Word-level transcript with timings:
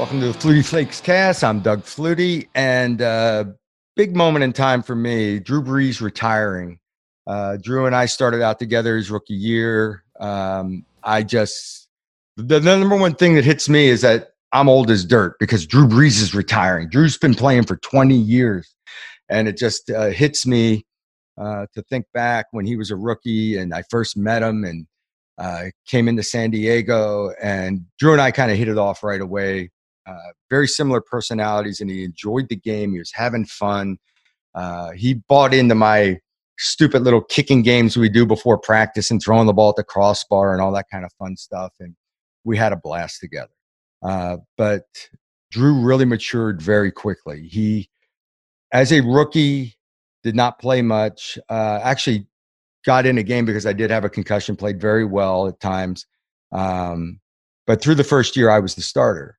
Welcome 0.00 0.20
to 0.20 0.32
the 0.32 0.38
Flutie 0.38 0.64
Flakes 0.64 0.98
cast. 0.98 1.44
I'm 1.44 1.60
Doug 1.60 1.82
Flutie, 1.82 2.48
and 2.54 3.02
uh, 3.02 3.44
big 3.96 4.16
moment 4.16 4.42
in 4.42 4.54
time 4.54 4.82
for 4.82 4.96
me. 4.96 5.38
Drew 5.38 5.62
Brees 5.62 6.00
retiring. 6.00 6.78
Uh, 7.26 7.58
Drew 7.58 7.84
and 7.84 7.94
I 7.94 8.06
started 8.06 8.40
out 8.40 8.58
together 8.58 8.96
his 8.96 9.10
rookie 9.10 9.34
year. 9.34 10.02
Um, 10.18 10.86
I 11.04 11.22
just 11.22 11.90
the, 12.38 12.58
the 12.60 12.78
number 12.78 12.96
one 12.96 13.14
thing 13.14 13.34
that 13.34 13.44
hits 13.44 13.68
me 13.68 13.88
is 13.88 14.00
that 14.00 14.30
I'm 14.52 14.70
old 14.70 14.90
as 14.90 15.04
dirt 15.04 15.36
because 15.38 15.66
Drew 15.66 15.86
Brees 15.86 16.22
is 16.22 16.34
retiring. 16.34 16.88
Drew's 16.88 17.18
been 17.18 17.34
playing 17.34 17.64
for 17.64 17.76
20 17.76 18.14
years, 18.14 18.74
and 19.28 19.48
it 19.48 19.58
just 19.58 19.90
uh, 19.90 20.08
hits 20.08 20.46
me 20.46 20.86
uh, 21.38 21.66
to 21.74 21.82
think 21.90 22.06
back 22.14 22.46
when 22.52 22.64
he 22.64 22.74
was 22.74 22.90
a 22.90 22.96
rookie 22.96 23.58
and 23.58 23.74
I 23.74 23.82
first 23.90 24.16
met 24.16 24.42
him 24.42 24.64
and 24.64 24.86
uh, 25.36 25.64
came 25.86 26.08
into 26.08 26.22
San 26.22 26.52
Diego. 26.52 27.34
And 27.42 27.84
Drew 27.98 28.12
and 28.12 28.22
I 28.22 28.30
kind 28.30 28.50
of 28.50 28.56
hit 28.56 28.68
it 28.68 28.78
off 28.78 29.02
right 29.02 29.20
away. 29.20 29.68
Uh, 30.06 30.32
very 30.48 30.66
similar 30.66 31.00
personalities, 31.00 31.80
and 31.80 31.90
he 31.90 32.04
enjoyed 32.04 32.48
the 32.48 32.56
game. 32.56 32.92
He 32.92 32.98
was 32.98 33.12
having 33.12 33.44
fun. 33.44 33.98
Uh, 34.54 34.90
he 34.90 35.14
bought 35.14 35.54
into 35.54 35.74
my 35.74 36.18
stupid 36.58 37.02
little 37.02 37.22
kicking 37.22 37.62
games 37.62 37.96
we 37.96 38.08
do 38.08 38.26
before 38.26 38.58
practice 38.58 39.10
and 39.10 39.22
throwing 39.22 39.46
the 39.46 39.52
ball 39.52 39.70
at 39.70 39.76
the 39.76 39.84
crossbar 39.84 40.52
and 40.52 40.60
all 40.60 40.72
that 40.72 40.86
kind 40.90 41.04
of 41.04 41.12
fun 41.14 41.36
stuff. 41.36 41.72
And 41.80 41.94
we 42.44 42.56
had 42.56 42.72
a 42.72 42.76
blast 42.76 43.20
together. 43.20 43.52
Uh, 44.02 44.38
but 44.56 44.84
Drew 45.50 45.80
really 45.80 46.04
matured 46.04 46.60
very 46.60 46.92
quickly. 46.92 47.48
He, 47.48 47.90
as 48.72 48.92
a 48.92 49.00
rookie, 49.00 49.76
did 50.22 50.36
not 50.36 50.58
play 50.58 50.82
much. 50.82 51.38
Uh, 51.48 51.80
actually, 51.82 52.26
got 52.84 53.06
in 53.06 53.18
a 53.18 53.22
game 53.22 53.44
because 53.44 53.66
I 53.66 53.72
did 53.72 53.90
have 53.90 54.04
a 54.04 54.10
concussion. 54.10 54.56
Played 54.56 54.80
very 54.80 55.04
well 55.04 55.48
at 55.48 55.60
times, 55.60 56.06
um, 56.52 57.20
but 57.66 57.82
through 57.82 57.96
the 57.96 58.04
first 58.04 58.36
year, 58.36 58.50
I 58.50 58.60
was 58.60 58.74
the 58.74 58.82
starter. 58.82 59.38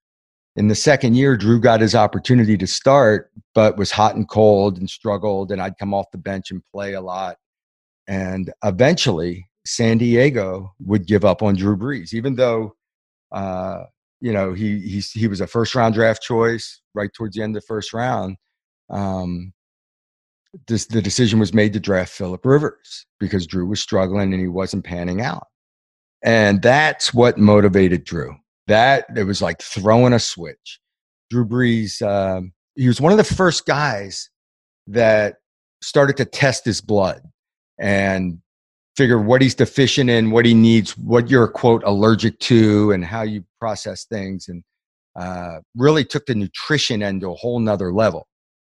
In 0.58 0.68
the 0.68 0.76
second 0.76 1.16
year, 1.16 1.38
Drew 1.38 1.60
got 1.62 1.80
his 1.80 1.96
opportunity 1.96 2.58
to 2.58 2.68
start, 2.68 3.32
but 3.56 3.78
was 3.78 3.90
hot 3.90 4.16
and 4.16 4.28
cold 4.28 4.78
and 4.78 4.90
struggled. 4.90 5.52
And 5.52 5.62
I'd 5.62 5.78
come 5.78 5.94
off 5.94 6.12
the 6.12 6.18
bench 6.18 6.52
and 6.52 6.62
play 6.74 6.94
a 6.94 7.02
lot. 7.02 7.38
And 8.08 8.52
eventually, 8.64 9.48
San 9.66 9.98
Diego 9.98 10.74
would 10.80 11.08
give 11.08 11.24
up 11.24 11.42
on 11.42 11.56
Drew 11.56 11.78
Brees, 11.78 12.14
even 12.14 12.36
though 12.36 12.76
uh, 13.32 13.84
you 14.20 14.34
know 14.34 14.54
he 14.54 14.80
he 14.80 15.00
he 15.00 15.28
was 15.28 15.42
a 15.42 15.48
first 15.48 15.76
round 15.76 15.94
draft 15.94 16.22
choice 16.22 16.82
right 16.94 17.12
towards 17.14 17.36
the 17.36 17.44
end 17.44 17.56
of 17.56 17.62
the 17.62 17.68
first 17.68 17.94
round. 17.94 18.38
Um, 18.90 19.54
this, 20.68 20.86
the 20.86 21.02
decision 21.02 21.40
was 21.40 21.54
made 21.54 21.72
to 21.74 21.80
draft 21.80 22.12
Philip 22.12 22.46
Rivers 22.46 23.06
because 23.20 23.48
Drew 23.48 23.66
was 23.66 23.80
struggling 23.80 24.34
and 24.34 24.42
he 24.42 24.50
wasn't 24.50 24.84
panning 24.84 25.22
out, 25.22 25.48
and 26.24 26.62
that's 26.62 27.14
what 27.14 27.38
motivated 27.38 28.04
Drew. 28.04 28.36
That 28.72 29.06
it 29.18 29.26
was 29.26 29.42
like 29.42 29.62
throwing 29.62 30.14
a 30.14 30.20
switch. 30.20 30.80
Drew 31.30 31.46
Brees, 31.46 32.02
um, 32.02 32.54
he 32.76 32.88
was 32.88 33.02
one 33.02 33.12
of 33.12 33.18
the 33.18 33.36
first 33.36 33.66
guys 33.66 34.30
that 34.88 35.36
started 35.82 36.16
to 36.18 36.24
test 36.24 36.64
his 36.64 36.80
blood 36.80 37.22
and 37.78 38.40
figure 38.96 39.22
what 39.22 39.42
he's 39.42 39.56
deficient 39.56 40.10
in, 40.10 40.32
what 40.32 40.46
he 40.46 40.54
needs, 40.54 40.98
what 40.98 41.30
you're 41.30 41.50
quote 41.50 41.84
allergic 41.84 42.40
to, 42.40 42.92
and 42.94 43.04
how 43.04 43.24
you 43.24 43.44
process 43.60 44.06
things, 44.06 44.48
and 44.48 44.64
uh, 45.20 45.60
really 45.76 46.06
took 46.06 46.26
the 46.26 46.36
nutrition 46.36 47.04
end 47.04 47.20
to 47.20 47.32
a 47.32 47.36
whole 47.36 47.60
nother 47.60 47.92
level. 47.92 48.26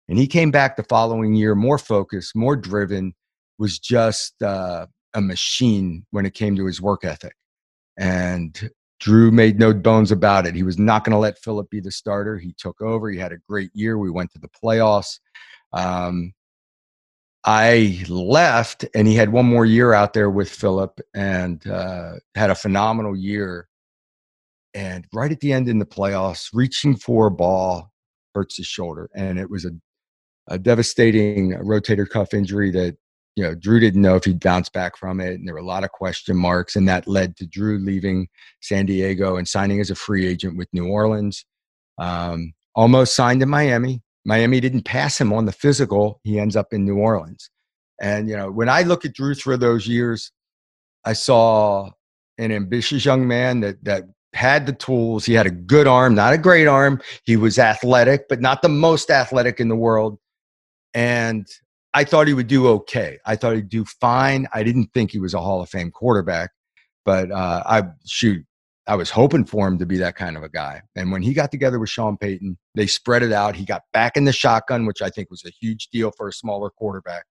And 0.09 0.17
he 0.17 0.25
came 0.25 0.49
back 0.49 0.77
the 0.77 0.83
following 0.83 1.35
year 1.35 1.53
more 1.53 1.77
focused, 1.77 2.35
more 2.35 2.55
driven, 2.55 3.13
was 3.59 3.77
just 3.77 4.41
uh, 4.41 4.88
a 5.13 5.22
machine 5.22 6.07
when 6.09 6.25
it 6.25 6.33
came 6.33 6.55
to 6.55 6.66
his 6.66 6.81
work 6.81 7.05
ethic. 7.05 7.35
And 7.99 8.72
Drew 9.02 9.31
made 9.31 9.59
no 9.59 9.73
bones 9.73 10.11
about 10.11 10.45
it. 10.45 10.53
He 10.53 10.61
was 10.61 10.77
not 10.77 11.03
going 11.03 11.13
to 11.13 11.17
let 11.17 11.39
Philip 11.39 11.71
be 11.71 11.80
the 11.80 11.89
starter. 11.89 12.38
He 12.38 12.53
took 12.53 12.79
over. 12.81 13.09
He 13.09 13.17
had 13.17 13.31
a 13.31 13.38
great 13.50 13.72
year. 13.73 13.97
We 13.97 14.12
went 14.12 14.31
to 14.34 14.39
the 14.39 14.47
playoffs. 14.47 15.19
Um, 15.73 16.34
I 17.44 18.06
left, 18.07 18.85
and 18.94 19.07
he 19.07 19.16
had 19.16 19.31
one 19.31 19.47
more 19.47 19.66
year 19.66 19.94
out 19.94 20.13
there 20.13 20.29
with 20.29 20.50
Philip, 20.50 21.01
and 21.16 21.66
uh, 21.66 22.13
had 22.35 22.51
a 22.51 22.56
phenomenal 22.56 23.17
year. 23.17 23.67
And 24.75 25.07
right 25.11 25.31
at 25.31 25.40
the 25.40 25.51
end 25.51 25.67
in 25.67 25.79
the 25.79 25.85
playoffs, 25.85 26.50
reaching 26.53 26.95
for 26.95 27.25
a 27.25 27.31
ball 27.31 27.91
hurts 28.35 28.57
his 28.57 28.67
shoulder, 28.67 29.09
and 29.16 29.40
it 29.40 29.50
was 29.50 29.66
a, 29.66 29.72
a 30.47 30.59
devastating 30.59 31.53
rotator 31.53 32.07
cuff 32.07 32.35
injury 32.35 32.69
that 32.69 32.97
you 33.36 33.44
know 33.44 33.56
Drew 33.56 33.80
didn't 33.80 34.02
know 34.02 34.16
if 34.16 34.25
he'd 34.25 34.40
bounce 34.40 34.69
back 34.69 34.97
from 34.97 35.19
it, 35.19 35.34
and 35.34 35.47
there 35.47 35.53
were 35.53 35.59
a 35.59 35.66
lot 35.66 35.84
of 35.84 35.92
question 35.92 36.36
marks, 36.38 36.75
and 36.75 36.88
that 36.88 37.08
led 37.08 37.38
to 37.38 37.47
Drew 37.47 37.80
leaving 37.80 38.28
San 38.62 38.86
Diego 38.86 39.38
and 39.38 39.47
signing 39.47 39.80
as 39.80 39.90
a 39.90 39.96
free 39.96 40.28
agent 40.28 40.58
with 40.58 40.68
New 40.74 40.88
Orleans. 40.88 41.46
Um, 41.97 42.53
almost 42.75 43.16
signed 43.16 43.41
in 43.41 43.50
Miami, 43.50 44.02
Miami 44.25 44.59
didn't 44.59 44.84
pass 44.84 45.20
him 45.20 45.34
on 45.34 45.46
the 45.46 45.52
physical. 45.52 46.20
He 46.24 46.40
ends 46.40 46.56
up 46.56 46.74
in 46.74 46.86
New 46.86 46.97
Orleans. 46.97 47.50
And, 48.02 48.30
you 48.30 48.38
know, 48.38 48.52
when 48.52 48.70
I 48.70 48.81
look 48.81 49.06
at 49.06 49.14
Drew 49.14 49.34
through 49.34 49.58
those 49.58 49.88
years, 49.88 50.31
I 51.06 51.14
saw 51.14 51.90
an 52.38 52.52
ambitious 52.52 53.06
young 53.06 53.28
man 53.28 53.59
that, 53.62 53.84
that 53.84 54.03
had 54.34 54.66
the 54.66 54.74
tools. 54.74 55.25
He 55.25 55.34
had 55.34 55.47
a 55.47 55.52
good 55.52 55.88
arm, 55.88 56.16
not 56.16 56.34
a 56.34 56.38
great 56.38 56.68
arm. 56.68 57.02
He 57.24 57.38
was 57.38 57.59
athletic, 57.59 58.28
but 58.30 58.41
not 58.41 58.62
the 58.62 58.70
most 58.70 59.09
athletic 59.09 59.59
in 59.59 59.68
the 59.68 59.75
world. 59.75 60.20
And 60.94 61.47
I 61.94 62.03
thought 62.03 62.28
he 62.28 62.34
would 62.34 62.47
do 62.47 62.68
okay. 62.68 63.19
I 63.25 63.35
thought 63.35 63.56
he'd 63.56 63.69
do 63.69 63.85
fine. 63.85 64.47
I 64.53 64.63
didn't 64.63 64.94
think 64.94 65.12
he 65.12 65.19
was 65.19 65.34
a 65.34 65.41
Hall 65.41 65.62
of 65.62 65.69
Fame 65.69 65.91
quarterback, 65.91 66.52
but 67.06 67.31
uh, 67.31 67.63
I 67.66 67.84
shoot. 68.06 68.46
I 68.88 68.96
was 68.96 69.09
hoping 69.09 69.46
for 69.46 69.68
him 69.68 69.78
to 69.78 69.85
be 69.85 69.97
that 69.97 70.16
kind 70.16 70.35
of 70.35 70.44
a 70.44 70.50
guy. 70.50 70.81
And 70.96 71.12
when 71.12 71.22
he 71.22 71.34
got 71.34 71.52
together 71.52 71.79
with 71.79 71.90
Sean 71.90 72.18
Payton, 72.18 72.57
they 72.75 72.88
spread 72.88 73.24
it 73.24 73.31
out. 73.31 73.56
He 73.56 73.66
got 73.66 73.84
back 73.94 74.18
in 74.18 74.25
the 74.25 74.34
shotgun, 74.34 74.85
which 74.85 75.02
I 75.02 75.09
think 75.09 75.29
was 75.29 75.46
a 75.46 75.52
huge 75.52 75.90
deal 75.90 76.12
for 76.12 76.28
a 76.28 76.34
smaller 76.34 76.69
quarterback, 76.69 77.25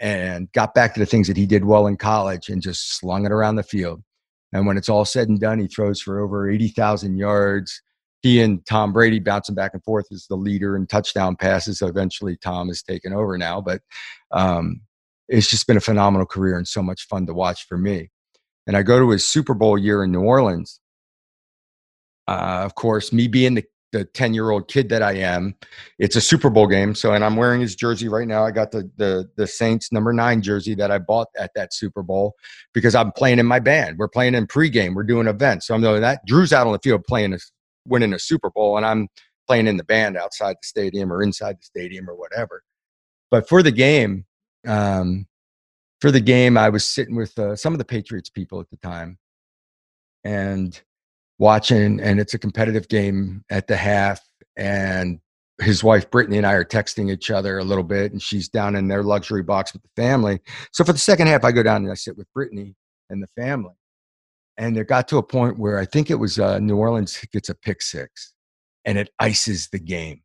and 0.00 0.50
got 0.52 0.74
back 0.74 0.94
to 0.94 1.00
the 1.00 1.06
things 1.06 1.28
that 1.28 1.36
he 1.36 1.46
did 1.46 1.64
well 1.64 1.86
in 1.86 1.96
college 1.96 2.48
and 2.48 2.60
just 2.60 2.96
slung 2.98 3.24
it 3.24 3.32
around 3.32 3.56
the 3.56 3.62
field. 3.62 4.02
And 4.52 4.66
when 4.66 4.76
it's 4.76 4.88
all 4.88 5.04
said 5.04 5.28
and 5.28 5.40
done, 5.40 5.58
he 5.58 5.66
throws 5.66 6.00
for 6.00 6.20
over 6.20 6.50
80,000 6.50 7.16
yards. 7.16 7.80
He 8.22 8.40
and 8.40 8.64
Tom 8.66 8.92
Brady 8.92 9.18
bouncing 9.18 9.54
back 9.54 9.74
and 9.74 9.82
forth 9.82 10.06
as 10.12 10.26
the 10.26 10.36
leader 10.36 10.76
in 10.76 10.86
touchdown 10.86 11.36
passes. 11.36 11.78
So 11.78 11.86
eventually, 11.86 12.36
Tom 12.36 12.68
has 12.68 12.82
taken 12.82 13.12
over 13.12 13.36
now. 13.36 13.60
But 13.60 13.82
um, 14.30 14.80
it's 15.28 15.50
just 15.50 15.66
been 15.66 15.76
a 15.76 15.80
phenomenal 15.80 16.26
career 16.26 16.56
and 16.56 16.66
so 16.66 16.82
much 16.82 17.06
fun 17.08 17.26
to 17.26 17.34
watch 17.34 17.66
for 17.66 17.76
me 17.76 18.10
and 18.66 18.76
I 18.76 18.82
go 18.82 18.98
to 18.98 19.10
his 19.10 19.26
Super 19.26 19.54
Bowl 19.54 19.76
year 19.76 20.04
in 20.04 20.12
New 20.12 20.22
Orleans. 20.22 20.80
Uh, 22.28 22.62
of 22.64 22.74
course, 22.74 23.12
me 23.12 23.28
being 23.28 23.54
the 23.54 23.64
the 23.92 24.06
10 24.06 24.32
year 24.32 24.48
old 24.48 24.68
kid 24.68 24.88
that 24.88 25.02
I 25.02 25.12
am, 25.16 25.54
it's 25.98 26.16
a 26.16 26.20
Super 26.22 26.48
Bowl 26.48 26.66
game. 26.66 26.94
So, 26.94 27.12
and 27.12 27.22
I'm 27.22 27.36
wearing 27.36 27.60
his 27.60 27.76
jersey 27.76 28.08
right 28.08 28.26
now. 28.26 28.42
I 28.42 28.50
got 28.50 28.70
the, 28.70 28.90
the, 28.96 29.28
the 29.36 29.46
Saints 29.46 29.92
number 29.92 30.14
nine 30.14 30.40
jersey 30.40 30.74
that 30.76 30.90
I 30.90 30.96
bought 30.96 31.28
at 31.38 31.50
that 31.56 31.74
Super 31.74 32.02
Bowl 32.02 32.32
because 32.72 32.94
I'm 32.94 33.12
playing 33.12 33.38
in 33.38 33.44
my 33.44 33.58
band. 33.58 33.98
We're 33.98 34.08
playing 34.08 34.34
in 34.34 34.46
pregame. 34.46 34.94
We're 34.94 35.02
doing 35.02 35.26
events. 35.26 35.66
So 35.66 35.74
I'm 35.74 35.82
doing 35.82 36.00
that. 36.00 36.24
Drew's 36.24 36.54
out 36.54 36.66
on 36.66 36.72
the 36.72 36.78
field 36.78 37.04
playing, 37.04 37.34
a, 37.34 37.38
winning 37.86 38.12
a 38.12 38.18
Super 38.18 38.50
Bowl, 38.50 38.76
and 38.76 38.86
I'm 38.86 39.08
playing 39.46 39.66
in 39.66 39.76
the 39.76 39.84
band 39.84 40.16
outside 40.16 40.54
the 40.54 40.66
stadium 40.66 41.12
or 41.12 41.22
inside 41.22 41.56
the 41.58 41.64
stadium 41.64 42.08
or 42.08 42.14
whatever. 42.14 42.62
But 43.30 43.48
for 43.48 43.62
the 43.62 43.72
game, 43.72 44.26
um, 44.66 45.26
for 46.00 46.10
the 46.10 46.20
game, 46.20 46.56
I 46.56 46.68
was 46.68 46.86
sitting 46.86 47.16
with 47.16 47.38
uh, 47.38 47.56
some 47.56 47.72
of 47.72 47.78
the 47.78 47.84
Patriots 47.84 48.30
people 48.30 48.60
at 48.60 48.70
the 48.70 48.76
time 48.76 49.18
and 50.24 50.80
watching, 51.38 52.00
and 52.00 52.20
it's 52.20 52.34
a 52.34 52.38
competitive 52.38 52.88
game 52.88 53.44
at 53.50 53.66
the 53.66 53.76
half. 53.76 54.20
And 54.56 55.20
his 55.60 55.82
wife 55.82 56.10
Brittany 56.10 56.38
and 56.38 56.46
I 56.46 56.52
are 56.52 56.64
texting 56.64 57.10
each 57.10 57.30
other 57.30 57.58
a 57.58 57.64
little 57.64 57.84
bit, 57.84 58.12
and 58.12 58.20
she's 58.20 58.48
down 58.48 58.76
in 58.76 58.88
their 58.88 59.02
luxury 59.02 59.42
box 59.42 59.72
with 59.72 59.82
the 59.82 59.88
family. 59.96 60.40
So 60.72 60.84
for 60.84 60.92
the 60.92 60.98
second 60.98 61.28
half, 61.28 61.44
I 61.44 61.52
go 61.52 61.62
down 61.62 61.82
and 61.82 61.90
I 61.90 61.94
sit 61.94 62.16
with 62.16 62.32
Brittany 62.34 62.74
and 63.10 63.22
the 63.22 63.28
family. 63.28 63.74
And 64.58 64.76
it 64.76 64.86
got 64.86 65.08
to 65.08 65.18
a 65.18 65.22
point 65.22 65.58
where 65.58 65.78
I 65.78 65.84
think 65.84 66.10
it 66.10 66.16
was 66.16 66.38
uh, 66.38 66.58
New 66.58 66.76
Orleans 66.76 67.18
gets 67.32 67.48
a 67.48 67.54
pick 67.54 67.82
six, 67.82 68.32
and 68.84 68.98
it 68.98 69.10
ices 69.18 69.68
the 69.70 69.78
game. 69.78 70.22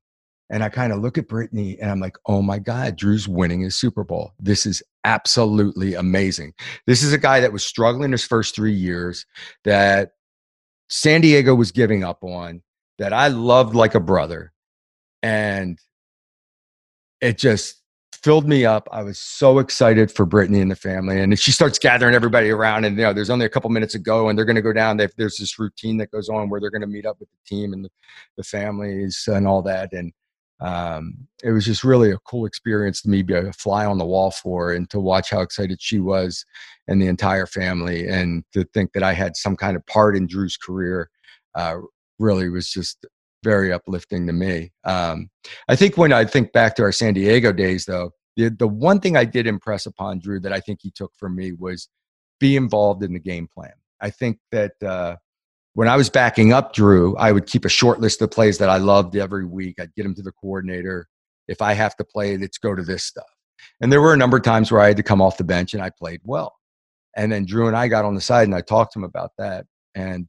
And 0.50 0.64
I 0.64 0.70
kind 0.70 0.94
of 0.94 1.00
look 1.00 1.18
at 1.18 1.28
Brittany 1.28 1.78
and 1.80 1.92
I'm 1.92 2.00
like, 2.00 2.18
oh 2.26 2.42
my 2.42 2.58
God, 2.58 2.96
Drew's 2.96 3.28
winning 3.28 3.62
his 3.62 3.76
Super 3.76 4.06
Bowl. 4.06 4.32
This 4.40 4.66
is 4.66 4.82
absolutely 5.04 5.94
amazing. 5.94 6.54
This 6.86 7.04
is 7.04 7.12
a 7.12 7.18
guy 7.18 7.42
that 7.42 7.52
was 7.52 7.66
struggling 7.66 8.14
his 8.14 8.24
first 8.24 8.56
three 8.56 8.74
years, 8.74 9.26
that 9.66 10.12
San 10.90 11.20
Diego 11.20 11.54
was 11.54 11.72
giving 11.72 12.04
up 12.04 12.24
on, 12.24 12.62
that 12.98 13.12
I 13.12 13.28
loved 13.28 13.76
like 13.76 13.94
a 13.94 14.00
brother. 14.00 14.54
And 15.22 15.78
it 17.20 17.38
just 17.38 17.82
filled 18.28 18.46
me 18.46 18.66
up. 18.66 18.90
I 18.92 19.04
was 19.04 19.18
so 19.18 19.58
excited 19.60 20.12
for 20.12 20.26
Brittany 20.26 20.60
and 20.60 20.70
the 20.70 20.76
family. 20.76 21.22
And 21.22 21.40
she 21.40 21.54
starts 21.54 21.80
gathering 21.80 22.14
everybody 22.14 22.50
around. 22.50 22.84
And, 22.84 22.98
you 22.98 23.04
know, 23.04 23.14
there's 23.14 23.30
only 23.30 23.46
a 23.46 23.50
couple 23.50 23.70
minutes 23.70 23.96
ago, 23.96 24.28
and 24.28 24.38
they're 24.38 24.44
going 24.44 24.58
to 24.58 24.62
go 24.62 24.74
down. 24.74 24.98
there's 24.98 25.38
this 25.38 25.58
routine 25.58 25.96
that 26.00 26.12
goes 26.12 26.28
on 26.28 26.50
where 26.50 26.60
they're 26.60 26.70
going 26.70 26.82
to 26.82 26.88
meet 26.88 27.06
up 27.06 27.18
with 27.22 27.30
the 27.30 27.56
team 27.56 27.72
and 27.72 27.86
the, 27.86 27.90
the 28.36 28.44
families 28.44 29.30
and 29.32 29.48
all 29.48 29.62
that. 29.62 29.94
And, 29.94 30.12
um, 30.60 31.26
it 31.42 31.52
was 31.52 31.64
just 31.64 31.86
really 31.86 32.12
a 32.12 32.18
cool 32.18 32.46
experience 32.46 33.02
to 33.04 33.10
me 33.10 33.22
be 33.22 33.34
a 33.34 33.54
fly 33.54 33.86
on 33.86 33.98
the 33.98 34.06
wall 34.06 34.32
for 34.32 34.74
and 34.74 34.90
to 34.90 35.00
watch 35.00 35.30
how 35.30 35.40
excited 35.40 35.82
she 35.82 36.02
was 36.02 36.46
and 36.90 37.02
the 37.02 37.08
entire 37.08 37.46
family 37.46 38.10
and 38.10 38.44
to 38.54 38.64
think 38.74 38.92
that 38.94 39.04
i 39.04 39.14
had 39.14 39.38
some 39.38 39.56
kind 39.56 39.78
of 39.78 39.86
part 39.86 40.18
in 40.18 40.26
drew's 40.26 40.58
career 40.58 41.12
uh, 41.54 41.76
really 42.18 42.50
was 42.50 42.72
just 42.72 43.06
very 43.44 43.72
uplifting 43.72 44.28
to 44.28 44.34
me. 44.34 44.72
Um, 44.84 45.30
I 45.68 45.75
think 45.75 45.98
when 45.98 46.13
I 46.13 46.25
think 46.25 46.51
back 46.51 46.75
to 46.75 46.84
our 46.84 46.92
San 46.92 47.13
Diego 47.13 47.51
days, 47.51 47.86
though, 47.86 48.12
the, 48.36 48.50
the 48.50 48.68
one 48.68 49.00
thing 49.00 49.18
I 49.18 49.25
did 49.25 49.48
impress 49.48 49.86
upon 49.86 50.19
Drew 50.19 50.39
that 50.42 50.54
I 50.54 50.60
think 50.60 50.80
he 50.81 50.92
took 50.92 51.12
from 51.18 51.36
me 51.36 51.51
was 51.54 51.89
be 52.39 52.56
involved 52.56 53.04
in 53.04 53.13
the 53.13 53.19
game 53.19 53.48
plan. 53.51 53.74
I 54.00 54.12
think 54.12 54.38
that 54.51 54.74
uh, 54.84 55.16
when 55.74 55.88
I 55.88 55.95
was 55.95 56.10
backing 56.10 56.54
up 56.54 56.74
Drew, 56.74 57.16
I 57.18 57.31
would 57.31 57.48
keep 57.48 57.66
a 57.66 57.69
short 57.69 58.00
list 58.00 58.22
of 58.22 58.31
plays 58.31 58.57
that 58.60 58.69
I 58.69 58.78
loved 58.78 59.16
every 59.16 59.45
week. 59.45 59.80
I'd 59.80 59.94
get 59.95 60.06
him 60.06 60.16
to 60.16 60.22
the 60.22 60.31
coordinator. 60.31 61.07
If 61.48 61.62
I 61.62 61.74
have 61.74 61.95
to 61.98 62.04
play, 62.04 62.38
let's 62.38 62.57
go 62.57 62.75
to 62.75 62.83
this 62.83 63.04
stuff. 63.04 63.25
And 63.81 63.92
there 63.92 64.01
were 64.01 64.13
a 64.13 64.18
number 64.18 64.38
of 64.38 64.44
times 64.44 64.72
where 64.72 64.81
I 64.81 64.88
had 64.88 64.98
to 64.98 65.04
come 65.04 65.22
off 65.22 65.38
the 65.38 65.44
bench 65.44 65.74
and 65.74 65.81
I 65.81 65.90
played 65.90 66.22
well. 66.24 66.56
And 67.16 67.31
then 67.31 67.45
Drew 67.45 67.68
and 67.68 67.75
I 67.75 67.88
got 67.88 68.06
on 68.06 68.13
the 68.13 68.22
side 68.22 68.48
and 68.48 68.56
I 68.56 68.62
talked 68.62 68.94
to 68.94 69.00
him 69.00 69.04
about 69.04 69.31
that. 69.38 69.66
And 69.95 70.28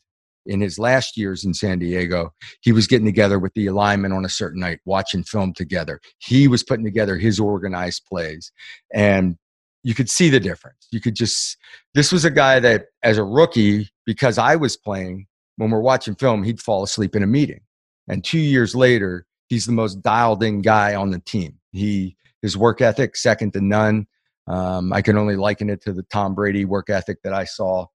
in 0.48 0.60
his 0.60 0.78
last 0.78 1.16
years 1.16 1.44
in 1.44 1.54
San 1.54 1.78
Diego, 1.78 2.32
he 2.60 2.72
was 2.72 2.86
getting 2.86 3.06
together 3.06 3.38
with 3.38 3.52
the 3.54 3.66
alignment 3.66 4.14
on 4.14 4.24
a 4.24 4.28
certain 4.30 4.60
night, 4.60 4.80
watching 4.84 5.22
film 5.22 5.52
together. 5.52 6.00
He 6.18 6.48
was 6.48 6.64
putting 6.64 6.84
together 6.84 7.16
his 7.16 7.38
organized 7.38 8.06
plays. 8.06 8.50
And 8.92 9.36
you 9.84 9.94
could 9.94 10.10
see 10.10 10.28
the 10.28 10.40
difference. 10.40 10.88
You 10.90 11.00
could 11.00 11.14
just, 11.14 11.56
this 11.94 12.10
was 12.10 12.24
a 12.24 12.30
guy 12.30 12.58
that, 12.60 12.86
as 13.02 13.18
a 13.18 13.24
rookie, 13.24 13.90
because 14.06 14.38
I 14.38 14.56
was 14.56 14.76
playing, 14.76 15.26
when 15.56 15.70
we're 15.70 15.80
watching 15.80 16.14
film, 16.14 16.42
he'd 16.42 16.60
fall 16.60 16.82
asleep 16.82 17.14
in 17.14 17.22
a 17.22 17.26
meeting. 17.28 17.60
And 18.08 18.24
two 18.24 18.38
years 18.38 18.74
later, 18.74 19.26
he's 19.48 19.66
the 19.66 19.72
most 19.72 20.02
dialed 20.02 20.42
in 20.42 20.62
guy 20.62 20.94
on 20.94 21.10
the 21.10 21.20
team. 21.20 21.58
He, 21.72 22.16
his 22.42 22.56
work 22.56 22.80
ethic, 22.80 23.16
second 23.16 23.52
to 23.52 23.60
none. 23.60 24.06
Um, 24.46 24.92
I 24.92 25.02
can 25.02 25.18
only 25.18 25.36
liken 25.36 25.68
it 25.68 25.82
to 25.82 25.92
the 25.92 26.04
Tom 26.04 26.34
Brady 26.34 26.64
work 26.64 26.88
ethic 26.88 27.18
that 27.22 27.34
I 27.34 27.44
saw 27.44 27.86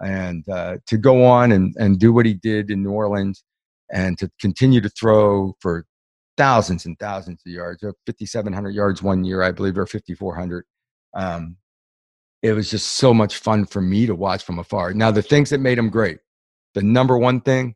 and 0.00 0.48
uh, 0.48 0.78
to 0.86 0.96
go 0.96 1.24
on 1.24 1.52
and, 1.52 1.74
and 1.78 1.98
do 1.98 2.12
what 2.12 2.26
he 2.26 2.34
did 2.34 2.70
in 2.70 2.82
New 2.82 2.90
Orleans 2.90 3.44
and 3.92 4.18
to 4.18 4.30
continue 4.40 4.80
to 4.80 4.88
throw 4.88 5.54
for 5.60 5.84
thousands 6.36 6.86
and 6.86 6.98
thousands 6.98 7.42
of 7.46 7.52
yards, 7.52 7.82
5,700 7.82 8.70
yards 8.70 9.02
one 9.02 9.24
year, 9.24 9.42
I 9.42 9.50
believe, 9.50 9.76
or 9.76 9.86
5,400. 9.86 10.64
Um, 11.14 11.56
it 12.42 12.52
was 12.52 12.70
just 12.70 12.92
so 12.92 13.12
much 13.12 13.36
fun 13.36 13.66
for 13.66 13.82
me 13.82 14.06
to 14.06 14.14
watch 14.14 14.44
from 14.44 14.58
afar. 14.58 14.94
Now, 14.94 15.10
the 15.10 15.22
things 15.22 15.50
that 15.50 15.60
made 15.60 15.78
him 15.78 15.90
great, 15.90 16.18
the 16.74 16.82
number 16.82 17.18
one 17.18 17.40
thing, 17.40 17.74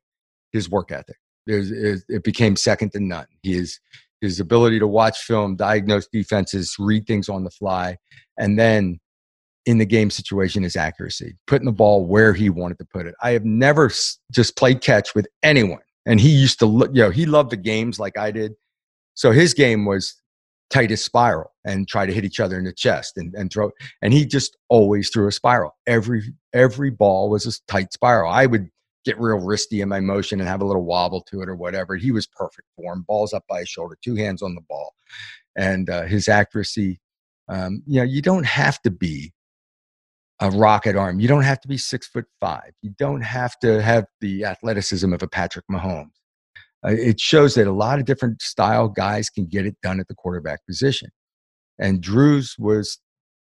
his 0.53 0.71
work 0.71 0.93
ethic. 0.93 1.17
it 1.47 2.25
became 2.25 2.56
second 2.56 2.93
to 2.93 3.00
none. 3.00 3.26
His 3.43 3.79
his 4.21 4.41
ability 4.41 4.79
to 4.79 4.87
watch 4.87 5.19
film, 5.19 5.55
diagnose 5.55 6.06
defenses, 6.06 6.76
read 6.79 7.06
things 7.06 7.29
on 7.29 7.44
the 7.44 7.50
fly, 7.50 7.99
and 8.38 8.59
then 8.59 8.99
in 9.66 9.78
the 9.78 9.87
game 9.87 10.11
situation 10.11 10.64
is 10.64 10.76
accuracy, 10.76 11.37
putting 11.46 11.66
the 11.66 11.72
ball 11.72 12.06
where 12.06 12.32
he 12.32 12.50
wanted 12.50 12.78
to 12.78 12.84
put 12.84 13.06
it. 13.06 13.14
I 13.22 13.31
have 13.31 13.44
never 13.44 13.90
just 14.31 14.56
played 14.56 14.81
catch 14.81 15.14
with 15.14 15.26
anyone. 15.43 15.81
And 16.06 16.20
he 16.20 16.28
used 16.28 16.58
to, 16.58 16.66
look, 16.66 16.90
you 16.93 17.02
know, 17.02 17.11
he 17.11 17.25
loved 17.25 17.50
the 17.50 17.56
games 17.56 17.99
like 17.99 18.19
I 18.19 18.31
did. 18.31 18.52
So 19.14 19.31
his 19.31 19.55
game 19.55 19.87
was 19.87 20.20
tightest 20.70 21.05
spiral 21.05 21.52
and 21.64 21.88
try 21.88 22.05
to 22.05 22.12
hit 22.12 22.25
each 22.25 22.40
other 22.40 22.58
in 22.58 22.64
the 22.64 22.72
chest 22.72 23.16
and, 23.16 23.34
and 23.34 23.50
throw. 23.50 23.70
And 24.02 24.12
he 24.12 24.26
just 24.26 24.56
always 24.69 25.08
threw 25.08 25.28
a 25.28 25.32
spiral. 25.32 25.75
Every 25.87 26.34
every 26.52 26.90
ball 26.90 27.31
was 27.31 27.46
a 27.46 27.72
tight 27.72 27.93
spiral. 27.93 28.31
I 28.31 28.46
would 28.46 28.69
get 29.05 29.20
real 29.20 29.38
wristy 29.38 29.82
in 29.82 29.88
my 29.88 30.00
motion 30.00 30.40
and 30.40 30.49
have 30.49 30.62
a 30.62 30.64
little 30.64 30.84
wobble 30.84 31.20
to 31.22 31.43
it 31.43 31.49
or 31.49 31.55
whatever. 31.55 31.94
He 31.96 32.11
was 32.11 32.26
perfect 32.26 32.69
for 32.76 32.93
him. 32.93 33.05
Balls 33.06 33.32
up 33.32 33.44
by 33.49 33.61
his 33.61 33.69
shoulder, 33.69 33.96
two 34.02 34.14
hands 34.14 34.43
on 34.43 34.55
the 34.55 34.62
ball, 34.62 34.94
and 35.56 35.88
uh, 35.88 36.02
his 36.02 36.28
accuracy. 36.28 37.00
Um, 37.49 37.82
you 37.87 38.00
know, 38.00 38.05
you 38.05 38.22
don't 38.22 38.46
have 38.46 38.81
to 38.82 38.90
be 38.90 39.34
a 40.41 40.51
rocket 40.51 40.97
arm. 40.97 41.21
You 41.21 41.29
don't 41.29 41.43
have 41.43 41.61
to 41.61 41.69
be 41.69 41.79
six 41.79 42.07
foot 42.07 42.27
five. 42.41 42.73
You 42.83 42.91
don't 42.99 43.23
have 43.23 43.59
to 43.61 43.81
have 43.83 44.07
the 44.21 44.45
athleticism 44.45 45.13
of 45.13 45.23
a 45.23 45.29
Patrick 45.29 45.65
Mahomes. 45.71 46.11
Uh, 46.85 46.91
it 46.91 47.21
shows 47.21 47.55
that 47.55 47.67
a 47.67 47.73
lot 47.73 47.99
of 47.99 48.05
different 48.05 48.43
style 48.43 48.89
guys 48.89 49.31
can 49.31 49.47
get 49.47 49.65
it 49.65 49.77
done 49.83 50.01
at 50.01 50.09
the 50.09 50.15
quarterback 50.15 50.67
position. 50.67 51.11
And 51.79 52.01
Drew's 52.01 52.57
was 52.59 52.99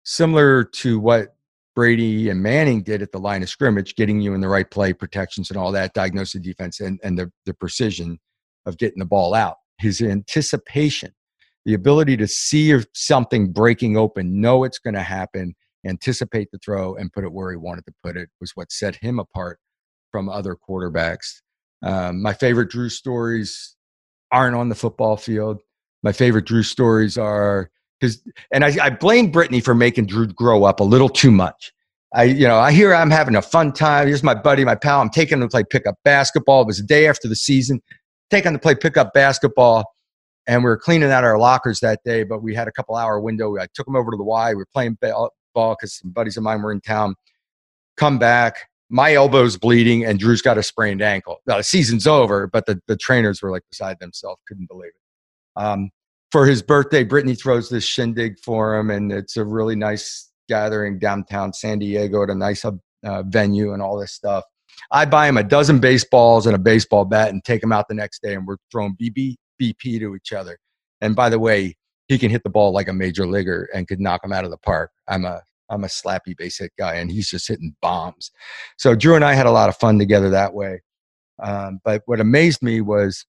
similar 0.03 0.63
to 0.63 0.99
what 0.99 1.35
Brady 1.75 2.29
and 2.29 2.41
Manning 2.41 2.81
did 2.81 3.03
at 3.03 3.11
the 3.11 3.19
line 3.19 3.43
of 3.43 3.49
scrimmage, 3.49 3.95
getting 3.95 4.19
you 4.19 4.33
in 4.33 4.41
the 4.41 4.47
right 4.47 4.69
play, 4.69 4.93
protections, 4.93 5.51
and 5.51 5.57
all 5.57 5.71
that, 5.73 5.93
diagnose 5.93 6.33
the 6.33 6.39
defense, 6.39 6.79
and, 6.79 6.99
and 7.03 7.19
the, 7.19 7.31
the 7.45 7.53
precision 7.53 8.19
of 8.65 8.77
getting 8.79 8.99
the 8.99 9.05
ball 9.05 9.35
out. 9.35 9.57
His 9.77 10.01
anticipation, 10.01 11.13
the 11.65 11.75
ability 11.75 12.17
to 12.17 12.27
see 12.27 12.75
something 12.95 13.51
breaking 13.51 13.95
open, 13.95 14.41
know 14.41 14.63
it's 14.63 14.79
going 14.79 14.95
to 14.95 15.03
happen, 15.03 15.53
anticipate 15.85 16.49
the 16.51 16.59
throw 16.59 16.95
and 16.95 17.11
put 17.11 17.23
it 17.23 17.31
where 17.31 17.51
he 17.51 17.57
wanted 17.57 17.85
to 17.85 17.93
put 18.03 18.17
it 18.17 18.29
was 18.39 18.51
what 18.55 18.71
set 18.71 18.95
him 18.95 19.19
apart 19.19 19.59
from 20.11 20.29
other 20.29 20.55
quarterbacks. 20.55 21.41
Um, 21.83 22.21
my 22.21 22.33
favorite 22.33 22.69
Drew 22.69 22.89
stories 22.89 23.75
aren't 24.31 24.55
on 24.55 24.69
the 24.69 24.75
football 24.75 25.17
field. 25.17 25.61
My 26.03 26.11
favorite 26.11 26.45
Drew 26.45 26.63
stories 26.63 27.17
are 27.17 27.69
because, 27.99 28.21
and 28.51 28.63
I, 28.63 28.75
I 28.81 28.89
blame 28.89 29.31
Brittany 29.31 29.59
for 29.59 29.73
making 29.73 30.07
Drew 30.07 30.27
grow 30.27 30.63
up 30.63 30.79
a 30.79 30.83
little 30.83 31.09
too 31.09 31.31
much. 31.31 31.73
I, 32.13 32.23
you 32.23 32.47
know, 32.47 32.57
I 32.57 32.71
hear 32.71 32.93
I'm 32.93 33.11
having 33.11 33.35
a 33.35 33.41
fun 33.41 33.73
time. 33.73 34.07
Here's 34.07 34.23
my 34.23 34.33
buddy, 34.33 34.63
my 34.63 34.75
pal. 34.75 35.01
I'm 35.01 35.09
taking 35.09 35.37
him 35.37 35.41
to 35.41 35.49
play 35.49 35.63
pickup 35.69 35.95
basketball. 36.03 36.61
It 36.61 36.67
was 36.67 36.77
the 36.77 36.85
day 36.85 37.07
after 37.07 37.27
the 37.27 37.35
season. 37.35 37.81
Taking 38.29 38.49
him 38.49 38.53
to 38.55 38.59
play 38.59 38.75
pickup 38.75 39.13
basketball 39.13 39.85
and 40.47 40.63
we 40.63 40.69
were 40.69 40.77
cleaning 40.77 41.11
out 41.11 41.25
our 41.25 41.37
lockers 41.37 41.81
that 41.81 41.99
day, 42.05 42.23
but 42.23 42.41
we 42.41 42.55
had 42.55 42.67
a 42.67 42.71
couple 42.71 42.95
hour 42.95 43.19
window. 43.19 43.57
I 43.57 43.67
took 43.73 43.87
him 43.87 43.95
over 43.95 44.11
to 44.11 44.17
the 44.17 44.23
Y. 44.23 44.51
We 44.51 44.55
were 44.55 44.67
playing 44.73 44.97
because 45.57 45.97
some 45.97 46.11
buddies 46.11 46.37
of 46.37 46.43
mine 46.43 46.61
were 46.61 46.71
in 46.71 46.81
town. 46.81 47.15
Come 47.97 48.19
back, 48.19 48.69
my 48.89 49.13
elbow's 49.13 49.57
bleeding, 49.57 50.05
and 50.05 50.19
Drew's 50.19 50.41
got 50.41 50.57
a 50.57 50.63
sprained 50.63 51.01
ankle. 51.01 51.37
Now, 51.45 51.57
the 51.57 51.63
season's 51.63 52.07
over, 52.07 52.47
but 52.47 52.65
the, 52.65 52.79
the 52.87 52.95
trainers 52.95 53.41
were 53.41 53.51
like 53.51 53.63
beside 53.69 53.99
themselves, 53.99 54.41
couldn't 54.47 54.69
believe 54.69 54.91
it. 54.91 55.61
Um, 55.61 55.89
for 56.31 56.45
his 56.45 56.61
birthday, 56.61 57.03
Brittany 57.03 57.35
throws 57.35 57.69
this 57.69 57.83
shindig 57.83 58.37
for 58.39 58.75
him, 58.75 58.91
and 58.91 59.11
it's 59.11 59.37
a 59.37 59.43
really 59.43 59.75
nice 59.75 60.31
gathering 60.47 60.99
downtown 60.99 61.53
San 61.53 61.79
Diego 61.79 62.23
at 62.23 62.29
a 62.29 62.35
nice 62.35 62.63
uh, 62.63 63.23
venue 63.23 63.73
and 63.73 63.81
all 63.81 63.97
this 63.97 64.13
stuff. 64.13 64.43
I 64.91 65.05
buy 65.05 65.27
him 65.27 65.37
a 65.37 65.43
dozen 65.43 65.79
baseballs 65.79 66.45
and 66.45 66.55
a 66.55 66.59
baseball 66.59 67.05
bat 67.05 67.29
and 67.29 67.43
take 67.43 67.63
him 67.63 67.71
out 67.71 67.87
the 67.87 67.95
next 67.95 68.21
day, 68.21 68.35
and 68.35 68.45
we're 68.45 68.57
throwing 68.71 68.95
BB 69.01 69.35
BP 69.61 69.99
to 69.99 70.15
each 70.15 70.33
other. 70.33 70.57
And 71.01 71.15
by 71.15 71.29
the 71.29 71.39
way, 71.39 71.75
he 72.07 72.17
can 72.17 72.29
hit 72.29 72.43
the 72.43 72.49
ball 72.49 72.71
like 72.71 72.87
a 72.87 72.93
major 72.93 73.25
leaguer 73.25 73.69
and 73.73 73.87
could 73.87 73.99
knock 73.99 74.23
him 74.23 74.31
out 74.31 74.45
of 74.45 74.51
the 74.51 74.57
park. 74.57 74.91
I'm 75.07 75.25
a 75.25 75.41
I'm 75.69 75.83
a 75.83 75.87
slappy 75.87 76.35
base 76.37 76.59
hit 76.59 76.71
guy, 76.77 76.95
and 76.95 77.11
he's 77.11 77.29
just 77.29 77.47
hitting 77.47 77.75
bombs. 77.81 78.31
So 78.77 78.95
Drew 78.95 79.15
and 79.15 79.25
I 79.25 79.33
had 79.33 79.45
a 79.45 79.51
lot 79.51 79.69
of 79.69 79.77
fun 79.77 79.99
together 79.99 80.29
that 80.29 80.53
way. 80.53 80.81
Um, 81.41 81.79
but 81.83 82.01
what 82.05 82.19
amazed 82.19 82.63
me 82.63 82.81
was 82.81 83.25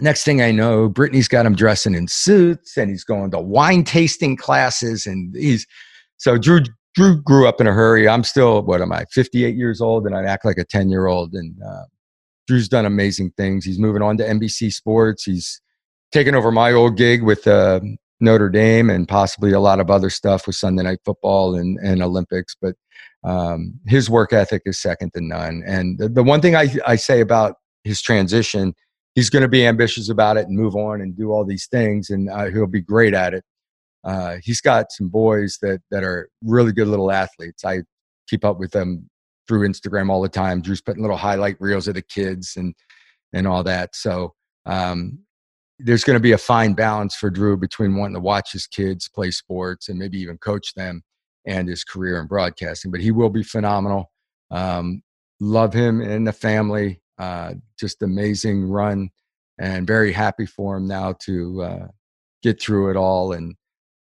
next 0.00 0.24
thing 0.24 0.42
I 0.42 0.50
know, 0.50 0.88
Brittany's 0.88 1.28
got 1.28 1.46
him 1.46 1.54
dressing 1.54 1.94
in 1.94 2.08
suits, 2.08 2.76
and 2.76 2.90
he's 2.90 3.04
going 3.04 3.30
to 3.30 3.40
wine 3.40 3.84
tasting 3.84 4.36
classes, 4.36 5.06
and 5.06 5.34
he's 5.34 5.66
so 6.16 6.38
Drew. 6.38 6.60
Drew 6.94 7.22
grew 7.22 7.48
up 7.48 7.58
in 7.58 7.66
a 7.66 7.72
hurry. 7.72 8.06
I'm 8.06 8.22
still 8.22 8.60
what 8.64 8.82
am 8.82 8.92
I? 8.92 9.06
58 9.10 9.56
years 9.56 9.80
old, 9.80 10.04
and 10.04 10.14
I 10.14 10.24
act 10.24 10.44
like 10.44 10.58
a 10.58 10.64
10 10.64 10.90
year 10.90 11.06
old. 11.06 11.32
And 11.32 11.56
uh, 11.66 11.84
Drew's 12.46 12.68
done 12.68 12.84
amazing 12.84 13.32
things. 13.38 13.64
He's 13.64 13.78
moving 13.78 14.02
on 14.02 14.18
to 14.18 14.24
NBC 14.24 14.72
Sports. 14.72 15.24
He's 15.24 15.62
taken 16.12 16.34
over 16.34 16.52
my 16.52 16.72
old 16.72 16.98
gig 16.98 17.22
with 17.22 17.46
uh, 17.46 17.80
Notre 18.22 18.48
Dame 18.48 18.88
and 18.88 19.06
possibly 19.06 19.52
a 19.52 19.60
lot 19.60 19.80
of 19.80 19.90
other 19.90 20.08
stuff 20.08 20.46
with 20.46 20.56
Sunday 20.56 20.84
Night 20.84 21.00
Football 21.04 21.56
and, 21.56 21.78
and 21.82 22.02
Olympics. 22.02 22.56
But 22.60 22.76
um, 23.24 23.78
his 23.86 24.08
work 24.08 24.32
ethic 24.32 24.62
is 24.64 24.80
second 24.80 25.12
to 25.14 25.20
none. 25.20 25.62
And 25.66 25.98
the, 25.98 26.08
the 26.08 26.22
one 26.22 26.40
thing 26.40 26.56
I, 26.56 26.68
I 26.86 26.96
say 26.96 27.20
about 27.20 27.56
his 27.84 28.00
transition, 28.00 28.74
he's 29.14 29.28
going 29.28 29.42
to 29.42 29.48
be 29.48 29.66
ambitious 29.66 30.08
about 30.08 30.36
it 30.36 30.46
and 30.46 30.56
move 30.56 30.76
on 30.76 31.00
and 31.00 31.16
do 31.16 31.32
all 31.32 31.44
these 31.44 31.66
things, 31.66 32.10
and 32.10 32.30
uh, 32.30 32.46
he'll 32.46 32.66
be 32.66 32.80
great 32.80 33.14
at 33.14 33.34
it. 33.34 33.44
Uh, 34.04 34.36
he's 34.42 34.60
got 34.60 34.90
some 34.90 35.08
boys 35.08 35.58
that 35.62 35.80
that 35.90 36.02
are 36.02 36.28
really 36.44 36.72
good 36.72 36.88
little 36.88 37.12
athletes. 37.12 37.64
I 37.64 37.82
keep 38.28 38.44
up 38.44 38.58
with 38.58 38.72
them 38.72 39.08
through 39.46 39.68
Instagram 39.68 40.10
all 40.10 40.22
the 40.22 40.28
time. 40.28 40.62
Drew's 40.62 40.80
putting 40.80 41.02
little 41.02 41.16
highlight 41.16 41.56
reels 41.60 41.88
of 41.88 41.94
the 41.94 42.02
kids 42.02 42.56
and 42.56 42.74
and 43.32 43.46
all 43.46 43.62
that. 43.64 43.94
So 43.94 44.34
um, 44.66 45.18
there's 45.84 46.04
going 46.04 46.16
to 46.16 46.20
be 46.20 46.32
a 46.32 46.38
fine 46.38 46.74
balance 46.74 47.14
for 47.14 47.30
Drew 47.30 47.56
between 47.56 47.96
wanting 47.96 48.14
to 48.14 48.20
watch 48.20 48.52
his 48.52 48.66
kids 48.66 49.08
play 49.08 49.30
sports 49.30 49.88
and 49.88 49.98
maybe 49.98 50.18
even 50.18 50.38
coach 50.38 50.74
them 50.74 51.02
and 51.46 51.68
his 51.68 51.84
career 51.84 52.20
in 52.20 52.26
broadcasting. 52.26 52.90
But 52.90 53.00
he 53.00 53.10
will 53.10 53.30
be 53.30 53.42
phenomenal. 53.42 54.10
Um, 54.50 55.02
love 55.40 55.72
him 55.72 56.00
and 56.00 56.26
the 56.26 56.32
family. 56.32 57.00
Uh, 57.18 57.54
just 57.78 58.02
amazing 58.02 58.64
run 58.64 59.10
and 59.58 59.86
very 59.86 60.12
happy 60.12 60.46
for 60.46 60.76
him 60.76 60.86
now 60.86 61.14
to 61.24 61.62
uh, 61.62 61.86
get 62.42 62.60
through 62.60 62.90
it 62.90 62.96
all 62.96 63.32
and 63.32 63.54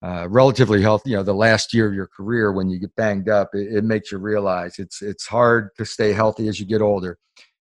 uh, 0.04 0.28
relatively 0.30 0.82
healthy. 0.82 1.12
You 1.12 1.18
know, 1.18 1.24
the 1.24 1.34
last 1.34 1.74
year 1.74 1.88
of 1.88 1.94
your 1.94 2.08
career 2.08 2.52
when 2.52 2.70
you 2.70 2.80
get 2.80 2.96
banged 2.96 3.30
up, 3.30 3.50
it, 3.54 3.74
it 3.76 3.84
makes 3.84 4.12
you 4.12 4.18
realize 4.18 4.80
it's 4.80 5.02
it's 5.02 5.28
hard 5.28 5.70
to 5.78 5.86
stay 5.86 6.14
healthy 6.14 6.48
as 6.48 6.60
you 6.60 6.66
get 6.66 6.82
older 6.82 7.18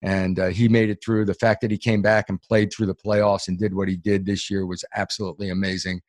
and 0.01 0.39
uh, 0.39 0.47
he 0.47 0.67
made 0.67 0.89
it 0.89 1.03
through. 1.03 1.25
The 1.25 1.33
fact 1.33 1.61
that 1.61 1.71
he 1.71 1.77
came 1.77 2.01
back 2.01 2.29
and 2.29 2.41
played 2.41 2.71
through 2.71 2.87
the 2.87 2.95
playoffs 2.95 3.47
and 3.47 3.57
did 3.59 3.73
what 3.73 3.87
he 3.87 3.95
did 3.95 4.25
this 4.25 4.49
year 4.49 4.65
was 4.65 4.83
absolutely 4.95 5.49
amazing, 5.49 6.01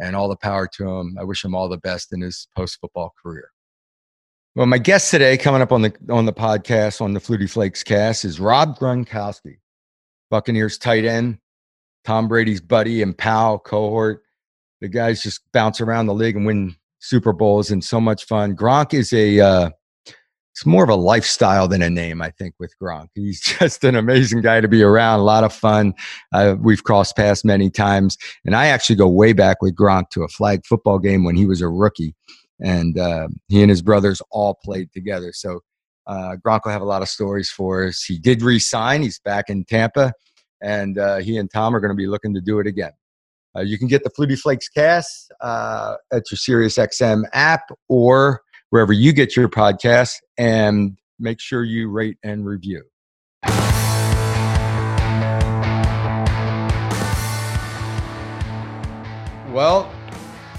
and 0.00 0.16
all 0.16 0.28
the 0.28 0.36
power 0.36 0.66
to 0.74 0.88
him. 0.88 1.16
I 1.20 1.24
wish 1.24 1.44
him 1.44 1.54
all 1.54 1.68
the 1.68 1.78
best 1.78 2.12
in 2.12 2.20
his 2.20 2.48
post 2.56 2.78
football 2.80 3.14
career. 3.22 3.50
Well, 4.54 4.66
my 4.66 4.78
guest 4.78 5.10
today, 5.10 5.36
coming 5.36 5.60
up 5.60 5.70
on 5.70 5.82
the 5.82 5.94
on 6.10 6.24
the 6.24 6.32
podcast 6.32 7.00
on 7.00 7.12
the 7.12 7.20
Flutie 7.20 7.50
Flakes 7.50 7.84
cast, 7.84 8.24
is 8.24 8.40
Rob 8.40 8.78
Gronkowski. 8.78 9.58
Buccaneers 10.30 10.78
tight 10.78 11.04
end, 11.04 11.38
Tom 12.04 12.26
Brady's 12.26 12.60
buddy 12.60 13.02
and 13.02 13.16
pal 13.16 13.58
cohort. 13.58 14.22
The 14.80 14.88
guys 14.88 15.22
just 15.22 15.40
bounce 15.52 15.80
around 15.80 16.06
the 16.06 16.14
league 16.14 16.36
and 16.36 16.46
win 16.46 16.74
Super 16.98 17.32
Bowls 17.32 17.70
and 17.70 17.84
so 17.84 18.00
much 18.00 18.24
fun. 18.24 18.56
Gronk 18.56 18.92
is 18.94 19.12
a 19.12 19.40
uh, 19.40 19.70
it's 20.56 20.64
more 20.64 20.82
of 20.82 20.88
a 20.88 20.94
lifestyle 20.94 21.68
than 21.68 21.82
a 21.82 21.90
name, 21.90 22.22
I 22.22 22.30
think, 22.30 22.54
with 22.58 22.72
Gronk. 22.82 23.08
He's 23.14 23.40
just 23.58 23.84
an 23.84 23.94
amazing 23.94 24.40
guy 24.40 24.62
to 24.62 24.68
be 24.68 24.82
around, 24.82 25.20
a 25.20 25.22
lot 25.22 25.44
of 25.44 25.52
fun. 25.52 25.92
Uh, 26.32 26.56
we've 26.58 26.82
crossed 26.82 27.14
paths 27.14 27.44
many 27.44 27.68
times. 27.68 28.16
And 28.46 28.56
I 28.56 28.68
actually 28.68 28.96
go 28.96 29.06
way 29.06 29.34
back 29.34 29.60
with 29.60 29.76
Gronk 29.76 30.08
to 30.12 30.22
a 30.22 30.28
flag 30.28 30.64
football 30.64 30.98
game 30.98 31.24
when 31.24 31.36
he 31.36 31.44
was 31.44 31.60
a 31.60 31.68
rookie. 31.68 32.14
And 32.58 32.98
uh, 32.98 33.28
he 33.48 33.60
and 33.60 33.68
his 33.68 33.82
brothers 33.82 34.22
all 34.30 34.58
played 34.64 34.90
together. 34.94 35.30
So 35.34 35.60
uh, 36.06 36.36
Gronk 36.42 36.62
will 36.64 36.72
have 36.72 36.80
a 36.80 36.86
lot 36.86 37.02
of 37.02 37.10
stories 37.10 37.50
for 37.50 37.84
us. 37.88 38.02
He 38.02 38.18
did 38.18 38.40
resign, 38.40 39.02
he's 39.02 39.18
back 39.18 39.50
in 39.50 39.62
Tampa. 39.64 40.14
And 40.62 40.96
uh, 40.96 41.18
he 41.18 41.36
and 41.36 41.50
Tom 41.50 41.76
are 41.76 41.80
going 41.80 41.90
to 41.90 41.94
be 41.94 42.06
looking 42.06 42.32
to 42.32 42.40
do 42.40 42.60
it 42.60 42.66
again. 42.66 42.92
Uh, 43.54 43.60
you 43.60 43.76
can 43.76 43.88
get 43.88 44.04
the 44.04 44.10
Flutie 44.10 44.38
Flakes 44.38 44.70
cast 44.70 45.30
uh, 45.42 45.96
at 46.12 46.30
your 46.30 46.38
SiriusXM 46.38 47.24
app 47.34 47.68
or 47.90 48.40
wherever 48.70 48.92
you 48.92 49.12
get 49.12 49.36
your 49.36 49.48
podcasts 49.48 50.16
and 50.38 50.98
make 51.18 51.40
sure 51.40 51.64
you 51.64 51.90
rate 51.90 52.18
and 52.22 52.46
review. 52.46 52.82
Well, 59.52 59.90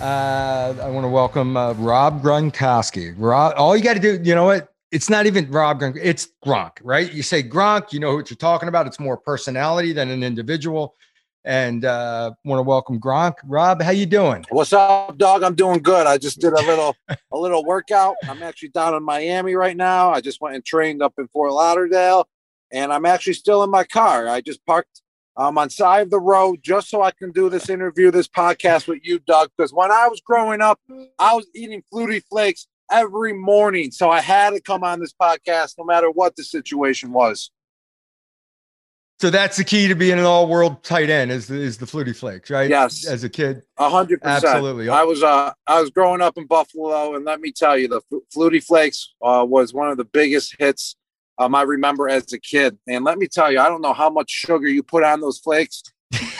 uh, 0.02 0.74
I 0.82 0.90
want 0.90 1.04
to 1.04 1.10
welcome 1.10 1.56
uh, 1.56 1.74
Rob 1.74 2.24
Gronkowski. 2.24 3.14
Rob, 3.18 3.54
all 3.56 3.78
you 3.78 3.84
got 3.84 3.94
to 3.94 4.00
do, 4.00 4.20
you 4.24 4.34
know 4.34 4.46
what? 4.46 4.74
It's 4.92 5.10
not 5.10 5.26
even 5.26 5.52
Rob 5.52 5.82
Gronk. 5.82 6.00
It's 6.02 6.30
Gronk, 6.46 6.72
right? 6.82 7.12
You 7.12 7.22
say 7.22 7.44
Gronk, 7.44 7.92
you 7.92 8.00
know 8.00 8.16
what 8.16 8.30
you're 8.30 8.38
talking 8.38 8.70
about. 8.70 8.88
It's 8.88 9.00
more 9.00 9.18
personality 9.18 9.92
than 9.92 10.10
an 10.10 10.24
individual 10.24 10.96
and 11.48 11.86
uh, 11.86 12.32
want 12.44 12.60
to 12.60 12.63
welcome 12.63 13.00
Gronk. 13.00 13.36
Rob, 13.46 13.82
how 13.82 13.92
you 13.92 14.06
doing? 14.06 14.46
What's 14.50 14.74
up, 14.74 15.18
dog? 15.18 15.44
I'm 15.44 15.56
doing 15.56 15.80
good. 15.80 16.06
I 16.06 16.18
just 16.18 16.42
did 16.42 16.51
a 16.51 16.62
little 16.62 16.94
a 17.10 17.38
little 17.38 17.63
workout. 17.63 18.16
I'm 18.27 18.44
actually 18.44 18.70
down 18.70 18.94
in 18.94 19.01
Miami 19.01 19.56
right 19.56 19.75
now. 19.75 20.12
I 20.12 20.20
just 20.20 20.42
went 20.42 20.56
and 20.56 20.66
trained 20.66 21.01
up 21.01 21.13
in 21.18 21.30
Fort 21.30 21.54
Lauderdale, 21.54 22.27
and 22.72 22.92
I'm 22.92 23.06
actually 23.06 23.34
still 23.34 23.63
in 23.63 23.72
my 23.72 23.86
car. 23.86 24.27
I 24.27 24.42
just 24.42 24.63
parked 24.66 25.01
um, 25.38 25.58
on 25.58 25.70
side 25.70 26.01
of 26.01 26.10
the 26.10 26.20
road 26.20 26.60
just 26.62 26.89
so 26.89 27.01
I 27.01 27.12
can 27.12 27.32
do 27.32 27.50
this 27.50 27.70
interview, 27.70 28.12
this 28.12 28.27
podcast 28.27 28.89
with 28.89 29.00
you, 29.04 29.20
Doug. 29.20 29.50
Because 29.58 29.72
when 29.72 29.89
I 29.89 30.10
was 30.10 30.20
growing 30.20 30.60
up, 30.60 30.82
I 31.18 31.34
was 31.34 31.48
eating 31.56 31.82
Flutie 31.92 32.24
Flakes 32.30 32.68
every 32.92 33.32
morning, 33.32 33.92
so 33.92 34.10
I 34.10 34.20
had 34.20 34.50
to 34.50 34.62
come 34.62 34.84
on 34.84 35.00
this 35.00 35.13
podcast 35.13 35.75
no 35.77 35.86
matter 35.86 36.12
what 36.12 36.36
the 36.36 36.44
situation 36.44 37.13
was. 37.13 37.51
So 39.19 39.31
that's 39.31 39.57
the 39.57 39.63
key 39.63 39.88
to 39.88 39.95
being 39.95 40.19
an 40.19 40.25
all-world 40.25 40.83
tight 40.83 41.09
end 41.09 41.31
is 41.31 41.47
the, 41.47 41.55
is 41.55 41.79
the 41.79 41.88
Flutie 41.88 42.15
Flakes, 42.15 42.51
right? 42.51 42.69
Yes. 42.69 43.07
As 43.07 43.24
a 43.24 43.29
kid, 43.29 43.63
a 43.77 43.89
hundred 43.89 44.21
percent. 44.21 44.45
Absolutely. 44.45 44.89
I 44.89 45.03
was 45.03 45.24
uh 45.24 45.53
I 45.65 45.81
was 45.81 45.89
growing 45.89 46.21
up 46.21 46.38
in 46.38 46.45
Buffalo, 46.45 47.15
and 47.15 47.25
let 47.25 47.41
me 47.41 47.51
tell 47.51 47.77
you, 47.77 47.88
the 47.88 48.01
Flutie 48.36 48.63
Flakes 48.63 49.13
uh, 49.24 49.43
was 49.47 49.74
one 49.74 49.89
of 49.89 49.97
the 49.97 50.05
biggest 50.05 50.55
hits 50.59 50.95
um, 51.38 51.55
I 51.55 51.63
remember 51.63 52.09
as 52.09 52.31
a 52.33 52.39
kid. 52.39 52.77
And 52.88 53.03
let 53.03 53.17
me 53.17 53.27
tell 53.27 53.51
you, 53.51 53.59
I 53.59 53.67
don't 53.69 53.81
know 53.81 53.93
how 53.93 54.09
much 54.09 54.29
sugar 54.29 54.67
you 54.67 54.83
put 54.83 55.03
on 55.03 55.21
those 55.21 55.39
flakes, 55.39 55.83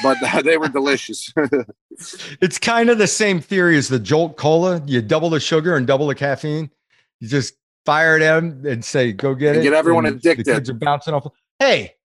but 0.01 0.17
they 0.43 0.57
were 0.57 0.69
delicious. 0.69 1.31
it's 2.41 2.57
kind 2.57 2.89
of 2.89 2.98
the 2.98 3.07
same 3.07 3.39
theory 3.39 3.77
as 3.77 3.88
the 3.88 4.00
Jolt 4.00 4.38
Cola. 4.38 4.81
You 4.86 5.01
double 5.01 5.29
the 5.29 5.39
sugar 5.39 5.75
and 5.75 5.86
double 5.86 6.07
the 6.07 6.15
caffeine. 6.15 6.69
You 7.19 7.27
just 7.27 7.55
fire 7.86 8.17
it 8.17 8.22
at 8.22 8.39
them 8.39 8.65
and 8.65 8.84
say, 8.84 9.12
"Go 9.13 9.34
get 9.34 9.55
and 9.55 9.60
it." 9.60 9.63
Get 9.63 9.74
everyone 9.74 10.05
addicted. 10.05 10.46
The 10.46 10.53
kids 10.53 10.69
are 10.69 10.74
bouncing 10.75 11.13
off. 11.13 11.27
Hey, 11.60 11.96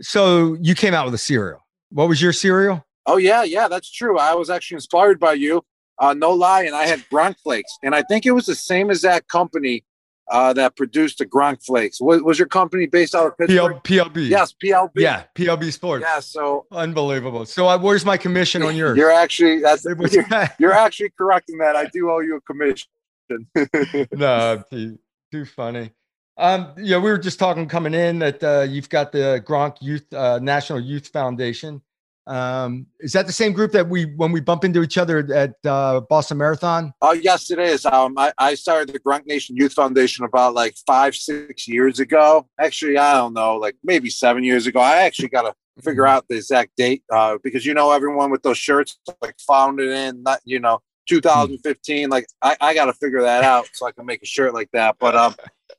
so 0.00 0.56
you 0.60 0.74
came 0.74 0.94
out 0.94 1.04
with 1.04 1.14
a 1.14 1.18
cereal. 1.18 1.66
What 1.90 2.08
was 2.08 2.20
your 2.20 2.32
cereal? 2.32 2.84
Oh 3.06 3.16
yeah, 3.16 3.42
yeah, 3.42 3.68
that's 3.68 3.90
true. 3.90 4.18
I 4.18 4.34
was 4.34 4.50
actually 4.50 4.76
inspired 4.76 5.18
by 5.18 5.32
you. 5.34 5.64
Uh, 5.98 6.14
no 6.14 6.30
lie, 6.30 6.62
and 6.62 6.76
I 6.76 6.86
had 6.86 7.00
Gronk 7.10 7.38
Flakes, 7.38 7.76
and 7.82 7.94
I 7.94 8.02
think 8.02 8.24
it 8.24 8.32
was 8.32 8.46
the 8.46 8.54
same 8.54 8.90
as 8.90 9.02
that 9.02 9.26
company 9.28 9.84
uh, 10.30 10.52
that 10.52 10.76
produced 10.76 11.18
the 11.18 11.26
Gronk 11.26 11.64
Flakes. 11.64 12.00
Was, 12.00 12.22
was 12.22 12.38
your 12.38 12.48
company 12.48 12.86
based 12.86 13.14
out 13.14 13.26
of 13.26 13.38
Pittsburgh? 13.38 13.82
PL, 13.82 14.06
PLB. 14.10 14.28
Yes, 14.28 14.54
PLB. 14.62 14.90
Yeah, 14.96 15.24
PLB 15.34 15.72
Sports. 15.72 16.04
Yeah, 16.06 16.20
so 16.20 16.66
unbelievable. 16.70 17.46
So 17.46 17.66
uh, 17.66 17.78
where's 17.78 18.04
my 18.04 18.16
commission 18.16 18.62
on 18.62 18.76
yours? 18.76 18.96
You're 18.96 19.10
actually 19.10 19.60
that's 19.60 19.84
you're, 19.84 20.26
you're 20.58 20.72
actually 20.72 21.10
correcting 21.16 21.58
that. 21.58 21.76
I 21.76 21.86
do 21.86 22.10
owe 22.10 22.20
you 22.20 22.36
a 22.36 22.40
commission. 22.42 22.88
no, 24.12 24.62
too 24.70 25.44
funny. 25.44 25.90
Um, 26.38 26.72
yeah, 26.78 26.98
we 26.98 27.10
were 27.10 27.18
just 27.18 27.38
talking 27.38 27.66
coming 27.66 27.94
in 27.94 28.20
that 28.20 28.42
uh, 28.44 28.62
you've 28.68 28.88
got 28.88 29.10
the 29.10 29.42
Gronk 29.44 29.78
Youth 29.80 30.10
uh, 30.14 30.38
National 30.38 30.78
Youth 30.78 31.08
Foundation. 31.08 31.82
Um, 32.28 32.86
is 33.00 33.12
that 33.12 33.26
the 33.26 33.32
same 33.32 33.52
group 33.52 33.72
that 33.72 33.88
we 33.88 34.04
when 34.04 34.30
we 34.32 34.40
bump 34.40 34.62
into 34.62 34.82
each 34.82 34.98
other 34.98 35.26
at 35.34 35.54
uh, 35.64 36.00
Boston 36.00 36.36
Marathon? 36.36 36.92
Oh 37.02 37.12
yes, 37.12 37.50
it 37.50 37.58
is. 37.58 37.84
Um, 37.86 38.16
I, 38.16 38.32
I 38.38 38.54
started 38.54 38.94
the 38.94 39.00
Gronk 39.00 39.26
Nation 39.26 39.56
Youth 39.56 39.72
Foundation 39.72 40.24
about 40.24 40.54
like 40.54 40.76
five 40.86 41.16
six 41.16 41.66
years 41.66 41.98
ago. 41.98 42.46
Actually, 42.60 42.98
I 42.98 43.14
don't 43.14 43.32
know, 43.32 43.56
like 43.56 43.76
maybe 43.82 44.10
seven 44.10 44.44
years 44.44 44.66
ago. 44.66 44.78
I 44.78 44.98
actually 44.98 45.30
got 45.30 45.42
to 45.42 45.54
figure 45.82 46.06
out 46.06 46.26
the 46.28 46.36
exact 46.36 46.76
date 46.76 47.02
uh, 47.10 47.38
because 47.42 47.64
you 47.64 47.74
know 47.74 47.90
everyone 47.92 48.30
with 48.30 48.42
those 48.42 48.58
shirts 48.58 48.98
like 49.22 49.36
founded 49.40 49.88
in 49.88 50.22
not 50.22 50.40
you 50.44 50.60
know 50.60 50.80
2015. 51.08 52.10
Like 52.10 52.26
I, 52.42 52.56
I 52.60 52.74
got 52.74 52.84
to 52.84 52.92
figure 52.92 53.22
that 53.22 53.42
out 53.42 53.68
so 53.72 53.86
I 53.86 53.92
can 53.92 54.06
make 54.06 54.22
a 54.22 54.26
shirt 54.26 54.54
like 54.54 54.68
that. 54.72 54.96
But 55.00 55.16
um, 55.16 55.34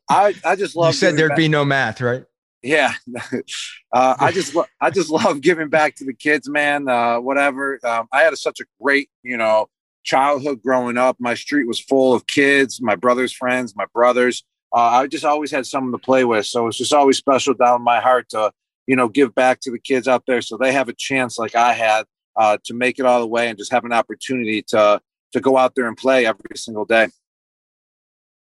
I 0.09 0.33
I 0.43 0.55
just 0.55 0.75
love. 0.75 0.93
You 0.93 0.97
said 0.97 1.17
there'd 1.17 1.29
back. 1.29 1.37
be 1.37 1.47
no 1.47 1.63
math, 1.63 2.01
right? 2.01 2.25
Yeah, 2.61 2.93
uh, 3.93 4.15
I 4.19 4.31
just 4.31 4.55
I 4.81 4.89
just 4.89 5.09
love 5.09 5.41
giving 5.41 5.69
back 5.69 5.95
to 5.95 6.05
the 6.05 6.13
kids, 6.13 6.49
man. 6.49 6.89
Uh, 6.89 7.19
whatever. 7.19 7.79
Um, 7.83 8.07
I 8.11 8.21
had 8.23 8.33
a, 8.33 8.37
such 8.37 8.59
a 8.59 8.65
great, 8.81 9.09
you 9.23 9.37
know, 9.37 9.67
childhood 10.03 10.61
growing 10.61 10.97
up. 10.97 11.17
My 11.19 11.35
street 11.35 11.67
was 11.67 11.79
full 11.79 12.13
of 12.13 12.27
kids, 12.27 12.81
my 12.81 12.95
brother's 12.95 13.31
friends, 13.31 13.75
my 13.75 13.85
brothers. 13.93 14.43
Uh, 14.75 14.79
I 14.79 15.07
just 15.07 15.25
always 15.25 15.51
had 15.51 15.65
someone 15.65 15.93
to 15.93 15.97
play 15.97 16.25
with, 16.25 16.45
so 16.45 16.67
it's 16.67 16.77
just 16.77 16.93
always 16.93 17.17
special 17.17 17.53
down 17.53 17.77
in 17.77 17.83
my 17.83 17.99
heart 17.99 18.29
to, 18.29 18.51
you 18.87 18.95
know, 18.95 19.07
give 19.07 19.33
back 19.33 19.61
to 19.61 19.71
the 19.71 19.79
kids 19.79 20.07
out 20.07 20.23
there, 20.27 20.41
so 20.41 20.57
they 20.57 20.73
have 20.73 20.89
a 20.89 20.93
chance 20.93 21.39
like 21.39 21.55
I 21.55 21.73
had 21.73 22.05
uh, 22.35 22.57
to 22.65 22.73
make 22.73 22.99
it 22.99 23.05
all 23.05 23.19
the 23.19 23.27
way 23.27 23.49
and 23.49 23.57
just 23.57 23.71
have 23.71 23.85
an 23.85 23.93
opportunity 23.93 24.63
to 24.69 25.01
to 25.31 25.39
go 25.39 25.57
out 25.57 25.75
there 25.75 25.87
and 25.87 25.95
play 25.95 26.25
every 26.25 26.41
single 26.55 26.85
day. 26.85 27.07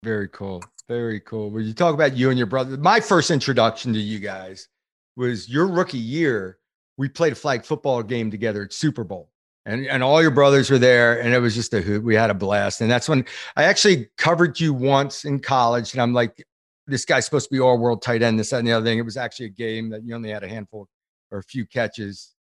Very 0.06 0.28
cool. 0.28 0.62
Very 0.86 1.18
cool. 1.18 1.50
When 1.50 1.64
you 1.64 1.74
talk 1.74 1.92
about 1.92 2.16
you 2.16 2.30
and 2.30 2.38
your 2.38 2.46
brother, 2.46 2.76
my 2.76 3.00
first 3.00 3.32
introduction 3.32 3.92
to 3.92 3.98
you 3.98 4.20
guys 4.20 4.68
was 5.16 5.48
your 5.48 5.66
rookie 5.66 5.98
year. 5.98 6.58
We 6.96 7.08
played 7.08 7.32
a 7.32 7.34
flag 7.34 7.64
football 7.64 8.04
game 8.04 8.30
together 8.30 8.62
at 8.62 8.72
Super 8.72 9.02
Bowl. 9.02 9.30
And, 9.64 9.84
and 9.88 10.04
all 10.04 10.22
your 10.22 10.30
brothers 10.30 10.70
were 10.70 10.78
there, 10.78 11.20
and 11.20 11.34
it 11.34 11.40
was 11.40 11.56
just 11.56 11.74
a 11.74 11.80
hoot. 11.80 12.04
We 12.04 12.14
had 12.14 12.30
a 12.30 12.34
blast. 12.34 12.82
And 12.82 12.88
that's 12.88 13.08
when 13.08 13.24
I 13.56 13.64
actually 13.64 14.08
covered 14.16 14.60
you 14.60 14.72
once 14.72 15.24
in 15.24 15.40
college. 15.40 15.92
And 15.92 16.00
I'm 16.00 16.14
like, 16.14 16.40
this 16.86 17.04
guy's 17.04 17.24
supposed 17.24 17.48
to 17.48 17.52
be 17.52 17.58
all 17.58 17.76
world 17.76 18.00
tight 18.00 18.22
end, 18.22 18.38
this, 18.38 18.50
that, 18.50 18.58
and 18.58 18.68
the 18.68 18.74
other 18.74 18.86
thing. 18.86 19.00
It 19.00 19.04
was 19.04 19.16
actually 19.16 19.46
a 19.46 19.48
game 19.48 19.90
that 19.90 20.04
you 20.04 20.14
only 20.14 20.30
had 20.30 20.44
a 20.44 20.48
handful 20.48 20.88
or 21.32 21.38
a 21.38 21.42
few 21.42 21.66
catches. 21.66 22.32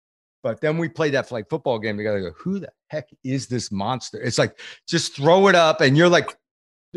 But 0.43 0.62
then 0.62 0.77
we 0.77 0.88
played 0.88 1.15
that 1.15 1.27
flag 1.27 1.45
football 1.50 1.79
game 1.79 1.98
together. 1.98 2.22
Go, 2.22 2.31
who 2.38 2.60
the 2.60 2.69
heck 2.89 3.10
is 3.24 3.48
this 3.48 3.72
monster? 3.72 4.22
It's 4.22 4.38
like 4.38 4.60
just 4.88 5.15
throw 5.15 5.48
it 5.48 5.55
up, 5.55 5.81
and 5.81 5.98
you're 5.98 6.10
like 6.10 6.38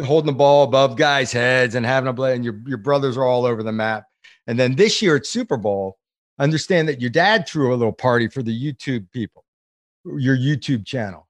holding 0.05 0.26
the 0.26 0.37
ball 0.37 0.64
above 0.64 0.97
guys' 0.97 1.33
heads 1.33 1.75
and 1.75 1.85
having 1.85 2.09
a 2.09 2.14
play, 2.14 2.35
and 2.35 2.45
your, 2.45 2.61
your 2.67 2.78
brothers 2.78 3.17
are 3.17 3.25
all 3.25 3.45
over 3.45 3.62
the 3.62 3.73
map. 3.73 4.05
And 4.47 4.59
then 4.59 4.76
this 4.76 5.02
year 5.02 5.17
at 5.17 5.26
Super 5.26 5.57
Bowl, 5.57 5.99
understand 6.38 6.88
that 6.88 7.00
your 7.00 7.11
dad 7.11 7.47
threw 7.47 7.75
a 7.75 7.76
little 7.76 7.93
party 7.93 8.28
for 8.28 8.43
the 8.43 8.52
YouTube 8.52 9.11
people, 9.12 9.45
your 10.05 10.37
YouTube 10.37 10.87
channel. 10.87 11.28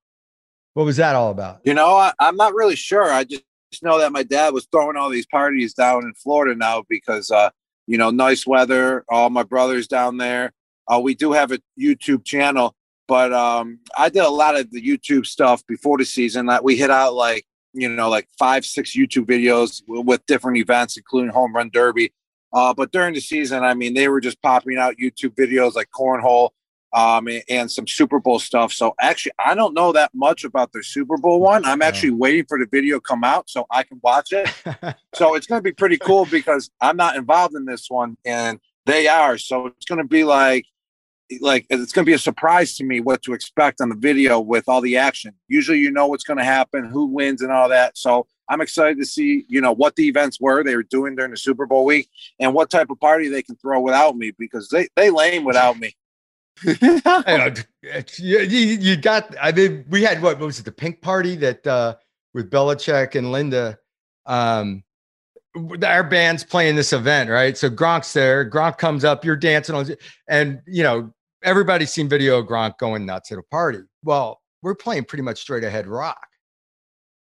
What 0.75 0.85
was 0.85 0.97
that 0.99 1.17
all 1.17 1.31
about? 1.31 1.61
You 1.65 1.75
know, 1.75 1.97
I, 1.97 2.13
am 2.21 2.37
not 2.37 2.55
really 2.55 2.77
sure. 2.77 3.11
I 3.11 3.25
just 3.25 3.43
know 3.83 3.99
that 3.99 4.13
my 4.13 4.23
dad 4.23 4.55
was 4.55 4.69
throwing 4.71 4.97
all 4.97 5.11
these 5.11 5.27
parties 5.27 5.75
down 5.75 6.05
in 6.05 6.15
Florida 6.15 6.55
now 6.55 6.85
because, 6.89 7.31
uh, 7.31 7.51
you 7.87 7.99
know, 7.99 8.11
nice 8.11 8.47
weather, 8.47 9.05
all 9.09 9.31
my 9.31 9.43
brothers 9.43 9.89
down 9.89 10.19
there. 10.19 10.53
Uh, 10.87 11.01
we 11.01 11.15
do 11.15 11.33
have 11.33 11.53
a 11.53 11.59
YouTube 11.79 12.25
channel, 12.25 12.75
but 13.09 13.33
um, 13.33 13.81
I 13.97 14.09
did 14.09 14.23
a 14.23 14.31
lot 14.31 14.57
of 14.57 14.71
the 14.71 14.81
YouTube 14.81 15.27
stuff 15.27 15.67
before 15.67 15.99
the 15.99 16.05
season. 16.05 16.47
That 16.47 16.63
we 16.63 16.77
hit 16.77 16.91
out 16.91 17.15
like 17.15 17.45
you 17.81 17.89
know, 17.89 18.09
like 18.09 18.29
five, 18.39 18.65
six 18.65 18.97
YouTube 18.97 19.27
videos 19.27 19.83
with 19.87 20.25
different 20.27 20.59
events, 20.59 20.97
including 20.97 21.31
Home 21.31 21.55
Run 21.55 21.71
Derby. 21.73 22.13
Uh, 22.53 22.73
but 22.73 22.93
during 22.93 23.15
the 23.15 23.21
season, 23.21 23.63
I 23.63 23.75
mean, 23.75 23.95
they 23.95 24.09
were 24.09 24.21
just 24.21 24.41
popping 24.41 24.79
out 24.79 24.97
YouTube 24.97 25.35
videos 25.35 25.75
like 25.75 25.89
Cornhole 25.91 26.51
um, 26.93 27.29
and, 27.29 27.43
and, 27.51 27.71
some 27.71 27.87
Super 27.87 28.19
Bowl 28.19 28.39
stuff. 28.39 28.73
So 28.73 28.95
actually, 29.01 29.33
I 29.39 29.55
don't 29.55 29.75
know 29.75 29.93
that 29.93 30.11
much 30.15 30.45
about 30.45 30.73
their 30.73 30.83
Super 30.83 31.19
Bowl 31.19 31.41
one. 31.41 31.65
I'm 31.67 31.83
actually 31.83 32.13
waiting 32.13 32.47
for 32.49 32.59
the 32.59 32.67
video 32.71 32.97
to 32.97 33.01
come 33.03 33.25
out 33.25 33.51
so 33.51 33.67
I 33.71 33.83
can 33.83 34.01
watch 34.03 34.33
it. 34.33 34.49
so 35.15 35.35
it's 35.35 35.47
going 35.47 35.59
to 35.59 35.63
be 35.63 35.73
pretty 35.73 35.99
cool 35.99 36.25
because 36.25 36.71
I'm 36.81 36.97
not 36.97 37.17
involved 37.17 37.55
in 37.55 37.67
this 37.67 37.91
one 37.91 38.17
and 38.25 38.59
they 38.87 39.07
are. 39.07 39.37
So 39.37 39.67
it's 39.67 39.85
going 39.85 40.01
to 40.01 40.09
be 40.09 40.25
like 40.25 40.65
like 41.41 41.67
it's 41.71 41.93
going 41.93 42.05
to 42.05 42.11
be 42.11 42.15
a 42.15 42.19
surprise 42.19 42.77
to 42.77 42.85
me 42.85 43.01
what 43.01 43.23
to 43.23 43.35
expect 43.35 43.81
on 43.81 43.89
the 43.89 43.95
video 43.95 44.41
with 44.41 44.69
all 44.69 44.81
the 44.81 44.97
action. 44.97 45.35
Usually, 45.49 45.79
you 45.79 45.91
know 45.91 46.07
what's 46.07 46.25
going 46.25 46.39
to 46.39 46.45
happen, 46.45 46.85
who 46.85 47.07
wins, 47.07 47.43
and 47.43 47.53
all 47.53 47.69
that. 47.69 47.99
So 47.99 48.27
I'm 48.49 48.61
excited 48.61 48.99
to 48.99 49.07
see, 49.07 49.45
you 49.49 49.61
know, 49.61 49.73
what 49.73 49.97
the 49.97 50.09
events 50.09 50.41
were 50.41 50.65
they 50.65 50.77
were 50.77 50.83
doing 50.83 51.17
during 51.17 51.31
the 51.31 51.37
Super 51.37 51.67
Bowl 51.67 51.85
week 51.85 52.09
and 52.41 52.55
what 52.55 52.71
type 52.71 52.91
of 52.91 52.99
party 52.99 53.29
they 53.29 53.43
can 53.43 53.57
throw 53.57 53.81
without 53.81 54.17
me 54.17 54.33
because 54.39 54.69
they 54.69 54.89
they 54.97 55.11
lame 55.11 55.45
without 55.45 55.79
me. 55.79 55.95
you, 56.65 58.39
you, 58.39 58.97
got. 58.97 59.35
I 59.41 59.53
mean, 59.53 59.85
we 59.89 60.03
had 60.03 60.21
what, 60.21 60.39
what 60.41 60.47
was 60.47 60.59
it? 60.59 60.65
The 60.65 60.73
pink 60.73 61.03
party 61.03 61.37
that 61.37 61.67
uh, 61.67 61.97
with 62.35 62.51
Belichick 62.51 63.15
and 63.15 63.31
Linda. 63.31 63.79
Um, 64.27 64.83
our 65.83 66.05
band's 66.05 66.45
playing 66.45 66.77
this 66.77 66.93
event, 66.93 67.31
right? 67.31 67.57
So 67.57 67.71
Gronk's 67.71 68.13
there. 68.13 68.49
Gronk 68.49 68.79
comes 68.79 69.05
up. 69.05 69.25
You're 69.25 69.37
dancing 69.37 69.75
on, 69.75 69.89
and 70.29 70.61
you 70.67 70.83
know 70.83 71.13
everybody's 71.43 71.93
seen 71.93 72.09
video 72.09 72.39
of 72.39 72.47
Gronk 72.47 72.79
going 72.79 73.07
nuts 73.07 73.33
at 73.33 73.39
a 73.39 73.43
party. 73.43 73.81
Well, 74.03 74.41
we're 74.63 74.75
playing 74.75 75.05
pretty 75.05 75.23
much 75.23 75.41
straight 75.41 75.65
ahead 75.65 75.87
rock, 75.87 76.27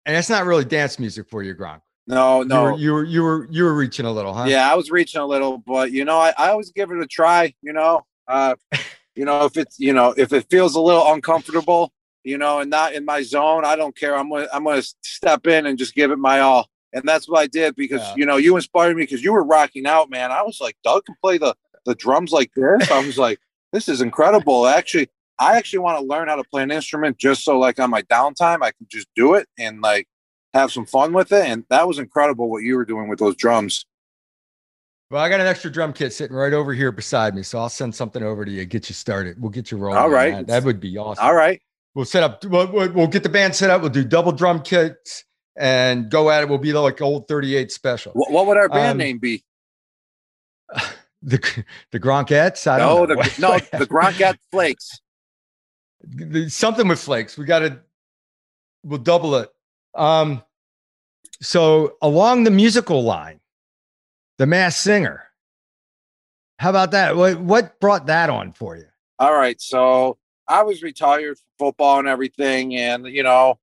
and 0.07 0.17
it's 0.17 0.31
not 0.31 0.45
really 0.45 0.65
dance 0.65 0.99
music 0.99 1.29
for 1.29 1.43
you, 1.43 1.55
Gronk. 1.55 1.81
No, 2.07 2.43
no, 2.43 2.77
you 2.77 2.93
were, 2.93 3.05
you 3.05 3.05
were 3.05 3.05
you 3.05 3.23
were 3.23 3.49
you 3.51 3.65
were 3.65 3.75
reaching 3.75 4.07
a 4.07 4.13
little, 4.13 4.35
huh? 4.35 4.45
Yeah, 4.49 4.71
I 4.71 4.75
was 4.75 4.91
reaching 4.91 5.21
a 5.21 5.27
little, 5.27 5.59
but 5.59 5.93
you 5.93 6.05
know, 6.05 6.19
I, 6.19 6.35
I 6.37 6.51
always 6.51 6.73
give 6.73 6.91
it 6.91 6.99
a 6.99 7.07
try. 7.07 7.55
You 7.63 7.73
know, 7.73 8.05
uh, 8.27 8.57
you 9.15 9.25
know, 9.25 9.45
if 9.45 9.57
it's 9.57 9.79
you 9.79 9.93
know, 9.93 10.15
if 10.17 10.33
it 10.33 10.47
feels 10.51 10.75
a 10.75 10.81
little 10.81 11.13
uncomfortable, 11.13 11.93
you 12.25 12.39
know, 12.39 12.61
and 12.61 12.71
not 12.71 12.95
in 12.95 13.05
my 13.05 13.23
zone, 13.23 13.65
I 13.65 13.77
don't 13.77 13.97
care. 13.97 14.17
I'm 14.17 14.31
gonna 14.31 14.49
I'm 14.53 14.65
gonna 14.65 14.83
step 15.03 15.47
in 15.47 15.67
and 15.67 15.79
just 15.79 15.95
give 15.95 16.11
it 16.11 16.19
my 16.19 16.41
all. 16.41 16.69
And 16.93 17.05
that's 17.05 17.27
what 17.29 17.41
I 17.41 17.47
did 17.47 17.75
because 17.77 18.01
yeah. 18.01 18.15
you 18.17 18.27
know 18.27 18.37
you 18.37 18.57
inspired 18.57 18.97
me 18.97 19.05
because 19.05 19.23
you 19.23 19.33
were 19.33 19.45
rocking 19.45 19.87
out, 19.87 20.11
man. 20.11 20.33
I 20.33 20.43
was 20.43 20.59
like, 20.61 20.77
Doug 20.83 21.05
can 21.07 21.15
play 21.23 21.39
the 21.39 21.55
the 21.87 21.95
drums 21.95 22.33
like 22.33 22.51
this. 22.55 22.91
I 22.91 23.05
was 23.05 23.17
like, 23.17 23.39
this 23.73 23.89
is 23.89 24.01
incredible. 24.01 24.67
Actually, 24.67 25.09
I 25.39 25.57
actually 25.57 25.81
want 25.81 25.99
to 25.99 26.05
learn 26.05 26.29
how 26.29 26.37
to 26.37 26.45
play 26.45 26.63
an 26.63 26.71
instrument 26.71 27.19
just 27.19 27.45
so 27.45 27.59
like 27.59 27.81
on 27.81 27.91
my 27.91 28.03
downtime 28.03 28.63
I 28.63 28.71
can 28.71 28.87
just 28.89 29.09
do 29.17 29.35
it 29.35 29.49
and 29.59 29.81
like 29.81 30.07
have 30.55 30.71
some 30.71 30.87
fun 30.87 31.13
with 31.13 31.33
it. 31.33 31.47
And 31.47 31.65
that 31.71 31.89
was 31.89 31.99
incredible 31.99 32.51
what 32.51 32.63
you 32.63 32.77
were 32.77 32.85
doing 32.85 33.09
with 33.09 33.19
those 33.19 33.37
drums. 33.37 33.87
Well, 35.11 35.23
I 35.23 35.29
got 35.29 35.41
an 35.41 35.47
extra 35.47 35.71
drum 35.71 35.93
kit 35.93 36.13
sitting 36.13 36.35
right 36.35 36.55
over 36.55 36.73
here 36.73 36.91
beside 36.91 37.35
me, 37.35 37.43
so 37.43 37.59
I'll 37.59 37.69
send 37.69 37.95
something 37.95 38.23
over 38.23 38.47
to 38.47 38.51
you, 38.51 38.65
get 38.65 38.89
you 38.89 38.95
started. 38.95 39.41
We'll 39.41 39.51
get 39.51 39.71
you 39.71 39.77
rolling. 39.77 39.99
All 39.99 40.09
right, 40.09 40.33
that. 40.33 40.47
that. 40.47 40.65
would 40.65 40.81
be 40.81 40.97
awesome. 40.97 41.23
All 41.23 41.35
right, 41.35 41.61
we'll 41.95 42.07
set 42.07 42.23
up. 42.23 42.43
We'll, 42.47 42.67
we'll 42.67 43.07
get 43.09 43.23
the 43.23 43.29
band 43.29 43.55
set 43.55 43.69
up. 43.69 43.83
We'll 43.83 43.91
do 43.91 44.05
double 44.05 44.33
drum 44.33 44.63
kits 44.63 45.25
and 45.55 46.11
go 46.11 46.31
at 46.31 46.43
it. 46.43 46.49
We'll 46.49 46.57
be 46.57 46.73
like 46.73 47.03
old 47.03 47.29
38 47.29 47.71
special. 47.71 48.13
What, 48.13 48.31
what 48.31 48.47
would 48.47 48.57
our 48.57 48.71
band 48.71 48.93
um, 48.93 48.97
name 48.97 49.19
be? 49.19 49.45
The 51.23 51.65
the 51.93 52.01
Gronkettes? 52.01 52.67
I 52.67 52.79
don't 52.79 53.09
no, 53.09 53.15
the, 53.15 53.15
no, 53.39 53.79
the 53.79 53.87
Gronkette 53.87 54.39
Flakes. 54.51 55.01
Something 56.49 56.89
with 56.89 57.01
flakes. 57.01 57.39
We 57.39 57.45
got 57.45 57.61
to. 57.61 57.79
We'll 58.83 58.99
double 58.99 59.37
it. 59.37 59.49
Um, 59.95 60.43
so 61.41 61.97
along 62.03 62.45
the 62.45 62.51
musical 62.51 63.05
line, 63.05 63.41
the 64.39 64.47
Masked 64.47 64.83
Singer. 64.83 65.25
How 66.59 66.71
about 66.71 66.93
that? 66.93 67.17
What 67.17 67.41
what 67.41 67.81
brought 67.81 68.07
that 68.07 68.31
on 68.31 68.53
for 68.53 68.77
you? 68.77 68.87
All 69.19 69.35
right, 69.35 69.61
so 69.61 70.19
I 70.49 70.63
was 70.63 70.83
retired 70.83 71.39
from 71.39 71.47
football 71.59 71.99
and 71.99 72.09
everything, 72.09 72.77
and 72.77 73.07
you 73.07 73.23
know, 73.23 73.59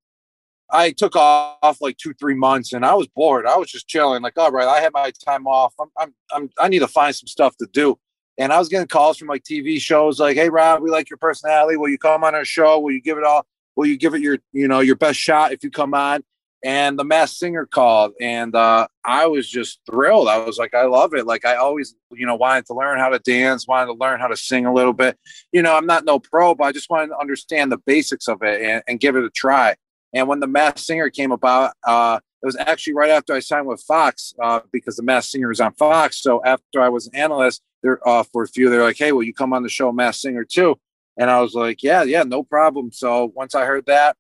I 0.71 0.91
took 0.91 1.15
off 1.15 1.81
like 1.81 1.97
two, 1.97 2.13
three 2.13 2.35
months 2.35 2.73
and 2.73 2.85
I 2.85 2.93
was 2.93 3.07
bored. 3.07 3.45
I 3.45 3.57
was 3.57 3.71
just 3.71 3.87
chilling, 3.87 4.21
like, 4.21 4.37
all 4.37 4.51
right, 4.51 4.67
I 4.67 4.79
had 4.79 4.93
my 4.93 5.11
time 5.23 5.47
off. 5.47 5.73
I'm, 5.79 5.89
I'm, 5.97 6.13
I'm, 6.31 6.49
I 6.59 6.67
need 6.67 6.79
to 6.79 6.87
find 6.87 7.15
some 7.15 7.27
stuff 7.27 7.57
to 7.57 7.67
do. 7.73 7.97
And 8.37 8.53
I 8.53 8.59
was 8.59 8.69
getting 8.69 8.87
calls 8.87 9.17
from 9.17 9.27
like 9.27 9.43
TV 9.43 9.81
shows 9.81 10.19
like, 10.19 10.37
hey, 10.37 10.49
Rob, 10.49 10.81
we 10.81 10.89
like 10.89 11.09
your 11.09 11.17
personality. 11.17 11.75
Will 11.75 11.89
you 11.89 11.97
come 11.97 12.23
on 12.23 12.35
our 12.35 12.45
show? 12.45 12.79
Will 12.79 12.91
you 12.91 13.01
give 13.01 13.17
it 13.17 13.23
all? 13.23 13.45
Will 13.75 13.87
you 13.87 13.97
give 13.97 14.13
it 14.13 14.21
your, 14.21 14.37
you 14.53 14.67
know, 14.67 14.79
your 14.79 14.95
best 14.95 15.19
shot 15.19 15.51
if 15.51 15.63
you 15.63 15.71
come 15.71 15.93
on? 15.93 16.23
And 16.63 16.99
the 16.99 17.05
Masked 17.05 17.37
Singer 17.37 17.65
called 17.65 18.13
and 18.19 18.53
uh, 18.53 18.87
I 19.05 19.27
was 19.27 19.49
just 19.49 19.79
thrilled. 19.89 20.27
I 20.27 20.37
was 20.39 20.57
like, 20.57 20.73
I 20.73 20.83
love 20.83 21.13
it. 21.13 21.25
Like 21.25 21.45
I 21.45 21.55
always, 21.55 21.95
you 22.11 22.25
know, 22.25 22.35
wanted 22.35 22.65
to 22.67 22.73
learn 22.73 22.99
how 22.99 23.09
to 23.09 23.19
dance, 23.19 23.67
wanted 23.67 23.87
to 23.87 23.93
learn 23.93 24.19
how 24.19 24.27
to 24.27 24.37
sing 24.37 24.65
a 24.65 24.73
little 24.73 24.93
bit. 24.93 25.17
You 25.51 25.61
know, 25.61 25.75
I'm 25.75 25.85
not 25.85 26.05
no 26.05 26.19
pro, 26.19 26.55
but 26.55 26.65
I 26.65 26.71
just 26.73 26.89
wanted 26.89 27.07
to 27.07 27.17
understand 27.17 27.71
the 27.71 27.77
basics 27.77 28.27
of 28.27 28.43
it 28.43 28.61
and, 28.61 28.83
and 28.87 28.99
give 28.99 29.15
it 29.15 29.23
a 29.23 29.29
try. 29.29 29.75
And 30.13 30.27
when 30.27 30.39
the 30.39 30.47
Masked 30.47 30.79
Singer 30.79 31.09
came 31.09 31.31
about, 31.31 31.73
uh, 31.85 32.19
it 32.41 32.45
was 32.45 32.55
actually 32.55 32.93
right 32.93 33.09
after 33.09 33.33
I 33.33 33.39
signed 33.39 33.67
with 33.67 33.81
Fox 33.81 34.33
uh, 34.41 34.61
because 34.71 34.95
the 34.95 35.03
Masked 35.03 35.31
Singer 35.31 35.49
was 35.49 35.59
on 35.59 35.73
Fox. 35.73 36.21
So 36.21 36.41
after 36.43 36.81
I 36.81 36.89
was 36.89 37.07
an 37.07 37.15
analyst, 37.15 37.61
there 37.81 38.05
uh, 38.07 38.23
for 38.23 38.43
a 38.43 38.47
few, 38.47 38.69
they're 38.69 38.83
like, 38.83 38.97
"Hey, 38.97 39.11
will 39.11 39.23
you 39.23 39.33
come 39.33 39.53
on 39.53 39.63
the 39.63 39.69
show, 39.69 39.91
Masked 39.91 40.21
Singer 40.21 40.43
too?" 40.43 40.79
And 41.17 41.29
I 41.29 41.41
was 41.41 41.53
like, 41.53 41.83
"Yeah, 41.83 42.03
yeah, 42.03 42.23
no 42.23 42.43
problem." 42.43 42.91
So 42.91 43.31
once 43.35 43.55
I 43.55 43.65
heard 43.65 43.85
that, 43.85 44.17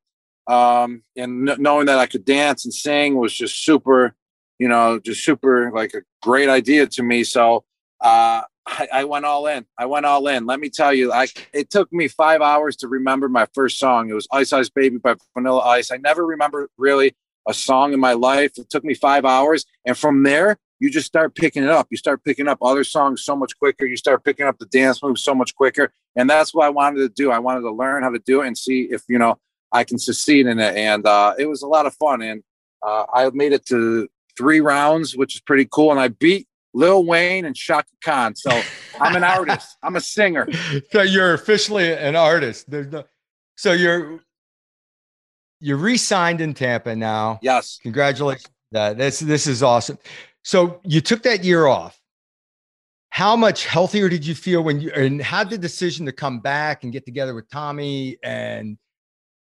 um, 0.47 1.03
and 1.15 1.45
knowing 1.59 1.85
that 1.87 1.99
I 1.99 2.07
could 2.07 2.25
dance 2.25 2.65
and 2.65 2.73
sing 2.73 3.15
was 3.15 3.33
just 3.33 3.63
super, 3.63 4.15
you 4.57 4.67
know, 4.67 4.99
just 4.99 5.23
super 5.23 5.71
like 5.71 5.93
a 5.93 6.01
great 6.21 6.49
idea 6.49 6.87
to 6.87 7.03
me. 7.03 7.23
So 7.23 7.65
uh, 8.01 8.41
I, 8.69 8.87
I, 8.93 9.03
went 9.03 9.25
all 9.25 9.47
in. 9.47 9.65
I 9.77 9.85
went 9.85 10.05
all 10.05 10.27
in. 10.27 10.45
Let 10.45 10.59
me 10.59 10.69
tell 10.69 10.93
you, 10.93 11.11
I 11.11 11.27
it 11.53 11.69
took 11.69 11.91
me 11.91 12.07
five 12.07 12.41
hours 12.41 12.75
to 12.77 12.87
remember 12.87 13.27
my 13.27 13.47
first 13.53 13.79
song. 13.79 14.09
It 14.09 14.13
was 14.13 14.27
Ice 14.31 14.53
Ice 14.53 14.69
Baby 14.69 14.97
by 14.97 15.15
Vanilla 15.33 15.61
Ice. 15.61 15.91
I 15.91 15.97
never 15.97 16.25
remember 16.25 16.69
really 16.77 17.15
a 17.47 17.53
song 17.53 17.93
in 17.93 17.99
my 17.99 18.13
life. 18.13 18.51
It 18.57 18.69
took 18.69 18.83
me 18.83 18.93
five 18.93 19.25
hours. 19.25 19.65
And 19.85 19.97
from 19.97 20.23
there, 20.23 20.57
you 20.79 20.89
just 20.89 21.07
start 21.07 21.35
picking 21.35 21.63
it 21.63 21.69
up. 21.69 21.87
You 21.89 21.97
start 21.97 22.23
picking 22.23 22.47
up 22.47 22.59
other 22.61 22.83
songs 22.83 23.23
so 23.23 23.35
much 23.35 23.57
quicker. 23.57 23.85
You 23.85 23.97
start 23.97 24.23
picking 24.23 24.45
up 24.45 24.59
the 24.59 24.65
dance 24.67 25.03
moves 25.03 25.23
so 25.23 25.35
much 25.35 25.55
quicker. 25.55 25.91
And 26.15 26.29
that's 26.29 26.53
what 26.53 26.65
I 26.65 26.69
wanted 26.69 26.99
to 26.99 27.09
do. 27.09 27.31
I 27.31 27.39
wanted 27.39 27.61
to 27.61 27.71
learn 27.71 28.03
how 28.03 28.09
to 28.11 28.19
do 28.19 28.41
it 28.41 28.47
and 28.47 28.57
see 28.57 28.83
if, 28.83 29.03
you 29.09 29.17
know, 29.17 29.37
I 29.71 29.83
can 29.83 29.99
succeed 29.99 30.47
in 30.47 30.59
it. 30.59 30.75
And 30.75 31.05
uh, 31.05 31.35
it 31.37 31.47
was 31.47 31.61
a 31.61 31.67
lot 31.67 31.85
of 31.85 31.93
fun. 31.95 32.21
And 32.21 32.43
uh, 32.81 33.05
I 33.13 33.29
made 33.31 33.51
it 33.51 33.65
to 33.67 34.07
three 34.37 34.61
rounds, 34.61 35.17
which 35.17 35.35
is 35.35 35.41
pretty 35.41 35.67
cool. 35.69 35.91
And 35.91 35.99
I 35.99 36.07
beat 36.07 36.47
Lil 36.73 37.05
Wayne 37.05 37.45
and 37.45 37.55
Chaka 37.55 37.89
Khan. 38.03 38.35
So 38.35 38.61
I'm 38.99 39.15
an 39.15 39.23
artist. 39.23 39.77
I'm 39.83 39.95
a 39.95 40.01
singer. 40.01 40.47
So 40.91 41.01
you're 41.01 41.33
officially 41.33 41.91
an 41.93 42.15
artist. 42.15 42.69
There's 42.69 42.87
no, 42.87 43.03
so 43.55 43.73
you're 43.73 44.19
you're 45.59 45.77
re-signed 45.77 46.41
in 46.41 46.53
Tampa 46.53 46.95
now. 46.95 47.39
Yes. 47.41 47.79
Congratulations. 47.81 48.47
That 48.71 48.97
this 48.97 49.19
this 49.19 49.47
is 49.47 49.63
awesome. 49.63 49.97
So 50.43 50.79
you 50.83 51.01
took 51.01 51.23
that 51.23 51.43
year 51.43 51.67
off. 51.67 51.99
How 53.09 53.35
much 53.35 53.65
healthier 53.65 54.07
did 54.07 54.25
you 54.25 54.35
feel 54.35 54.63
when 54.63 54.79
you 54.79 54.91
and 54.91 55.21
how 55.21 55.43
did 55.43 55.51
the 55.51 55.57
decision 55.57 56.05
to 56.05 56.11
come 56.11 56.39
back 56.39 56.83
and 56.83 56.93
get 56.93 57.05
together 57.05 57.33
with 57.33 57.49
Tommy 57.49 58.17
and 58.23 58.77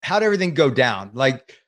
how 0.03 0.19
did 0.19 0.27
everything 0.27 0.55
go 0.55 0.71
down? 0.71 1.11
Like 1.15 1.59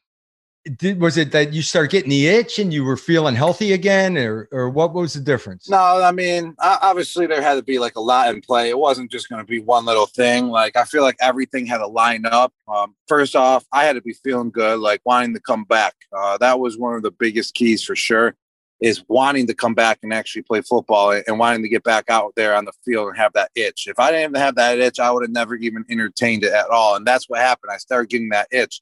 did 0.74 1.00
was 1.00 1.16
it 1.16 1.32
that 1.32 1.52
you 1.52 1.62
started 1.62 1.90
getting 1.90 2.10
the 2.10 2.26
itch 2.26 2.58
and 2.58 2.72
you 2.72 2.82
were 2.84 2.96
feeling 2.96 3.34
healthy 3.34 3.72
again 3.72 4.18
or 4.18 4.48
or 4.50 4.68
what 4.68 4.92
was 4.92 5.14
the 5.14 5.20
difference? 5.20 5.68
No 5.68 6.02
i 6.02 6.12
mean 6.12 6.54
obviously 6.58 7.26
there 7.26 7.42
had 7.42 7.54
to 7.54 7.62
be 7.62 7.78
like 7.78 7.96
a 7.96 8.00
lot 8.00 8.34
in 8.34 8.40
play. 8.40 8.68
It 8.68 8.78
wasn't 8.78 9.10
just 9.10 9.28
going 9.28 9.40
to 9.40 9.46
be 9.46 9.60
one 9.60 9.84
little 9.84 10.06
thing. 10.06 10.48
Like 10.48 10.76
i 10.76 10.84
feel 10.84 11.02
like 11.02 11.16
everything 11.20 11.66
had 11.66 11.78
to 11.78 11.86
line 11.86 12.26
up. 12.26 12.52
Um, 12.68 12.94
first 13.06 13.36
off 13.36 13.64
i 13.72 13.84
had 13.84 13.94
to 13.94 14.02
be 14.02 14.12
feeling 14.12 14.50
good 14.50 14.80
like 14.80 15.00
wanting 15.04 15.34
to 15.34 15.40
come 15.40 15.64
back. 15.64 15.94
Uh, 16.16 16.36
that 16.38 16.58
was 16.58 16.76
one 16.76 16.94
of 16.94 17.02
the 17.02 17.12
biggest 17.12 17.54
keys 17.54 17.82
for 17.82 17.96
sure 17.96 18.34
is 18.80 19.02
wanting 19.08 19.46
to 19.46 19.54
come 19.54 19.72
back 19.72 19.98
and 20.02 20.12
actually 20.12 20.42
play 20.42 20.60
football 20.60 21.10
and 21.26 21.38
wanting 21.38 21.62
to 21.62 21.68
get 21.68 21.82
back 21.82 22.10
out 22.10 22.34
there 22.36 22.54
on 22.54 22.66
the 22.66 22.72
field 22.84 23.08
and 23.08 23.16
have 23.16 23.32
that 23.32 23.50
itch. 23.54 23.86
If 23.86 23.98
i 23.98 24.10
didn't 24.10 24.36
have 24.36 24.56
that 24.56 24.78
itch 24.78 24.98
i 24.98 25.10
would 25.10 25.22
have 25.22 25.30
never 25.30 25.54
even 25.54 25.84
entertained 25.88 26.42
it 26.42 26.52
at 26.52 26.70
all 26.70 26.96
and 26.96 27.06
that's 27.06 27.28
what 27.28 27.40
happened. 27.40 27.70
I 27.72 27.78
started 27.78 28.10
getting 28.10 28.30
that 28.30 28.48
itch 28.50 28.80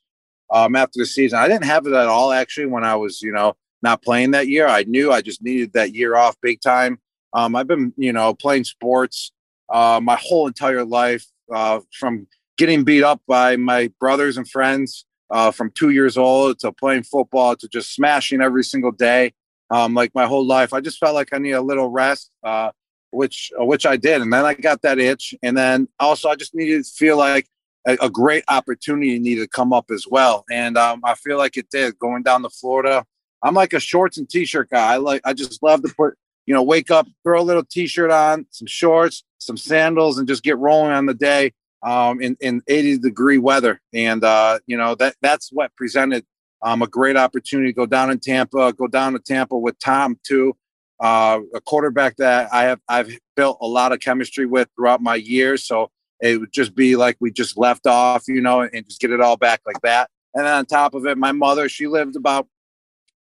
um, 0.50 0.76
after 0.76 0.98
the 0.98 1.06
season. 1.06 1.38
I 1.38 1.48
didn't 1.48 1.64
have 1.64 1.86
it 1.86 1.92
at 1.92 2.06
all 2.06 2.32
actually 2.32 2.66
when 2.66 2.84
I 2.84 2.96
was, 2.96 3.22
you 3.22 3.32
know, 3.32 3.54
not 3.82 4.02
playing 4.02 4.32
that 4.32 4.48
year. 4.48 4.66
I 4.66 4.84
knew 4.84 5.12
I 5.12 5.20
just 5.20 5.42
needed 5.42 5.72
that 5.74 5.94
year 5.94 6.16
off 6.16 6.36
big 6.40 6.60
time. 6.60 6.98
Um, 7.32 7.56
I've 7.56 7.66
been, 7.66 7.92
you 7.96 8.12
know, 8.12 8.34
playing 8.34 8.64
sports 8.64 9.32
uh, 9.68 10.00
my 10.02 10.16
whole 10.20 10.46
entire 10.46 10.84
life 10.84 11.26
uh, 11.52 11.80
from 11.92 12.26
getting 12.56 12.84
beat 12.84 13.02
up 13.02 13.20
by 13.26 13.56
my 13.56 13.90
brothers 13.98 14.36
and 14.36 14.48
friends 14.48 15.04
uh, 15.30 15.50
from 15.50 15.70
two 15.70 15.90
years 15.90 16.16
old 16.16 16.58
to 16.60 16.72
playing 16.72 17.02
football 17.02 17.56
to 17.56 17.68
just 17.68 17.94
smashing 17.94 18.40
every 18.40 18.64
single 18.64 18.92
day. 18.92 19.32
Um, 19.70 19.94
like 19.94 20.14
my 20.14 20.26
whole 20.26 20.46
life, 20.46 20.72
I 20.72 20.80
just 20.80 20.98
felt 20.98 21.14
like 21.14 21.30
I 21.32 21.38
need 21.38 21.52
a 21.52 21.60
little 21.60 21.88
rest, 21.88 22.30
uh, 22.44 22.70
which 23.10 23.50
which 23.56 23.86
I 23.86 23.96
did, 23.96 24.20
and 24.20 24.32
then 24.32 24.44
I 24.44 24.54
got 24.54 24.82
that 24.82 24.98
itch, 24.98 25.34
and 25.42 25.56
then 25.56 25.88
also 25.98 26.28
I 26.28 26.36
just 26.36 26.54
needed 26.54 26.84
to 26.84 26.90
feel 26.90 27.16
like 27.16 27.46
a, 27.86 27.96
a 28.02 28.10
great 28.10 28.44
opportunity 28.48 29.18
needed 29.18 29.42
to 29.42 29.48
come 29.48 29.72
up 29.72 29.90
as 29.90 30.06
well. 30.08 30.44
And 30.50 30.76
um, 30.76 31.00
I 31.04 31.14
feel 31.14 31.38
like 31.38 31.56
it 31.56 31.70
did 31.70 31.98
going 31.98 32.22
down 32.22 32.42
to 32.42 32.50
Florida. 32.50 33.04
I'm 33.42 33.54
like 33.54 33.72
a 33.72 33.80
shorts 33.80 34.16
and 34.16 34.28
t-shirt 34.28 34.70
guy. 34.70 34.94
I 34.94 34.96
like 34.96 35.20
I 35.24 35.32
just 35.34 35.62
love 35.62 35.82
to 35.82 35.92
put, 35.94 36.14
you 36.46 36.54
know, 36.54 36.62
wake 36.62 36.90
up, 36.90 37.06
throw 37.22 37.40
a 37.40 37.42
little 37.42 37.64
t-shirt 37.64 38.10
on, 38.10 38.46
some 38.50 38.66
shorts, 38.66 39.24
some 39.38 39.56
sandals, 39.56 40.18
and 40.18 40.26
just 40.26 40.42
get 40.42 40.58
rolling 40.58 40.92
on 40.92 41.06
the 41.06 41.14
day 41.14 41.52
um, 41.82 42.20
in, 42.22 42.36
in 42.40 42.62
80 42.66 42.98
degree 42.98 43.38
weather. 43.38 43.80
And 43.92 44.24
uh, 44.24 44.60
you 44.66 44.76
know, 44.76 44.94
that 44.96 45.16
that's 45.20 45.50
what 45.52 45.74
presented 45.76 46.24
um, 46.62 46.80
a 46.80 46.86
great 46.86 47.16
opportunity 47.16 47.68
to 47.68 47.76
go 47.76 47.86
down 47.86 48.10
in 48.10 48.18
Tampa, 48.18 48.72
go 48.72 48.86
down 48.86 49.12
to 49.12 49.18
Tampa 49.18 49.56
with 49.56 49.78
Tom 49.78 50.18
too. 50.24 50.56
Uh, 51.00 51.40
a 51.54 51.60
quarterback 51.60 52.16
that 52.16 52.48
I 52.52 52.62
have 52.64 52.80
I've 52.88 53.12
built 53.36 53.58
a 53.60 53.66
lot 53.66 53.92
of 53.92 54.00
chemistry 54.00 54.46
with 54.46 54.68
throughout 54.74 55.02
my 55.02 55.16
years. 55.16 55.64
So 55.64 55.90
it 56.20 56.38
would 56.40 56.52
just 56.52 56.74
be 56.74 56.96
like 56.96 57.16
we 57.20 57.30
just 57.30 57.58
left 57.58 57.86
off, 57.86 58.24
you 58.28 58.40
know, 58.40 58.62
and 58.62 58.84
just 58.86 59.00
get 59.00 59.10
it 59.10 59.20
all 59.20 59.36
back 59.36 59.60
like 59.66 59.80
that. 59.82 60.10
And 60.34 60.46
then 60.46 60.52
on 60.52 60.66
top 60.66 60.94
of 60.94 61.06
it, 61.06 61.18
my 61.18 61.32
mother, 61.32 61.68
she 61.68 61.86
lived 61.86 62.16
about 62.16 62.48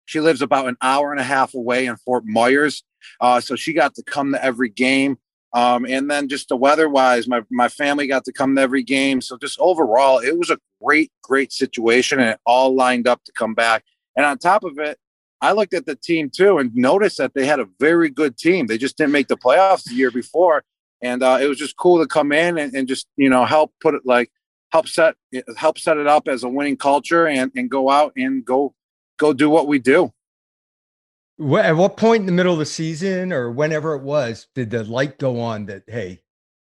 She 0.05 0.19
lives 0.19 0.41
about 0.41 0.67
an 0.67 0.77
hour 0.81 1.11
and 1.11 1.19
a 1.19 1.23
half 1.23 1.53
away 1.53 1.85
in 1.85 1.95
Fort 1.97 2.25
Myers. 2.25 2.83
Uh, 3.19 3.39
so 3.39 3.55
she 3.55 3.73
got 3.73 3.95
to 3.95 4.03
come 4.03 4.31
to 4.33 4.43
every 4.43 4.69
game. 4.69 5.17
Um, 5.53 5.85
and 5.85 6.09
then 6.09 6.27
just 6.27 6.49
the 6.49 6.57
weather 6.57 6.89
wise, 6.89 7.27
my, 7.27 7.41
my 7.51 7.69
family 7.69 8.07
got 8.07 8.25
to 8.25 8.33
come 8.33 8.55
to 8.55 8.61
every 8.61 8.83
game. 8.83 9.21
So 9.21 9.37
just 9.37 9.59
overall, 9.59 10.19
it 10.19 10.37
was 10.37 10.49
a 10.49 10.57
great, 10.83 11.11
great 11.21 11.53
situation 11.53 12.19
and 12.19 12.29
it 12.29 12.39
all 12.45 12.75
lined 12.75 13.07
up 13.07 13.23
to 13.25 13.31
come 13.31 13.53
back. 13.53 13.83
And 14.15 14.25
on 14.25 14.37
top 14.39 14.63
of 14.63 14.79
it, 14.79 14.97
I 15.41 15.51
looked 15.51 15.73
at 15.73 15.85
the 15.85 15.95
team 15.95 16.29
too 16.29 16.57
and 16.57 16.73
noticed 16.73 17.17
that 17.17 17.33
they 17.33 17.45
had 17.45 17.59
a 17.59 17.67
very 17.79 18.09
good 18.09 18.37
team. 18.37 18.67
They 18.67 18.77
just 18.77 18.97
didn't 18.97 19.11
make 19.11 19.27
the 19.27 19.37
playoffs 19.37 19.83
the 19.83 19.93
year 19.93 20.11
before. 20.11 20.63
And 21.03 21.21
uh, 21.21 21.37
it 21.39 21.47
was 21.47 21.59
just 21.59 21.77
cool 21.77 21.99
to 22.01 22.07
come 22.07 22.31
in 22.31 22.57
and, 22.57 22.73
and 22.73 22.87
just, 22.87 23.07
you 23.17 23.29
know, 23.29 23.45
help 23.45 23.73
put 23.81 23.93
it 23.93 24.01
like 24.05 24.31
help 24.71 24.87
set 24.87 25.15
help 25.57 25.77
set 25.77 25.97
it 25.97 26.07
up 26.07 26.27
as 26.27 26.43
a 26.43 26.49
winning 26.49 26.77
culture 26.77 27.27
and, 27.27 27.51
and 27.55 27.69
go 27.69 27.89
out 27.91 28.13
and 28.15 28.43
go 28.43 28.73
go 29.17 29.33
do 29.33 29.49
what 29.49 29.67
we 29.67 29.77
do. 29.77 30.11
At 31.39 31.75
what 31.75 31.97
point 31.97 32.21
in 32.21 32.25
the 32.25 32.31
middle 32.31 32.53
of 32.53 32.59
the 32.59 32.65
season 32.65 33.33
or 33.33 33.51
whenever 33.51 33.95
it 33.95 34.03
was, 34.03 34.47
did 34.55 34.69
the 34.69 34.83
light 34.83 35.19
go 35.19 35.39
on 35.39 35.65
that, 35.65 35.83
hey, 35.87 36.21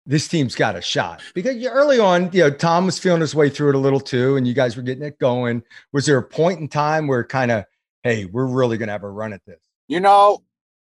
this 0.06 0.26
team's 0.26 0.54
got 0.54 0.74
a 0.74 0.80
shot? 0.80 1.22
Because 1.34 1.64
early 1.66 1.98
on, 1.98 2.30
you 2.32 2.40
know, 2.40 2.50
Tom 2.50 2.86
was 2.86 2.98
feeling 2.98 3.20
his 3.20 3.34
way 3.34 3.50
through 3.50 3.70
it 3.70 3.74
a 3.74 3.78
little 3.78 4.00
too, 4.00 4.36
and 4.36 4.48
you 4.48 4.54
guys 4.54 4.76
were 4.76 4.82
getting 4.82 5.04
it 5.04 5.18
going. 5.18 5.62
Was 5.92 6.06
there 6.06 6.18
a 6.18 6.22
point 6.22 6.60
in 6.60 6.68
time 6.68 7.06
where 7.06 7.22
kind 7.24 7.50
of, 7.50 7.64
hey, 8.02 8.24
we're 8.24 8.46
really 8.46 8.78
going 8.78 8.88
to 8.88 8.92
have 8.92 9.04
a 9.04 9.10
run 9.10 9.32
at 9.32 9.44
this? 9.46 9.60
You 9.86 10.00
know, 10.00 10.42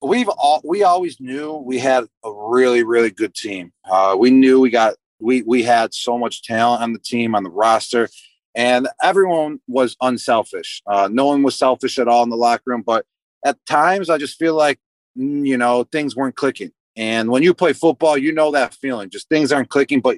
we've 0.02 0.30
all 0.30 0.62
we 0.64 0.84
always 0.84 1.20
knew 1.20 1.56
we 1.56 1.80
had 1.80 2.06
a 2.24 2.32
really 2.32 2.84
really 2.84 3.12
good 3.12 3.34
team. 3.34 3.72
Uh, 3.90 4.16
we 4.18 4.32
knew 4.32 4.60
we 4.60 4.70
got 4.70 4.96
we 5.20 5.42
we 5.44 5.64
had 5.64 5.94
so 5.94 6.18
much 6.18 6.44
talent 6.44 6.82
on 6.82 6.94
the 6.94 7.00
team 7.00 7.36
on 7.36 7.44
the 7.44 7.50
roster, 7.50 8.10
and 8.56 8.88
everyone 9.04 9.60
was 9.68 9.96
unselfish. 10.02 10.82
Uh, 10.88 11.10
no 11.12 11.26
one 11.26 11.44
was 11.44 11.58
selfish 11.58 12.00
at 12.00 12.08
all 12.08 12.24
in 12.24 12.30
the 12.30 12.38
locker 12.38 12.64
room, 12.68 12.84
but 12.86 13.06
at 13.46 13.58
times 13.66 14.10
I 14.10 14.18
just 14.18 14.38
feel 14.38 14.56
like 14.56 14.80
mm, 15.18 15.46
you 15.46 15.58
know 15.58 15.84
things 15.84 16.16
weren't 16.16 16.36
clicking. 16.36 16.72
And 16.96 17.30
when 17.30 17.44
you 17.44 17.54
play 17.54 17.74
football, 17.74 18.18
you 18.18 18.34
know 18.34 18.52
that 18.52 18.74
feeling. 18.74 19.10
Just 19.10 19.30
things 19.30 19.52
aren't 19.52 19.70
clicking, 19.70 20.02
but 20.02 20.18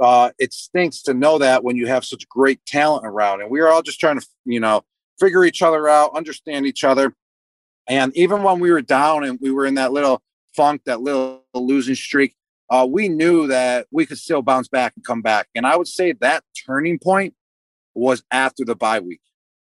uh, 0.00 0.30
it 0.38 0.52
stinks 0.52 1.02
to 1.02 1.14
know 1.14 1.38
that 1.38 1.64
when 1.64 1.76
you 1.76 1.86
have 1.86 2.04
such 2.04 2.28
great 2.28 2.64
talent 2.66 3.06
around. 3.06 3.40
And 3.40 3.50
we 3.50 3.60
are 3.60 3.68
all 3.68 3.82
just 3.82 4.00
trying 4.00 4.20
to, 4.20 4.26
you 4.44 4.60
know, 4.60 4.84
figure 5.18 5.44
each 5.44 5.62
other 5.62 5.88
out, 5.88 6.16
understand 6.16 6.66
each 6.66 6.84
other. 6.84 7.14
And 7.88 8.16
even 8.16 8.42
when 8.42 8.60
we 8.60 8.70
were 8.70 8.82
down 8.82 9.24
and 9.24 9.38
we 9.40 9.50
were 9.50 9.66
in 9.66 9.74
that 9.74 9.92
little 9.92 10.22
funk, 10.54 10.82
that 10.86 11.00
little 11.00 11.44
losing 11.54 11.94
streak, 11.94 12.34
uh, 12.70 12.86
we 12.90 13.08
knew 13.08 13.46
that 13.46 13.86
we 13.90 14.06
could 14.06 14.18
still 14.18 14.42
bounce 14.42 14.68
back 14.68 14.94
and 14.96 15.04
come 15.04 15.22
back. 15.22 15.48
And 15.54 15.66
I 15.66 15.76
would 15.76 15.88
say 15.88 16.12
that 16.12 16.42
turning 16.66 16.98
point 16.98 17.34
was 17.94 18.24
after 18.30 18.64
the 18.64 18.74
bye 18.74 19.00
week, 19.00 19.20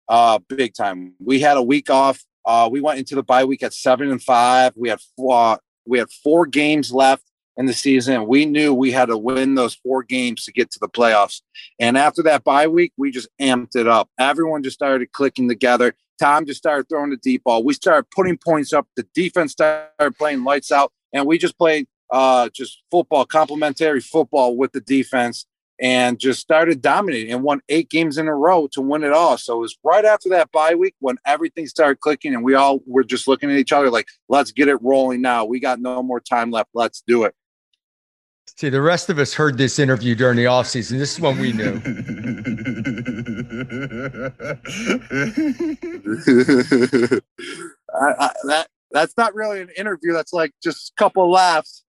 uh, 0.08 0.40
big 0.50 0.74
time. 0.74 1.14
We 1.20 1.40
had 1.40 1.58
a 1.58 1.64
week 1.64 1.90
off 1.90 2.24
uh, 2.48 2.70
we 2.72 2.80
went 2.80 2.98
into 2.98 3.14
the 3.14 3.22
bye 3.22 3.44
week 3.44 3.62
at 3.62 3.74
seven 3.74 4.10
and 4.10 4.24
five. 4.24 4.72
We 4.78 4.88
had 4.88 5.02
four, 5.18 5.60
we 5.86 6.00
had 6.00 6.10
four 6.10 6.46
games 6.46 6.94
left 6.94 7.24
in 7.58 7.66
the 7.66 7.74
season. 7.74 8.26
We 8.26 8.46
knew 8.46 8.74
we 8.74 8.94
had 8.94 9.08
to 9.10 9.18
win 9.18 9.56
those 9.56 9.76
four 9.76 10.02
games 10.02 10.46
to 10.46 10.54
get 10.54 10.72
to 10.72 10.80
the 10.80 10.88
playoffs. 10.88 11.42
And 11.78 11.98
after 11.98 12.24
that 12.24 12.46
bye 12.46 12.68
week, 12.68 12.94
we 12.96 13.12
just 13.12 13.28
amped 13.42 13.76
it 13.76 13.86
up. 13.86 14.10
Everyone 14.18 14.64
just 14.64 14.76
started 14.76 15.12
clicking 15.12 15.50
together. 15.50 15.94
Tom 16.20 16.46
just 16.46 16.58
started 16.58 16.88
throwing 16.90 17.10
the 17.10 17.18
deep 17.18 17.44
ball. 17.44 17.64
We 17.64 17.74
started 17.74 18.08
putting 18.12 18.38
points 18.38 18.74
up. 18.74 18.88
The 18.96 19.06
defense 19.14 19.52
started 19.52 20.16
playing 20.18 20.44
lights 20.44 20.72
out, 20.72 20.92
and 21.14 21.26
we 21.26 21.38
just 21.38 21.58
played 21.58 21.88
uh, 22.12 22.50
just 22.50 22.84
football, 22.92 23.26
complementary 23.26 24.02
football 24.02 24.56
with 24.56 24.72
the 24.72 24.82
defense 24.82 25.46
and 25.80 26.20
just 26.20 26.40
started 26.40 26.82
dominating 26.82 27.32
and 27.32 27.44
won 27.44 27.62
eight 27.70 27.90
games 27.90 28.18
in 28.18 28.28
a 28.28 28.34
row 28.34 28.68
to 28.72 28.82
win 28.82 29.04
it 29.04 29.14
all. 29.14 29.38
So 29.38 29.58
it 29.58 29.60
was 29.60 29.78
right 29.84 30.06
after 30.06 30.30
that 30.30 30.52
bye 30.52 30.76
week 30.76 30.96
when 31.00 31.18
everything 31.26 31.68
started 31.68 32.00
clicking 32.00 32.34
and 32.34 32.44
we 32.44 32.56
all 32.56 32.82
were 32.88 33.04
just 33.04 33.28
looking 33.28 33.52
at 33.52 33.58
each 33.58 33.72
other 33.72 33.90
like, 33.90 34.08
let's 34.28 34.52
get 34.52 34.68
it 34.68 34.82
rolling 34.82 35.22
now. 35.22 35.46
We 35.46 35.60
got 35.60 35.80
no 35.80 36.02
more 36.02 36.20
time 36.20 36.50
left. 36.52 36.70
Let's 36.74 37.04
do 37.06 37.24
it. 37.24 37.36
See, 38.56 38.70
the 38.70 38.82
rest 38.82 39.12
of 39.12 39.20
us 39.20 39.36
heard 39.36 39.60
this 39.60 39.78
interview 39.78 40.16
during 40.16 40.38
the 40.38 40.46
offseason. 40.46 40.98
This 40.98 41.14
is 41.14 41.20
when 41.20 41.38
we 41.38 41.54
knew. 41.54 41.74
I, 47.94 47.94
I, 47.94 48.32
that 48.46 48.68
that's 48.92 49.18
not 49.18 49.36
really 49.36 49.62
an 49.62 49.70
interview. 49.78 50.14
That's 50.14 50.34
like 50.34 50.52
just 50.64 50.92
a 50.92 50.96
couple 50.96 51.30
laughs. 51.30 51.84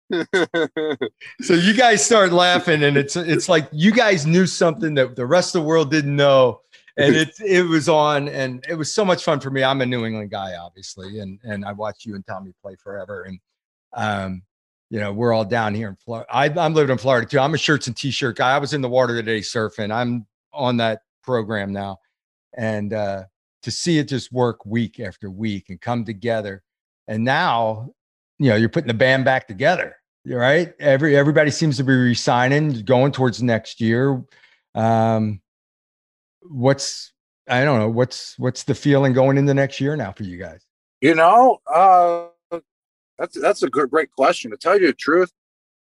so 1.40 1.54
you 1.54 1.74
guys 1.74 2.04
start 2.04 2.32
laughing, 2.32 2.82
and 2.82 2.96
it's 2.96 3.16
it's 3.16 3.48
like 3.48 3.68
you 3.72 3.92
guys 3.92 4.26
knew 4.26 4.46
something 4.46 4.94
that 4.94 5.16
the 5.16 5.26
rest 5.26 5.54
of 5.54 5.62
the 5.62 5.68
world 5.68 5.90
didn't 5.90 6.16
know, 6.16 6.60
and 6.96 7.14
it 7.14 7.30
it 7.44 7.62
was 7.62 7.88
on, 7.88 8.28
and 8.28 8.64
it 8.68 8.74
was 8.74 8.92
so 8.92 9.04
much 9.04 9.22
fun 9.22 9.40
for 9.40 9.50
me. 9.50 9.62
I'm 9.62 9.80
a 9.80 9.86
New 9.86 10.06
England 10.06 10.30
guy, 10.30 10.56
obviously, 10.56 11.20
and 11.20 11.38
and 11.44 11.64
I 11.64 11.72
watched 11.72 12.06
you 12.06 12.14
and 12.14 12.26
Tommy 12.26 12.52
play 12.62 12.74
forever, 12.82 13.22
and 13.22 13.38
um, 13.92 14.42
you 14.90 15.00
know, 15.00 15.12
we're 15.12 15.32
all 15.32 15.44
down 15.44 15.74
here 15.74 15.88
in 15.88 15.96
Florida. 15.96 16.26
I, 16.32 16.46
I'm 16.46 16.74
living 16.74 16.92
in 16.92 16.98
Florida 16.98 17.26
too. 17.26 17.38
I'm 17.38 17.54
a 17.54 17.58
shirts 17.58 17.86
and 17.86 17.96
t-shirt 17.96 18.36
guy. 18.36 18.54
I 18.54 18.58
was 18.58 18.72
in 18.72 18.80
the 18.80 18.88
water 18.88 19.14
today 19.14 19.40
surfing. 19.40 19.92
I'm 19.92 20.26
on 20.52 20.78
that 20.78 21.02
program 21.28 21.72
now, 21.72 21.98
and 22.56 22.92
uh, 22.92 23.24
to 23.62 23.70
see 23.70 23.98
it 23.98 24.08
just 24.08 24.32
work 24.32 24.64
week 24.64 24.98
after 24.98 25.30
week 25.30 25.66
and 25.68 25.80
come 25.80 26.04
together, 26.04 26.62
and 27.06 27.24
now 27.24 27.90
you 28.38 28.48
know 28.48 28.56
you're 28.56 28.68
putting 28.68 28.88
the 28.88 28.94
band 28.94 29.24
back 29.24 29.46
together 29.46 29.94
right? 30.36 30.72
Every 30.78 31.16
everybody 31.16 31.50
seems 31.50 31.76
to 31.78 31.84
be 31.84 31.94
resigning, 31.94 32.84
going 32.84 33.12
towards 33.12 33.42
next 33.42 33.80
year. 33.80 34.22
Um, 34.74 35.40
what's 36.42 37.12
I 37.48 37.64
don't 37.64 37.78
know 37.78 37.88
what's 37.88 38.38
what's 38.38 38.64
the 38.64 38.74
feeling 38.74 39.12
going 39.12 39.38
into 39.38 39.54
next 39.54 39.80
year 39.80 39.96
now 39.96 40.12
for 40.12 40.24
you 40.24 40.38
guys? 40.38 40.64
You 41.00 41.14
know, 41.14 41.58
uh, 41.72 42.26
that's 43.18 43.40
that's 43.40 43.62
a 43.62 43.68
good 43.68 43.90
great 43.90 44.10
question. 44.10 44.50
To 44.50 44.56
tell 44.56 44.78
you 44.78 44.88
the 44.88 44.92
truth, 44.92 45.32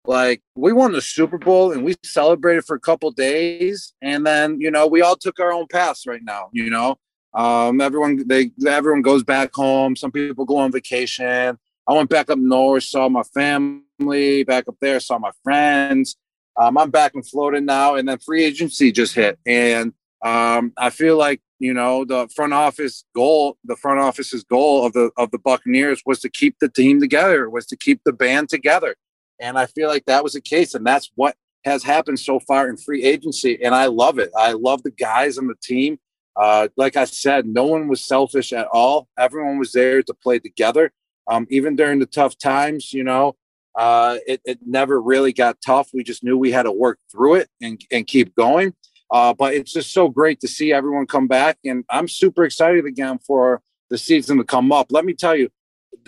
like 0.06 0.40
we 0.56 0.72
won 0.72 0.92
the 0.92 1.00
Super 1.00 1.38
Bowl 1.38 1.72
and 1.72 1.84
we 1.84 1.94
celebrated 2.04 2.64
for 2.64 2.76
a 2.76 2.80
couple 2.80 3.10
days, 3.10 3.92
and 4.02 4.26
then 4.26 4.60
you 4.60 4.70
know 4.70 4.86
we 4.86 5.00
all 5.00 5.16
took 5.16 5.38
our 5.40 5.52
own 5.52 5.66
paths 5.70 6.06
right 6.06 6.22
now. 6.22 6.48
You 6.52 6.70
know, 6.70 6.98
um, 7.34 7.80
everyone 7.80 8.26
they 8.26 8.50
everyone 8.66 9.02
goes 9.02 9.22
back 9.22 9.54
home. 9.54 9.96
Some 9.96 10.12
people 10.12 10.44
go 10.44 10.56
on 10.56 10.72
vacation. 10.72 11.58
I 11.88 11.92
went 11.92 12.10
back 12.10 12.30
up 12.30 12.38
north, 12.38 12.84
saw 12.84 13.08
my 13.08 13.22
family 13.22 14.44
back 14.44 14.68
up 14.68 14.76
there, 14.80 15.00
saw 15.00 15.18
my 15.18 15.32
friends. 15.42 16.16
Um, 16.60 16.76
I'm 16.76 16.90
back 16.90 17.14
in 17.14 17.22
Florida 17.22 17.60
now, 17.60 17.94
and 17.94 18.08
then 18.08 18.18
free 18.18 18.44
agency 18.44 18.92
just 18.92 19.14
hit, 19.14 19.38
and 19.46 19.92
um, 20.22 20.72
I 20.76 20.90
feel 20.90 21.16
like 21.16 21.40
you 21.58 21.72
know 21.72 22.04
the 22.04 22.28
front 22.34 22.52
office 22.52 23.04
goal, 23.14 23.56
the 23.64 23.76
front 23.76 24.00
office's 24.00 24.44
goal 24.44 24.84
of 24.84 24.92
the 24.92 25.10
of 25.16 25.30
the 25.30 25.38
Buccaneers 25.38 26.02
was 26.04 26.20
to 26.20 26.28
keep 26.28 26.56
the 26.60 26.68
team 26.68 27.00
together, 27.00 27.48
was 27.48 27.66
to 27.66 27.76
keep 27.76 28.02
the 28.04 28.12
band 28.12 28.48
together, 28.48 28.96
and 29.40 29.58
I 29.58 29.66
feel 29.66 29.88
like 29.88 30.04
that 30.06 30.22
was 30.22 30.34
the 30.34 30.40
case, 30.40 30.74
and 30.74 30.86
that's 30.86 31.10
what 31.14 31.36
has 31.64 31.82
happened 31.82 32.18
so 32.18 32.40
far 32.40 32.68
in 32.68 32.76
free 32.76 33.04
agency, 33.04 33.62
and 33.62 33.74
I 33.74 33.86
love 33.86 34.18
it. 34.18 34.30
I 34.36 34.52
love 34.52 34.82
the 34.82 34.90
guys 34.90 35.38
on 35.38 35.46
the 35.46 35.54
team. 35.62 35.98
Uh, 36.34 36.68
like 36.76 36.96
I 36.96 37.04
said, 37.04 37.46
no 37.46 37.64
one 37.64 37.88
was 37.88 38.04
selfish 38.04 38.52
at 38.52 38.66
all. 38.72 39.06
Everyone 39.18 39.58
was 39.58 39.72
there 39.72 40.02
to 40.02 40.14
play 40.14 40.38
together 40.38 40.90
um, 41.28 41.46
even 41.50 41.76
during 41.76 41.98
the 41.98 42.06
tough 42.06 42.36
times, 42.38 42.92
you 42.92 43.04
know, 43.04 43.36
uh, 43.74 44.18
it, 44.26 44.40
it 44.44 44.58
never 44.66 45.00
really 45.00 45.32
got 45.32 45.58
tough. 45.64 45.90
We 45.92 46.02
just 46.02 46.24
knew 46.24 46.36
we 46.36 46.52
had 46.52 46.64
to 46.64 46.72
work 46.72 46.98
through 47.10 47.36
it 47.36 47.48
and, 47.60 47.80
and 47.90 48.06
keep 48.06 48.34
going. 48.34 48.74
Uh, 49.10 49.34
but 49.34 49.54
it's 49.54 49.72
just 49.72 49.92
so 49.92 50.08
great 50.08 50.40
to 50.40 50.48
see 50.48 50.72
everyone 50.72 51.06
come 51.06 51.28
back. 51.28 51.58
And 51.64 51.84
I'm 51.88 52.08
super 52.08 52.44
excited 52.44 52.86
again 52.86 53.18
for 53.18 53.60
the 53.90 53.98
season 53.98 54.38
to 54.38 54.44
come 54.44 54.72
up. 54.72 54.90
Let 54.90 55.04
me 55.04 55.12
tell 55.12 55.36
you, 55.36 55.50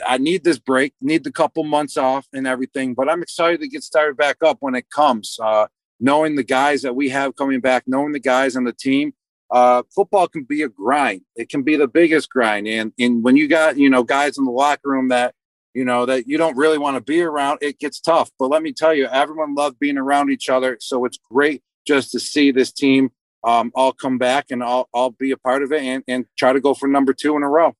I 0.07 0.19
need 0.19 0.45
this 0.45 0.59
break, 0.59 0.95
need 1.01 1.25
the 1.25 1.33
couple 1.33 1.65
months 1.65 1.97
off 1.97 2.27
and 2.33 2.47
everything, 2.47 2.95
but 2.95 3.09
I'm 3.09 3.23
excited 3.23 3.61
to 3.61 3.69
get 3.69 3.83
started 3.83 4.17
back 4.17 4.37
up 4.43 4.59
when 4.61 4.75
it 4.75 4.91
comes. 4.91 5.39
Uh, 5.43 5.67
knowing 6.01 6.37
the 6.37 6.45
guys 6.45 6.83
that 6.83 6.95
we 6.95 7.09
have 7.09 7.37
coming 7.37 7.61
back, 7.61 7.85
knowing 7.87 8.13
the 8.13 8.21
guys 8.21 8.57
on 8.57 8.65
the 8.65 8.73
team, 8.73 9.13
uh, 9.51 9.83
football 9.95 10.27
can 10.29 10.45
be 10.45 10.63
a 10.63 10.69
grind. 10.69 11.23
It 11.37 11.49
can 11.49 11.63
be 11.63 11.77
the 11.77 11.89
biggest 11.89 12.31
grind. 12.31 12.67
And, 12.67 12.93
and 12.99 13.23
when 13.23 13.37
you 13.37 13.49
got, 13.49 13.79
you 13.79 13.89
know, 13.89 14.03
guys 14.03 14.37
in 14.37 14.45
the 14.45 14.51
locker 14.51 14.91
room 14.91 15.09
that, 15.09 15.35
you 15.75 15.85
know, 15.85 16.07
that 16.07 16.27
you 16.27 16.39
don't 16.39 16.57
really 16.57 16.79
want 16.79 16.97
to 16.97 17.01
be 17.01 17.21
around, 17.23 17.59
it 17.61 17.79
gets 17.79 18.01
tough. 18.01 18.31
But 18.39 18.49
let 18.49 18.63
me 18.63 18.73
tell 18.73 18.95
you, 18.95 19.07
everyone 19.07 19.55
loved 19.55 19.79
being 19.79 19.99
around 19.99 20.31
each 20.31 20.49
other. 20.49 20.77
So 20.81 21.05
it's 21.05 21.19
great 21.31 21.63
just 21.87 22.11
to 22.13 22.21
see 22.21 22.51
this 22.51 22.73
team 22.73 23.11
um, 23.45 23.71
all 23.75 23.93
come 23.93 24.19
back 24.19 24.47
and 24.51 24.63
all, 24.63 24.89
all 24.93 25.11
be 25.11 25.31
a 25.31 25.37
part 25.37 25.63
of 25.63 25.73
it 25.73 25.83
and, 25.83 26.03
and 26.09 26.27
try 26.39 26.53
to 26.53 26.61
go 26.61 26.75
for 26.75 26.89
number 26.89 27.13
two 27.13 27.37
in 27.37 27.43
a 27.43 27.49
row. 27.49 27.75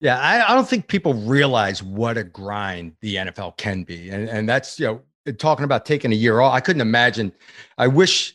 Yeah, 0.00 0.18
I, 0.18 0.52
I 0.52 0.54
don't 0.54 0.68
think 0.68 0.88
people 0.88 1.12
realize 1.14 1.82
what 1.82 2.16
a 2.16 2.24
grind 2.24 2.94
the 3.00 3.16
NFL 3.16 3.58
can 3.58 3.82
be. 3.82 4.08
And, 4.08 4.28
and 4.28 4.48
that's, 4.48 4.80
you 4.80 4.86
know, 4.86 5.32
talking 5.32 5.64
about 5.64 5.84
taking 5.84 6.10
a 6.12 6.16
year 6.16 6.40
off. 6.40 6.54
I 6.54 6.60
couldn't 6.60 6.80
imagine. 6.80 7.32
I 7.76 7.86
wish 7.86 8.34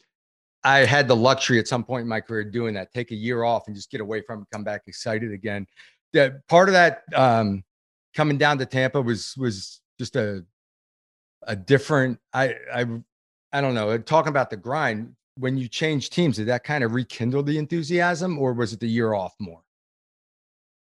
I 0.63 0.79
had 0.79 1.07
the 1.07 1.15
luxury 1.15 1.59
at 1.59 1.67
some 1.67 1.83
point 1.83 2.03
in 2.03 2.07
my 2.07 2.21
career 2.21 2.43
doing 2.43 2.75
that, 2.75 2.93
take 2.93 3.11
a 3.11 3.15
year 3.15 3.43
off 3.43 3.67
and 3.67 3.75
just 3.75 3.89
get 3.89 4.01
away 4.01 4.21
from 4.21 4.41
it, 4.41 4.47
come 4.51 4.63
back 4.63 4.83
excited 4.87 5.31
again. 5.31 5.65
That 6.13 6.47
part 6.47 6.69
of 6.69 6.73
that 6.73 7.03
um, 7.15 7.63
coming 8.15 8.37
down 8.37 8.57
to 8.59 8.65
Tampa 8.65 9.01
was 9.01 9.35
was 9.37 9.81
just 9.99 10.15
a 10.15 10.45
a 11.43 11.55
different. 11.55 12.19
I 12.33 12.55
I 12.73 12.85
I 13.51 13.61
don't 13.61 13.75
know. 13.75 13.97
Talking 13.97 14.29
about 14.29 14.49
the 14.49 14.57
grind, 14.57 15.15
when 15.37 15.57
you 15.57 15.67
change 15.67 16.09
teams, 16.09 16.37
did 16.37 16.47
that 16.47 16.63
kind 16.63 16.83
of 16.83 16.93
rekindle 16.93 17.43
the 17.43 17.57
enthusiasm, 17.57 18.39
or 18.39 18.53
was 18.53 18.73
it 18.73 18.79
the 18.79 18.87
year 18.87 19.13
off 19.13 19.35
more? 19.39 19.61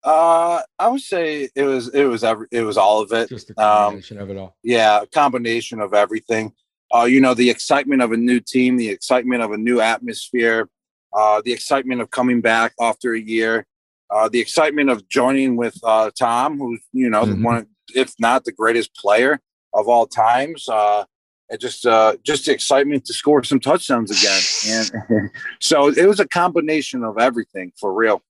Uh, 0.07 0.61
I 0.79 0.87
would 0.87 1.01
say 1.01 1.49
it 1.53 1.63
was 1.63 1.89
it 1.89 2.05
was 2.05 2.23
every 2.23 2.47
it 2.49 2.61
was 2.61 2.77
all 2.77 3.01
of 3.01 3.11
it. 3.11 3.27
Just 3.27 3.49
a 3.49 3.55
combination 3.55 4.17
um, 4.17 4.23
of 4.23 4.29
it 4.29 4.37
all. 4.37 4.55
Yeah, 4.63 5.01
a 5.01 5.07
combination 5.07 5.81
of 5.81 5.93
everything. 5.93 6.53
Uh, 6.95 7.03
you 7.03 7.19
know, 7.19 7.33
the 7.33 7.49
excitement 7.49 8.01
of 8.01 8.13
a 8.13 8.17
new 8.17 8.39
team, 8.39 8.77
the 8.77 8.87
excitement 8.87 9.43
of 9.43 9.51
a 9.51 9.57
new 9.57 9.81
atmosphere, 9.81 10.69
uh, 11.11 11.41
the 11.43 11.51
excitement 11.51 11.99
of 11.99 12.09
coming 12.09 12.39
back 12.39 12.71
after 12.79 13.15
a 13.15 13.19
year, 13.19 13.65
uh, 14.09 14.29
the 14.29 14.39
excitement 14.39 14.89
of 14.89 15.09
joining 15.09 15.57
with 15.57 15.77
uh, 15.83 16.09
Tom, 16.17 16.57
who's 16.57 16.79
you 16.93 17.09
know 17.09 17.25
mm-hmm. 17.25 17.43
one, 17.43 17.67
if 17.93 18.13
not 18.17 18.45
the 18.45 18.53
greatest 18.53 18.95
player 18.95 19.41
of 19.73 19.89
all 19.89 20.07
times. 20.07 20.69
Uh, 20.69 21.03
and 21.49 21.59
just 21.59 21.85
uh, 21.85 22.15
just 22.23 22.45
the 22.45 22.53
excitement 22.53 23.03
to 23.03 23.13
score 23.13 23.43
some 23.43 23.59
touchdowns 23.59 24.11
again, 24.11 24.93
and 25.11 25.31
so 25.59 25.89
it 25.89 26.07
was 26.07 26.21
a 26.21 26.27
combination 26.29 27.03
of 27.03 27.17
everything 27.19 27.73
for 27.77 27.93
real. 27.93 28.21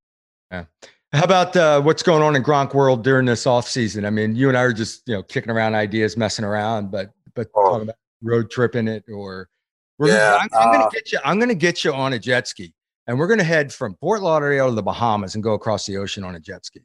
Yeah. 0.50 0.66
How 1.14 1.24
about 1.24 1.56
uh, 1.56 1.82
what's 1.82 2.04
going 2.04 2.22
on 2.22 2.36
in 2.36 2.44
Gronk 2.44 2.74
world 2.74 3.04
during 3.04 3.26
this 3.26 3.48
off 3.48 3.68
season? 3.68 4.06
I 4.06 4.10
mean, 4.10 4.36
you 4.36 4.50
and 4.50 4.58
I 4.58 4.62
are 4.62 4.74
just 4.74 5.08
you 5.08 5.16
know 5.16 5.24
kicking 5.24 5.50
around 5.52 5.76
ideas, 5.76 6.18
messing 6.18 6.44
around, 6.44 6.92
but 6.92 7.12
but 7.34 7.48
oh. 7.56 7.70
talking 7.70 7.84
about 7.84 7.96
road 8.22 8.52
tripping 8.52 8.88
it 8.88 9.06
or 9.12 9.50
we're 9.98 10.10
yeah, 10.10 10.32
gonna, 10.32 10.38
I'm, 10.38 10.50
I'm 10.54 10.68
uh, 10.68 10.72
gonna 10.80 10.92
get 10.92 11.12
you. 11.12 11.20
I'm 11.24 11.40
gonna 11.40 11.56
get 11.56 11.84
you 11.84 11.94
on 11.94 12.14
a 12.14 12.20
jet 12.20 12.48
ski, 12.48 12.74
and 13.08 13.18
we're 13.18 13.28
gonna 13.28 13.44
head 13.44 13.74
from 13.74 13.96
Fort 14.02 14.22
Lauderdale 14.22 14.70
to 14.70 14.76
the 14.76 14.84
Bahamas 14.84 15.36
and 15.36 15.44
go 15.44 15.54
across 15.54 15.86
the 15.86 15.98
ocean 15.98 16.24
on 16.24 16.36
a 16.36 16.40
jet 16.40 16.66
ski. 16.66 16.82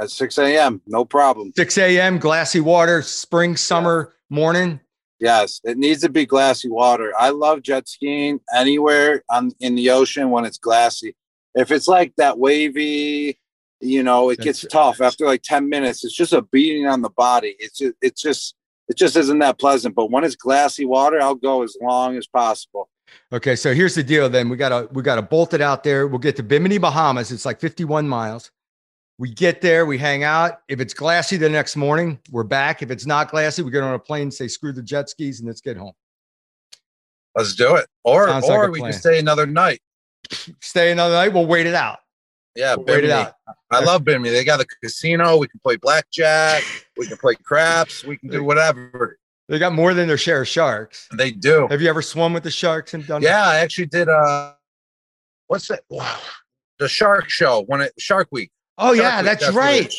At 0.00 0.10
6 0.10 0.38
a.m., 0.38 0.80
no 0.86 1.04
problem. 1.04 1.52
6 1.54 1.78
a.m. 1.78 2.18
glassy 2.18 2.60
water, 2.60 3.02
spring, 3.02 3.56
summer 3.56 4.14
yeah. 4.30 4.34
morning. 4.34 4.80
Yes, 5.20 5.60
it 5.62 5.78
needs 5.78 6.00
to 6.00 6.08
be 6.08 6.26
glassy 6.26 6.68
water. 6.68 7.12
I 7.16 7.28
love 7.28 7.62
jet 7.62 7.88
skiing 7.88 8.40
anywhere 8.52 9.22
on 9.30 9.52
in 9.60 9.76
the 9.76 9.90
ocean 9.90 10.30
when 10.30 10.44
it's 10.44 10.58
glassy. 10.58 11.14
If 11.54 11.70
it's 11.70 11.86
like 11.86 12.16
that 12.16 12.38
wavy, 12.38 13.38
you 13.82 14.02
know, 14.02 14.30
it 14.30 14.38
gets 14.38 14.64
tough 14.66 15.00
after 15.00 15.26
like 15.26 15.42
10 15.42 15.68
minutes. 15.68 16.04
It's 16.04 16.14
just 16.14 16.32
a 16.32 16.42
beating 16.42 16.86
on 16.86 17.02
the 17.02 17.10
body. 17.10 17.56
It's 17.58 17.78
just, 17.78 17.94
it's 18.00 18.22
just, 18.22 18.54
it 18.88 18.96
just 18.96 19.16
isn't 19.16 19.40
that 19.40 19.58
pleasant. 19.58 19.94
But 19.94 20.10
when 20.10 20.22
it's 20.22 20.36
glassy 20.36 20.84
water, 20.84 21.20
I'll 21.20 21.34
go 21.34 21.62
as 21.62 21.76
long 21.80 22.16
as 22.16 22.26
possible. 22.26 22.88
Okay, 23.32 23.56
so 23.56 23.74
here's 23.74 23.94
the 23.94 24.02
deal. 24.02 24.28
Then 24.28 24.48
we 24.48 24.56
gotta 24.56 24.88
we 24.92 25.02
gotta 25.02 25.20
bolt 25.20 25.52
it 25.52 25.60
out 25.60 25.82
there. 25.82 26.06
We'll 26.06 26.18
get 26.18 26.36
to 26.36 26.42
Bimini, 26.42 26.78
Bahamas. 26.78 27.30
It's 27.30 27.44
like 27.44 27.60
51 27.60 28.08
miles. 28.08 28.50
We 29.18 29.30
get 29.30 29.60
there, 29.60 29.84
we 29.84 29.98
hang 29.98 30.24
out. 30.24 30.60
If 30.68 30.80
it's 30.80 30.94
glassy 30.94 31.36
the 31.36 31.48
next 31.48 31.76
morning, 31.76 32.18
we're 32.30 32.44
back. 32.44 32.82
If 32.82 32.90
it's 32.90 33.04
not 33.04 33.30
glassy, 33.30 33.62
we 33.62 33.70
get 33.70 33.82
on 33.82 33.94
a 33.94 33.98
plane, 33.98 34.30
say 34.30 34.48
screw 34.48 34.72
the 34.72 34.82
jet 34.82 35.10
skis, 35.10 35.40
and 35.40 35.46
let's 35.46 35.60
get 35.60 35.76
home. 35.76 35.92
Let's 37.36 37.54
do 37.54 37.76
it. 37.76 37.86
Or 38.04 38.28
Sounds 38.28 38.48
or 38.48 38.64
like 38.64 38.72
we 38.72 38.80
can 38.80 38.92
stay 38.92 39.18
another 39.18 39.46
night. 39.46 39.80
Stay 40.60 40.92
another 40.92 41.14
night. 41.14 41.32
We'll 41.32 41.46
wait 41.46 41.66
it 41.66 41.74
out. 41.74 41.98
Yeah, 42.54 42.74
out. 42.74 43.34
I 43.70 43.82
love 43.82 44.04
Bimini. 44.04 44.30
They 44.30 44.44
got 44.44 44.60
a 44.60 44.66
casino. 44.82 45.38
We 45.38 45.48
can 45.48 45.60
play 45.60 45.76
blackjack. 45.76 46.62
we 46.98 47.06
can 47.06 47.16
play 47.16 47.34
craps. 47.34 48.04
We 48.04 48.18
can 48.18 48.28
do 48.28 48.44
whatever. 48.44 49.18
They 49.48 49.58
got 49.58 49.72
more 49.72 49.94
than 49.94 50.06
their 50.06 50.18
share 50.18 50.42
of 50.42 50.48
sharks. 50.48 51.08
They 51.16 51.30
do. 51.30 51.66
Have 51.68 51.82
you 51.82 51.88
ever 51.88 52.02
swum 52.02 52.32
with 52.32 52.42
the 52.42 52.50
sharks 52.50 52.94
and 52.94 53.06
done? 53.06 53.22
Yeah, 53.22 53.46
I 53.46 53.56
actually 53.56 53.86
did. 53.86 54.08
Uh, 54.08 54.52
what's 55.46 55.68
that? 55.68 55.80
Wow. 55.88 56.18
The 56.78 56.88
Shark 56.88 57.28
Show 57.28 57.64
when 57.66 57.82
it 57.82 57.92
Shark 57.98 58.28
Week. 58.32 58.50
Oh 58.78 58.94
Shark 58.94 58.96
yeah, 58.96 59.16
Week, 59.18 59.24
that's, 59.26 59.44
that's 59.44 59.56
right. 59.56 59.94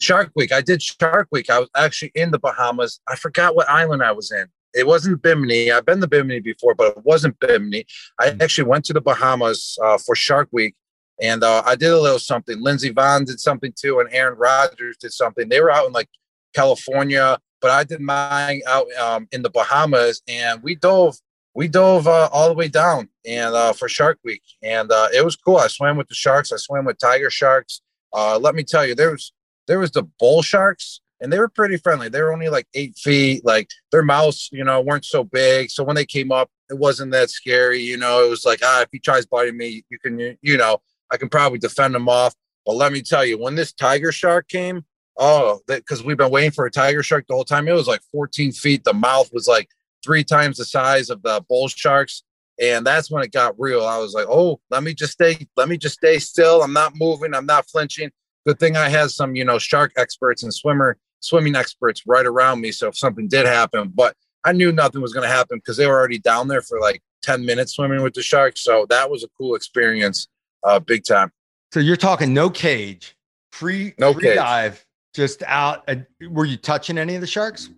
Shark 0.00 0.30
Week. 0.36 0.52
I 0.52 0.60
did 0.60 0.82
Shark 0.82 1.28
Week. 1.32 1.48
I 1.50 1.60
was 1.60 1.70
actually 1.76 2.12
in 2.14 2.30
the 2.30 2.38
Bahamas. 2.38 3.00
I 3.08 3.16
forgot 3.16 3.54
what 3.54 3.68
island 3.68 4.02
I 4.02 4.12
was 4.12 4.30
in. 4.32 4.46
It 4.74 4.86
wasn't 4.86 5.22
Bimini. 5.22 5.70
I've 5.70 5.86
been 5.86 6.00
to 6.00 6.06
Bimini 6.06 6.40
before, 6.40 6.74
but 6.74 6.96
it 6.96 7.04
wasn't 7.04 7.38
Bimini. 7.40 7.86
I 8.18 8.30
hmm. 8.30 8.42
actually 8.42 8.68
went 8.68 8.84
to 8.86 8.92
the 8.92 9.00
Bahamas 9.00 9.78
uh, 9.82 9.98
for 9.98 10.14
Shark 10.14 10.48
Week, 10.52 10.74
and 11.20 11.42
uh, 11.42 11.62
I 11.64 11.76
did 11.76 11.92
a 11.92 12.00
little 12.00 12.18
something. 12.18 12.60
Lindsey 12.60 12.92
Vonn 12.92 13.26
did 13.26 13.40
something 13.40 13.72
too, 13.74 14.00
and 14.00 14.08
Aaron 14.12 14.38
Rodgers 14.38 14.96
did 14.98 15.12
something. 15.12 15.48
They 15.48 15.60
were 15.60 15.70
out 15.70 15.86
in 15.86 15.92
like 15.92 16.08
California, 16.54 17.38
but 17.60 17.70
I 17.70 17.84
did 17.84 18.00
mine 18.00 18.62
out 18.66 18.86
um, 18.94 19.28
in 19.32 19.42
the 19.42 19.50
Bahamas, 19.50 20.22
and 20.28 20.62
we 20.62 20.74
dove. 20.74 21.16
We 21.54 21.68
dove 21.68 22.06
uh, 22.06 22.28
all 22.34 22.48
the 22.48 22.54
way 22.54 22.68
down 22.68 23.08
and 23.24 23.54
uh, 23.54 23.72
for 23.72 23.88
Shark 23.88 24.18
Week, 24.22 24.42
and 24.62 24.92
uh, 24.92 25.08
it 25.14 25.24
was 25.24 25.36
cool. 25.36 25.56
I 25.56 25.68
swam 25.68 25.96
with 25.96 26.06
the 26.08 26.14
sharks. 26.14 26.52
I 26.52 26.56
swam 26.56 26.84
with 26.84 26.98
tiger 26.98 27.30
sharks. 27.30 27.80
Uh, 28.12 28.38
let 28.38 28.54
me 28.54 28.62
tell 28.62 28.86
you, 28.86 28.94
there 28.94 29.12
was 29.12 29.32
there 29.66 29.78
was 29.78 29.90
the 29.90 30.02
bull 30.18 30.42
sharks, 30.42 31.00
and 31.20 31.32
they 31.32 31.38
were 31.38 31.48
pretty 31.48 31.78
friendly. 31.78 32.10
They 32.10 32.20
were 32.20 32.32
only 32.32 32.50
like 32.50 32.66
eight 32.74 32.96
feet. 32.98 33.44
Like 33.44 33.70
their 33.90 34.02
mouths, 34.02 34.50
you 34.52 34.64
know, 34.64 34.82
weren't 34.82 35.06
so 35.06 35.24
big. 35.24 35.70
So 35.70 35.82
when 35.82 35.96
they 35.96 36.04
came 36.04 36.30
up, 36.30 36.50
it 36.70 36.78
wasn't 36.78 37.12
that 37.12 37.30
scary. 37.30 37.80
You 37.80 37.96
know, 37.96 38.24
it 38.24 38.28
was 38.28 38.44
like, 38.44 38.60
ah, 38.62 38.82
if 38.82 38.88
he 38.92 38.98
tries 38.98 39.26
biting 39.26 39.56
me, 39.56 39.84
you 39.88 39.98
can, 39.98 40.36
you 40.40 40.56
know, 40.56 40.78
I 41.10 41.16
can 41.16 41.28
probably 41.28 41.58
defend 41.58 41.94
them 41.94 42.08
off. 42.08 42.34
But 42.64 42.76
let 42.76 42.92
me 42.92 43.02
tell 43.02 43.24
you, 43.24 43.38
when 43.38 43.54
this 43.54 43.72
tiger 43.72 44.10
shark 44.10 44.48
came, 44.48 44.84
oh, 45.18 45.60
because 45.66 46.04
we've 46.04 46.16
been 46.16 46.30
waiting 46.30 46.50
for 46.50 46.66
a 46.66 46.70
tiger 46.70 47.02
shark 47.02 47.26
the 47.28 47.34
whole 47.34 47.44
time. 47.44 47.68
It 47.68 47.72
was 47.72 47.88
like 47.88 48.00
14 48.12 48.52
feet. 48.52 48.84
The 48.84 48.92
mouth 48.92 49.30
was 49.32 49.48
like 49.48 49.68
three 50.04 50.24
times 50.24 50.58
the 50.58 50.64
size 50.64 51.10
of 51.10 51.22
the 51.22 51.44
bull 51.48 51.68
sharks. 51.68 52.22
And 52.60 52.86
that's 52.86 53.10
when 53.10 53.22
it 53.22 53.32
got 53.32 53.54
real. 53.58 53.84
I 53.84 53.98
was 53.98 54.14
like, 54.14 54.26
oh, 54.28 54.60
let 54.70 54.82
me 54.82 54.94
just 54.94 55.12
stay, 55.12 55.46
let 55.56 55.68
me 55.68 55.76
just 55.76 55.96
stay 55.96 56.18
still. 56.18 56.62
I'm 56.62 56.72
not 56.72 56.94
moving, 56.96 57.34
I'm 57.34 57.46
not 57.46 57.68
flinching. 57.68 58.10
Good 58.46 58.58
thing 58.58 58.76
I 58.76 58.88
had 58.88 59.10
some, 59.10 59.36
you 59.36 59.44
know, 59.44 59.58
shark 59.58 59.92
experts 59.96 60.42
and 60.42 60.54
swimmer, 60.54 60.96
swimming 61.20 61.56
experts 61.56 62.02
right 62.06 62.24
around 62.24 62.60
me. 62.60 62.72
So 62.72 62.88
if 62.88 62.96
something 62.96 63.28
did 63.28 63.44
happen, 63.44 63.92
but 63.94 64.14
I 64.44 64.52
knew 64.52 64.72
nothing 64.72 65.02
was 65.02 65.12
going 65.12 65.28
to 65.28 65.34
happen 65.34 65.58
because 65.58 65.76
they 65.76 65.86
were 65.86 65.98
already 65.98 66.18
down 66.18 66.48
there 66.48 66.62
for 66.62 66.80
like 66.80 67.02
10 67.22 67.44
minutes 67.44 67.74
swimming 67.74 68.02
with 68.02 68.14
the 68.14 68.22
sharks. 68.22 68.62
So 68.62 68.86
that 68.88 69.10
was 69.10 69.24
a 69.24 69.28
cool 69.36 69.54
experience 69.54 70.28
uh, 70.66 70.80
big 70.80 71.04
time. 71.04 71.32
So 71.72 71.80
you're 71.80 71.96
talking 71.96 72.34
no 72.34 72.50
cage, 72.50 73.16
free, 73.52 73.94
no 73.98 74.12
free 74.12 74.24
cage. 74.24 74.36
dive, 74.36 74.86
just 75.14 75.42
out. 75.44 75.84
Uh, 75.88 75.96
were 76.28 76.44
you 76.44 76.56
touching 76.56 76.98
any 76.98 77.14
of 77.14 77.20
the 77.20 77.26
sharks? 77.26 77.70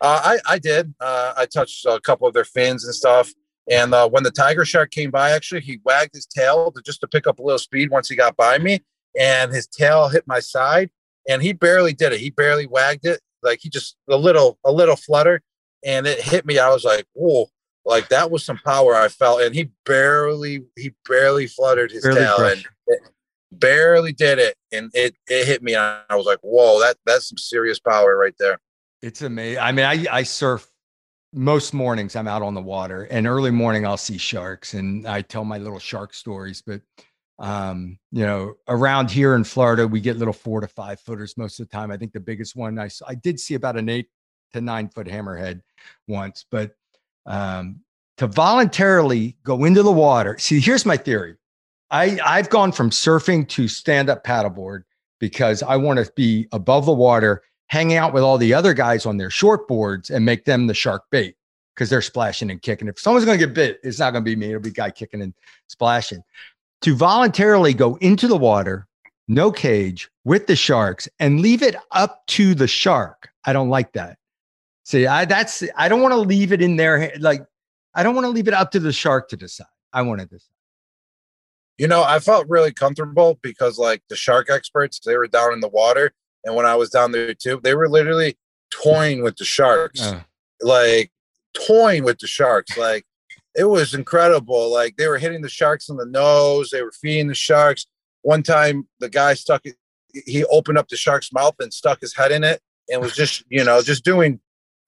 Uh, 0.00 0.20
I 0.24 0.54
I 0.54 0.58
did. 0.58 0.94
Uh, 1.00 1.34
I 1.36 1.46
touched 1.46 1.84
a 1.86 2.00
couple 2.00 2.28
of 2.28 2.34
their 2.34 2.44
fins 2.44 2.84
and 2.84 2.94
stuff. 2.94 3.32
And 3.70 3.94
uh, 3.94 4.08
when 4.08 4.22
the 4.24 4.30
tiger 4.30 4.64
shark 4.64 4.90
came 4.90 5.10
by, 5.10 5.30
actually, 5.30 5.60
he 5.60 5.80
wagged 5.84 6.14
his 6.14 6.26
tail 6.26 6.72
to, 6.72 6.82
just 6.82 7.00
to 7.02 7.06
pick 7.06 7.26
up 7.26 7.38
a 7.38 7.42
little 7.42 7.58
speed 7.58 7.90
once 7.90 8.08
he 8.08 8.16
got 8.16 8.36
by 8.36 8.58
me, 8.58 8.80
and 9.18 9.52
his 9.52 9.66
tail 9.66 10.08
hit 10.08 10.24
my 10.26 10.40
side, 10.40 10.90
and 11.28 11.42
he 11.42 11.52
barely 11.52 11.92
did 11.92 12.12
it. 12.12 12.20
He 12.20 12.30
barely 12.30 12.66
wagged 12.66 13.06
it, 13.06 13.20
like 13.42 13.60
he 13.62 13.68
just 13.68 13.96
a 14.08 14.16
little 14.16 14.58
a 14.64 14.72
little 14.72 14.96
flutter, 14.96 15.42
and 15.84 16.06
it 16.06 16.20
hit 16.20 16.46
me. 16.46 16.58
I 16.58 16.70
was 16.70 16.84
like, 16.84 17.06
whoa. 17.12 17.48
Like 17.84 18.08
that 18.08 18.30
was 18.30 18.44
some 18.44 18.58
power 18.58 18.94
I 18.94 19.08
felt, 19.08 19.42
and 19.42 19.54
he 19.54 19.70
barely 19.86 20.64
he 20.76 20.92
barely 21.08 21.46
fluttered 21.46 21.90
his 21.90 22.02
barely 22.02 22.20
tail 22.20 22.36
crushed. 22.36 22.68
and 22.86 22.98
barely 23.52 24.12
did 24.12 24.38
it, 24.38 24.56
and 24.72 24.90
it 24.94 25.14
it 25.28 25.46
hit 25.46 25.62
me. 25.62 25.74
And 25.74 25.98
I 26.08 26.16
was 26.16 26.26
like, 26.26 26.40
"Whoa, 26.42 26.80
that 26.80 26.96
that's 27.06 27.28
some 27.28 27.38
serious 27.38 27.78
power 27.78 28.16
right 28.16 28.34
there." 28.38 28.58
It's 29.02 29.22
amazing. 29.22 29.60
I 29.60 29.72
mean, 29.72 29.86
I 29.86 30.06
I 30.10 30.22
surf 30.24 30.70
most 31.32 31.72
mornings. 31.72 32.16
I'm 32.16 32.28
out 32.28 32.42
on 32.42 32.54
the 32.54 32.60
water, 32.60 33.04
and 33.04 33.26
early 33.26 33.50
morning 33.50 33.86
I'll 33.86 33.96
see 33.96 34.18
sharks, 34.18 34.74
and 34.74 35.06
I 35.06 35.22
tell 35.22 35.44
my 35.44 35.58
little 35.58 35.78
shark 35.78 36.12
stories. 36.12 36.62
But 36.64 36.82
um, 37.38 37.98
you 38.12 38.26
know, 38.26 38.54
around 38.68 39.10
here 39.10 39.34
in 39.34 39.44
Florida, 39.44 39.88
we 39.88 40.00
get 40.00 40.18
little 40.18 40.34
four 40.34 40.60
to 40.60 40.68
five 40.68 41.00
footers 41.00 41.36
most 41.38 41.58
of 41.58 41.68
the 41.68 41.72
time. 41.72 41.90
I 41.90 41.96
think 41.96 42.12
the 42.12 42.20
biggest 42.20 42.56
one 42.56 42.78
I 42.78 42.90
I 43.06 43.14
did 43.14 43.40
see 43.40 43.54
about 43.54 43.78
an 43.78 43.88
eight 43.88 44.08
to 44.52 44.60
nine 44.60 44.88
foot 44.88 45.06
hammerhead 45.06 45.62
once, 46.06 46.44
but 46.50 46.72
um, 47.26 47.80
to 48.18 48.26
voluntarily 48.26 49.36
go 49.44 49.64
into 49.64 49.82
the 49.82 49.92
water. 49.92 50.36
See, 50.38 50.60
here's 50.60 50.84
my 50.84 50.96
theory. 50.96 51.36
I, 51.90 52.18
I've 52.24 52.50
gone 52.50 52.72
from 52.72 52.90
surfing 52.90 53.48
to 53.48 53.66
stand 53.66 54.08
up 54.08 54.24
paddleboard 54.24 54.82
because 55.18 55.62
I 55.62 55.76
want 55.76 56.04
to 56.04 56.10
be 56.14 56.48
above 56.52 56.86
the 56.86 56.92
water, 56.92 57.42
hanging 57.66 57.96
out 57.96 58.12
with 58.12 58.22
all 58.22 58.38
the 58.38 58.54
other 58.54 58.74
guys 58.74 59.06
on 59.06 59.16
their 59.16 59.30
short 59.30 59.66
boards 59.66 60.10
and 60.10 60.24
make 60.24 60.44
them 60.44 60.66
the 60.66 60.74
shark 60.74 61.04
bait 61.10 61.36
because 61.74 61.88
they're 61.88 62.02
splashing 62.02 62.50
and 62.50 62.62
kicking. 62.62 62.88
If 62.88 62.98
someone's 62.98 63.24
going 63.24 63.38
to 63.38 63.46
get 63.46 63.54
bit, 63.54 63.80
it's 63.82 63.98
not 63.98 64.12
going 64.12 64.24
to 64.24 64.30
be 64.30 64.36
me. 64.36 64.48
It'll 64.48 64.60
be 64.60 64.70
guy 64.70 64.90
kicking 64.90 65.22
and 65.22 65.34
splashing. 65.68 66.22
To 66.82 66.94
voluntarily 66.94 67.74
go 67.74 67.96
into 67.96 68.28
the 68.28 68.36
water, 68.36 68.86
no 69.28 69.50
cage 69.50 70.10
with 70.24 70.46
the 70.46 70.56
sharks 70.56 71.08
and 71.18 71.40
leave 71.40 71.62
it 71.62 71.76
up 71.92 72.26
to 72.28 72.54
the 72.54 72.68
shark. 72.68 73.30
I 73.44 73.52
don't 73.52 73.68
like 73.68 73.92
that. 73.92 74.18
See, 74.90 75.06
I 75.06 75.24
that's 75.24 75.62
I 75.76 75.88
don't 75.88 76.02
want 76.02 76.14
to 76.14 76.20
leave 76.20 76.50
it 76.50 76.60
in 76.60 76.74
there. 76.74 77.12
Like 77.20 77.44
I 77.94 78.02
don't 78.02 78.16
want 78.16 78.24
to 78.24 78.30
leave 78.30 78.48
it 78.48 78.54
up 78.54 78.72
to 78.72 78.80
the 78.80 78.92
shark 78.92 79.28
to 79.28 79.36
decide. 79.36 79.68
I 79.92 80.02
want 80.02 80.20
to 80.20 80.26
decide. 80.26 80.50
You 81.78 81.86
know, 81.86 82.02
I 82.02 82.18
felt 82.18 82.48
really 82.48 82.72
comfortable 82.72 83.38
because 83.40 83.78
like 83.78 84.02
the 84.08 84.16
shark 84.16 84.50
experts, 84.50 84.98
they 84.98 85.16
were 85.16 85.28
down 85.28 85.52
in 85.52 85.60
the 85.60 85.68
water, 85.68 86.12
and 86.44 86.56
when 86.56 86.66
I 86.66 86.74
was 86.74 86.90
down 86.90 87.12
there 87.12 87.34
too, 87.34 87.60
they 87.62 87.76
were 87.76 87.88
literally 87.88 88.36
toying 88.72 89.22
with 89.22 89.36
the 89.36 89.44
sharks, 89.44 90.02
uh. 90.02 90.22
like 90.60 91.12
toying 91.54 92.02
with 92.02 92.18
the 92.18 92.26
sharks. 92.26 92.76
Like 92.76 93.04
it 93.54 93.66
was 93.66 93.94
incredible. 93.94 94.72
Like 94.72 94.96
they 94.96 95.06
were 95.06 95.18
hitting 95.18 95.40
the 95.40 95.48
sharks 95.48 95.88
in 95.88 95.98
the 95.98 96.06
nose, 96.06 96.70
they 96.70 96.82
were 96.82 96.92
feeding 97.00 97.28
the 97.28 97.34
sharks. 97.36 97.86
One 98.22 98.42
time, 98.42 98.88
the 98.98 99.08
guy 99.08 99.34
stuck 99.34 99.66
it. 99.66 99.76
He 100.26 100.44
opened 100.46 100.78
up 100.78 100.88
the 100.88 100.96
shark's 100.96 101.32
mouth 101.32 101.54
and 101.60 101.72
stuck 101.72 102.00
his 102.00 102.16
head 102.16 102.32
in 102.32 102.42
it, 102.42 102.60
and 102.90 103.00
was 103.00 103.14
just 103.14 103.44
you 103.48 103.62
know 103.62 103.82
just 103.82 104.04
doing 104.04 104.40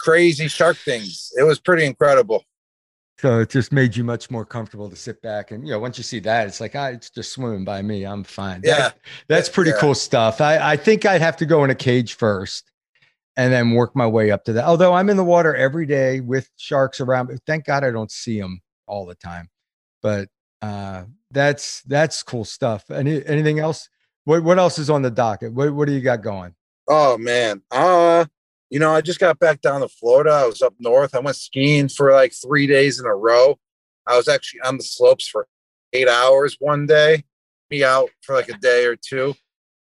crazy 0.03 0.49
shark 0.49 0.77
things. 0.77 1.33
It 1.39 1.45
was 1.45 1.61
pretty 1.61 1.85
incredible. 1.85 2.45
So 3.19 3.39
it 3.39 3.51
just 3.51 3.71
made 3.71 3.95
you 3.95 4.03
much 4.03 4.33
more 4.33 4.45
comfortable 4.45 4.91
to 4.91 4.97
sit 4.97 5.23
back 5.23 5.53
and 5.53 5.65
you 5.65 5.73
know 5.73 5.79
once 5.79 5.97
you 5.97 6.03
see 6.03 6.19
that 6.21 6.49
it's 6.49 6.61
like 6.61 6.75
ah, 6.75 6.87
it's 6.87 7.09
just 7.09 7.33
swimming 7.33 7.65
by 7.65 7.81
me 7.81 8.05
I'm 8.05 8.25
fine. 8.25 8.63
Yeah, 8.65 8.79
that, 8.79 8.99
that's 9.29 9.49
pretty 9.49 9.71
yeah. 9.71 9.77
cool 9.79 9.95
stuff. 9.95 10.41
I 10.41 10.73
I 10.73 10.77
think 10.77 11.07
I'd 11.07 11.21
have 11.21 11.37
to 11.37 11.47
go 11.47 11.63
in 11.63 11.71
a 11.71 11.75
cage 11.75 12.15
first, 12.15 12.73
and 13.37 13.53
then 13.53 13.71
work 13.71 13.95
my 13.95 14.09
way 14.09 14.33
up 14.33 14.45
to 14.47 14.53
that. 14.55 14.65
Although 14.65 14.93
I'm 14.95 15.09
in 15.09 15.17
the 15.17 15.25
water 15.25 15.55
every 15.55 15.87
day 15.87 16.19
with 16.19 16.51
sharks 16.57 17.01
around, 17.01 17.27
but 17.27 17.39
thank 17.47 17.67
God 17.67 17.85
I 17.85 17.93
don't 17.93 18.11
see 18.11 18.41
them 18.41 18.61
all 18.87 19.07
the 19.07 19.15
time. 19.15 19.49
But 20.03 20.29
uh, 20.61 21.05
that's 21.31 21.83
that's 21.83 22.25
cool 22.25 22.45
stuff. 22.45 22.91
Any 22.91 23.25
anything 23.25 23.61
else? 23.61 23.89
What 24.25 24.43
what 24.43 24.59
else 24.59 24.81
is 24.81 24.91
on 24.91 25.03
the 25.03 25.13
docket? 25.13 25.53
What 25.53 25.73
what 25.73 25.87
do 25.87 25.95
you 25.95 26.01
got 26.01 26.23
going? 26.23 26.57
Oh 26.89 27.17
man, 27.19 27.63
uh, 27.71 28.27
you 28.73 28.79
know, 28.79 28.95
I 28.95 29.03
just 29.03 29.21
got 29.21 29.39
back 29.39 29.61
down 29.61 29.83
to 29.83 29.89
Florida. 29.89 30.31
I 30.31 30.47
was 30.47 30.63
up 30.63 30.73
north. 30.79 31.15
I 31.15 31.19
went 31.19 31.37
skiing 31.37 31.91
for 31.91 32.11
like 32.11 32.33
three 32.33 32.67
days 32.67 32.99
in 32.99 33.05
a 33.05 33.15
row. 33.15 33.59
I 34.07 34.17
was 34.17 34.29
actually 34.29 34.63
on 34.63 34.79
the 34.79 34.83
slopes 34.83 35.29
for 35.29 35.47
eight 35.93 36.09
hours 36.09 36.57
one 36.59 36.87
day, 36.87 37.25
be 37.69 37.85
out 37.85 38.09
for 38.23 38.35
like 38.35 38.49
a 38.49 38.57
day 38.57 38.87
or 38.87 38.97
two. 38.97 39.35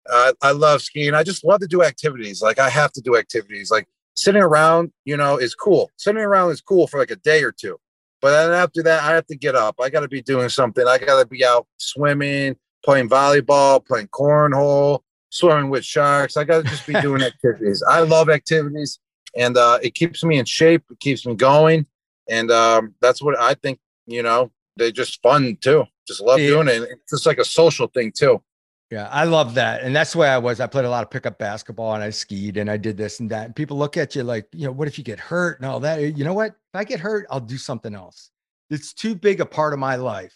Uh, 0.09 0.33
I 0.43 0.53
love 0.53 0.81
skiing. 0.81 1.13
I 1.13 1.25
just 1.25 1.45
love 1.45 1.59
to 1.59 1.67
do 1.67 1.83
activities. 1.83 2.41
Like 2.41 2.61
I 2.61 2.71
have 2.71 2.93
to 2.93 3.01
do 3.01 3.17
activities. 3.17 3.69
Like 3.69 3.89
sitting 4.15 4.43
around, 4.43 4.93
you 5.05 5.17
know, 5.17 5.39
is 5.39 5.57
cool. 5.57 5.91
Sitting 5.97 6.23
around 6.23 6.53
is 6.53 6.61
cool 6.61 6.87
for 6.87 7.01
like 7.01 7.11
a 7.11 7.17
day 7.17 7.43
or 7.43 7.51
two. 7.51 7.79
But 8.23 8.31
then 8.31 8.53
after 8.53 8.85
that, 8.85 9.03
I 9.03 9.13
have 9.13 9.27
to 9.27 9.37
get 9.37 9.57
up. 9.57 9.75
I 9.81 9.91
got 9.91 10.01
to 10.01 10.09
be 10.09 10.23
doing 10.23 10.51
something. 10.51 10.87
I 10.87 10.99
got 10.99 11.21
to 11.21 11.27
be 11.27 11.45
out 11.45 11.67
swimming, 11.79 12.55
playing 12.85 13.09
volleyball, 13.09 13.85
playing 13.85 14.07
cornhole, 14.09 15.01
swimming 15.31 15.71
with 15.71 15.85
sharks. 15.85 16.37
I 16.37 16.45
got 16.45 16.65
to 16.65 16.71
just 16.71 16.87
be 16.87 16.95
doing 17.01 17.23
activities. 17.33 17.83
I 17.89 18.01
love 18.01 18.29
activities, 18.31 18.99
and 19.37 19.57
uh, 19.57 19.79
it 19.83 19.95
keeps 19.95 20.25
me 20.25 20.39
in 20.39 20.45
shape. 20.45 20.83
It 20.91 21.01
keeps 21.01 21.27
me 21.27 21.35
going, 21.35 21.87
and 22.29 22.51
um, 22.51 22.95
that's 23.01 23.23
what 23.23 23.39
I 23.39 23.55
think. 23.55 23.79
You 24.07 24.23
know, 24.23 24.51
they're 24.77 24.91
just 24.91 25.21
fun 25.23 25.59
too. 25.61 25.85
Just 26.07 26.21
love 26.21 26.39
Yeah. 26.41 26.49
doing 26.49 26.69
it. 26.69 26.83
It's 26.83 27.11
just 27.13 27.27
like 27.27 27.39
a 27.39 27.45
social 27.45 27.89
thing 27.89 28.11
too. 28.11 28.43
Yeah, 28.91 29.07
I 29.13 29.25
love 29.25 29.53
that. 29.57 29.83
And 29.83 29.95
that's 29.95 30.13
the 30.13 30.19
way 30.21 30.29
I 30.31 30.39
was. 30.39 30.61
I 30.61 30.67
played 30.67 30.87
a 30.87 30.91
lot 30.91 31.03
of 31.05 31.11
pickup 31.11 31.39
basketball 31.39 31.93
and 31.93 32.03
I 32.03 32.09
skied 32.09 32.57
and 32.57 32.71
I 32.71 32.79
did 32.79 32.97
this 32.97 33.21
and 33.21 33.29
that. 33.29 33.45
And 33.45 33.55
people 33.55 33.77
look 33.77 33.99
at 33.99 34.17
you 34.17 34.23
like, 34.23 34.47
you 34.55 34.65
know, 34.65 34.73
what 34.73 34.89
if 34.89 34.97
you 34.97 35.05
get 35.05 35.21
hurt 35.21 35.59
and 35.61 35.67
all 35.69 35.79
that? 35.81 36.01
You 36.17 36.25
know 36.25 36.33
what? 36.33 36.53
If 36.53 36.55
I 36.73 36.85
get 36.85 36.99
hurt, 36.99 37.27
I'll 37.31 37.39
do 37.39 37.59
something 37.59 37.95
else. 37.95 38.31
It's 38.71 38.95
too 38.95 39.15
big 39.15 39.41
a 39.43 39.45
part 39.45 39.75
of 39.75 39.79
my 39.79 39.97
life 39.97 40.35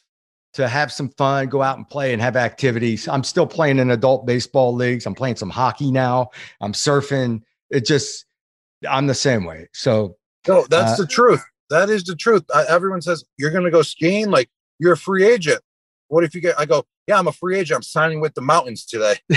to 0.55 0.69
have 0.69 0.93
some 0.93 1.09
fun, 1.11 1.49
go 1.49 1.63
out 1.63 1.79
and 1.79 1.89
play 1.89 2.13
and 2.13 2.21
have 2.21 2.37
activities. 2.37 3.09
I'm 3.09 3.25
still 3.25 3.47
playing 3.47 3.79
in 3.79 3.91
adult 3.91 4.27
baseball 4.27 4.75
leagues. 4.75 5.07
I'm 5.07 5.15
playing 5.15 5.37
some 5.37 5.51
hockey 5.51 5.91
now. 5.91 6.31
I'm 6.61 6.73
surfing. 6.73 7.43
It 7.71 7.87
just, 7.87 8.27
I'm 8.89 9.07
the 9.07 9.15
same 9.15 9.45
way. 9.45 9.69
So, 9.73 10.17
No, 10.47 10.67
that's 10.69 10.93
Uh, 10.93 11.05
the 11.05 11.07
truth. 11.07 11.43
That 11.71 11.89
is 11.89 12.05
the 12.05 12.15
truth. 12.15 12.45
I, 12.55 12.65
everyone 12.69 13.01
says 13.01 13.25
you're 13.39 13.51
going 13.51 13.65
to 13.65 13.71
go 13.71 13.83
skiing. 13.83 14.31
Like 14.31 14.51
you're 14.79 14.93
a 14.93 14.97
free 14.97 15.25
agent. 15.25 15.63
What 16.09 16.25
if 16.25 16.35
you 16.35 16.43
get? 16.43 16.59
I 16.61 16.67
go, 16.67 16.85
yeah, 17.07 17.19
I'm 17.19 17.29
a 17.29 17.33
free 17.33 17.59
agent. 17.59 17.77
I'm 17.77 17.83
signing 17.83 18.21
with 18.21 18.35
the 18.35 18.43
mountains 18.43 18.85
today. 18.85 19.17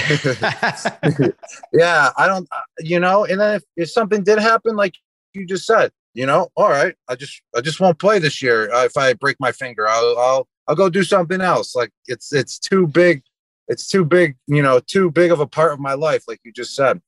yeah, 1.73 2.11
I 2.17 2.27
don't, 2.27 2.47
uh, 2.51 2.59
you 2.79 2.99
know. 2.99 3.23
And 3.25 3.39
then 3.39 3.55
if, 3.55 3.63
if 3.77 3.89
something 3.89 4.23
did 4.23 4.39
happen, 4.39 4.75
like 4.75 4.95
you 5.33 5.45
just 5.47 5.65
said, 5.65 5.91
you 6.13 6.25
know, 6.25 6.49
all 6.55 6.69
right, 6.69 6.95
I 7.07 7.15
just, 7.15 7.41
I 7.55 7.61
just 7.61 7.79
won't 7.79 7.99
play 7.99 8.19
this 8.19 8.41
year. 8.41 8.71
Uh, 8.73 8.83
if 8.83 8.97
I 8.97 9.13
break 9.13 9.37
my 9.39 9.51
finger, 9.53 9.87
I'll, 9.87 10.17
I'll, 10.17 10.47
I'll 10.67 10.75
go 10.75 10.89
do 10.89 11.03
something 11.03 11.41
else. 11.41 11.75
Like 11.75 11.91
it's, 12.07 12.33
it's 12.33 12.59
too 12.59 12.87
big. 12.87 13.23
It's 13.67 13.87
too 13.87 14.05
big, 14.05 14.35
you 14.47 14.61
know, 14.61 14.79
too 14.79 15.09
big 15.11 15.31
of 15.31 15.39
a 15.39 15.47
part 15.47 15.73
of 15.73 15.79
my 15.79 15.93
life, 15.93 16.23
like 16.27 16.39
you 16.43 16.51
just 16.51 16.75
said. 16.75 17.01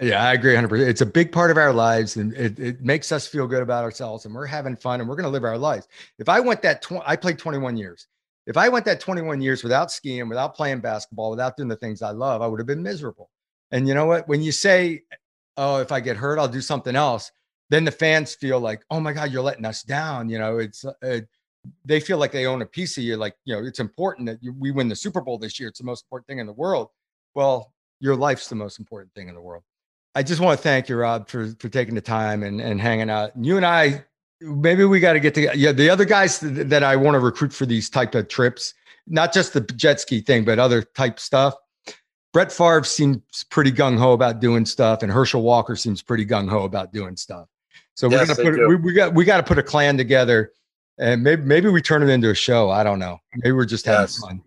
Yeah, 0.00 0.22
I 0.22 0.34
agree 0.34 0.54
100%. 0.54 0.86
It's 0.86 1.00
a 1.00 1.06
big 1.06 1.32
part 1.32 1.50
of 1.50 1.56
our 1.56 1.72
lives 1.72 2.16
and 2.16 2.34
it, 2.34 2.58
it 2.58 2.82
makes 2.82 3.12
us 3.12 3.26
feel 3.26 3.46
good 3.46 3.62
about 3.62 3.82
ourselves 3.82 4.26
and 4.26 4.34
we're 4.34 4.46
having 4.46 4.76
fun 4.76 5.00
and 5.00 5.08
we're 5.08 5.16
going 5.16 5.24
to 5.24 5.30
live 5.30 5.44
our 5.44 5.56
lives. 5.56 5.88
If 6.18 6.28
I 6.28 6.40
went 6.40 6.60
that, 6.62 6.82
tw- 6.82 7.04
I 7.04 7.16
played 7.16 7.38
21 7.38 7.76
years. 7.76 8.06
If 8.46 8.56
I 8.56 8.68
went 8.68 8.84
that 8.84 9.00
21 9.00 9.40
years 9.40 9.62
without 9.62 9.90
skiing, 9.90 10.28
without 10.28 10.54
playing 10.54 10.80
basketball, 10.80 11.30
without 11.30 11.56
doing 11.56 11.68
the 11.68 11.76
things 11.76 12.02
I 12.02 12.10
love, 12.10 12.42
I 12.42 12.46
would 12.46 12.60
have 12.60 12.66
been 12.66 12.82
miserable. 12.82 13.30
And 13.70 13.88
you 13.88 13.94
know 13.94 14.06
what? 14.06 14.28
When 14.28 14.42
you 14.42 14.52
say, 14.52 15.02
oh, 15.56 15.80
if 15.80 15.90
I 15.90 16.00
get 16.00 16.16
hurt, 16.16 16.38
I'll 16.38 16.46
do 16.46 16.60
something 16.60 16.94
else, 16.94 17.32
then 17.70 17.84
the 17.84 17.90
fans 17.90 18.34
feel 18.34 18.60
like, 18.60 18.82
oh 18.90 19.00
my 19.00 19.12
God, 19.12 19.32
you're 19.32 19.42
letting 19.42 19.64
us 19.64 19.82
down. 19.82 20.28
You 20.28 20.38
know, 20.38 20.58
it's, 20.58 20.84
they 21.84 22.00
feel 22.00 22.18
like 22.18 22.32
they 22.32 22.46
own 22.46 22.62
a 22.62 22.66
piece 22.66 22.96
of 22.98 23.04
you. 23.04 23.16
Like, 23.16 23.36
you 23.44 23.54
know, 23.54 23.64
it's 23.64 23.80
important 23.80 24.26
that 24.26 24.38
you, 24.42 24.54
we 24.58 24.70
win 24.70 24.88
the 24.88 24.96
Super 24.96 25.20
Bowl 25.20 25.38
this 25.38 25.58
year. 25.58 25.68
It's 25.68 25.78
the 25.78 25.84
most 25.84 26.04
important 26.04 26.26
thing 26.26 26.38
in 26.38 26.46
the 26.46 26.52
world. 26.52 26.88
Well, 27.34 27.72
your 28.00 28.16
life's 28.16 28.48
the 28.48 28.54
most 28.54 28.78
important 28.78 29.12
thing 29.14 29.28
in 29.28 29.34
the 29.34 29.40
world. 29.40 29.62
I 30.14 30.22
just 30.22 30.40
want 30.40 30.58
to 30.58 30.62
thank 30.62 30.88
you, 30.88 30.96
Rob, 30.96 31.28
for 31.28 31.48
for 31.58 31.68
taking 31.68 31.94
the 31.94 32.00
time 32.00 32.42
and, 32.42 32.60
and 32.60 32.80
hanging 32.80 33.10
out. 33.10 33.32
You 33.38 33.56
and 33.56 33.66
I, 33.66 34.04
maybe 34.40 34.84
we 34.84 35.00
got 35.00 35.12
to 35.12 35.20
get 35.20 35.34
together. 35.34 35.56
Yeah, 35.56 35.72
the 35.72 35.90
other 35.90 36.04
guys 36.04 36.38
th- 36.40 36.68
that 36.68 36.82
I 36.82 36.96
want 36.96 37.14
to 37.14 37.20
recruit 37.20 37.52
for 37.52 37.66
these 37.66 37.90
type 37.90 38.14
of 38.14 38.28
trips, 38.28 38.72
not 39.06 39.32
just 39.32 39.52
the 39.52 39.60
jet 39.60 40.00
ski 40.00 40.20
thing, 40.20 40.44
but 40.44 40.58
other 40.58 40.82
type 40.82 41.20
stuff. 41.20 41.54
Brett 42.32 42.52
Favre 42.52 42.84
seems 42.84 43.44
pretty 43.50 43.72
gung 43.72 43.98
ho 43.98 44.12
about 44.12 44.40
doing 44.40 44.66
stuff, 44.66 45.02
and 45.02 45.10
Herschel 45.10 45.42
Walker 45.42 45.76
seems 45.76 46.02
pretty 46.02 46.26
gung 46.26 46.48
ho 46.48 46.64
about 46.64 46.92
doing 46.92 47.16
stuff. 47.16 47.48
So 47.94 48.08
we're 48.08 48.18
Yes, 48.18 48.36
gonna 48.36 48.50
put 48.50 48.68
we, 48.68 48.76
we 48.76 48.92
got 48.92 49.14
we 49.14 49.24
got 49.24 49.38
to 49.38 49.42
put 49.42 49.58
a 49.58 49.62
clan 49.62 49.96
together, 49.96 50.52
and 50.98 51.22
maybe 51.22 51.42
maybe 51.42 51.68
we 51.68 51.82
turn 51.82 52.02
it 52.02 52.08
into 52.08 52.30
a 52.30 52.34
show. 52.34 52.70
I 52.70 52.82
don't 52.84 52.98
know. 52.98 53.18
Maybe 53.36 53.52
we're 53.52 53.64
just 53.66 53.84
having 53.86 54.02
Yes. 54.02 54.18
fun. 54.18 54.42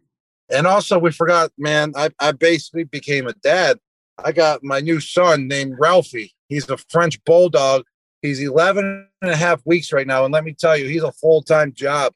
And 0.52 0.66
also, 0.66 0.98
we 0.98 1.12
forgot, 1.12 1.52
man, 1.58 1.94
I, 1.96 2.10
I 2.20 2.32
basically 2.32 2.84
became 2.84 3.28
a 3.28 3.34
dad. 3.34 3.78
I 4.24 4.32
got 4.32 4.64
my 4.64 4.80
new 4.80 5.00
son 5.00 5.48
named 5.48 5.76
Ralphie. 5.80 6.34
He's 6.48 6.68
a 6.70 6.78
French 6.90 7.24
bulldog. 7.24 7.84
He's 8.24 8.42
11 8.42 9.08
and 9.22 9.32
a 9.32 9.36
half 9.36 9.62
weeks 9.66 9.94
right 9.94 10.08
now. 10.08 10.26
And 10.26 10.34
let 10.34 10.44
me 10.44 10.54
tell 10.54 10.76
you, 10.76 10.88
he's 10.88 11.04
a 11.04 11.12
full 11.12 11.44
time 11.44 11.72
job, 11.74 12.14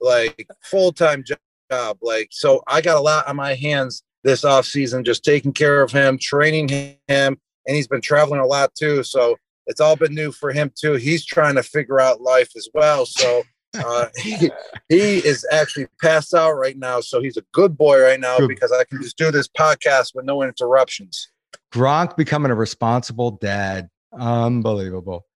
like 0.00 0.48
full 0.62 0.90
time 0.92 1.22
job. 1.70 1.98
Like, 2.00 2.28
so 2.30 2.62
I 2.66 2.80
got 2.80 2.96
a 2.96 3.00
lot 3.00 3.28
on 3.28 3.36
my 3.36 3.54
hands 3.54 4.02
this 4.24 4.42
off 4.44 4.64
season, 4.64 5.04
just 5.04 5.22
taking 5.24 5.52
care 5.52 5.82
of 5.82 5.92
him, 5.92 6.18
training 6.18 6.68
him. 6.68 6.96
And 7.08 7.76
he's 7.76 7.88
been 7.88 8.00
traveling 8.00 8.40
a 8.40 8.46
lot 8.46 8.74
too. 8.74 9.02
So 9.02 9.36
it's 9.66 9.80
all 9.80 9.96
been 9.96 10.14
new 10.14 10.32
for 10.32 10.50
him 10.52 10.72
too. 10.74 10.94
He's 10.94 11.24
trying 11.26 11.56
to 11.56 11.62
figure 11.62 12.00
out 12.00 12.20
life 12.22 12.50
as 12.56 12.68
well. 12.72 13.04
So, 13.06 13.42
uh, 13.84 14.06
he, 14.16 14.34
he 14.88 15.18
is 15.18 15.46
actually 15.52 15.86
passed 16.02 16.34
out 16.34 16.52
right 16.52 16.76
now. 16.78 17.00
So 17.00 17.20
he's 17.20 17.36
a 17.36 17.42
good 17.52 17.76
boy 17.76 18.00
right 18.00 18.20
now 18.20 18.38
Good. 18.38 18.48
because 18.48 18.72
I 18.72 18.84
can 18.84 19.00
just 19.02 19.16
do 19.18 19.30
this 19.30 19.48
podcast 19.48 20.14
with 20.14 20.24
no 20.24 20.42
interruptions. 20.42 21.28
Gronk 21.72 22.16
becoming 22.16 22.50
a 22.50 22.54
responsible 22.54 23.32
dad. 23.32 23.88
Unbelievable. 24.18 25.26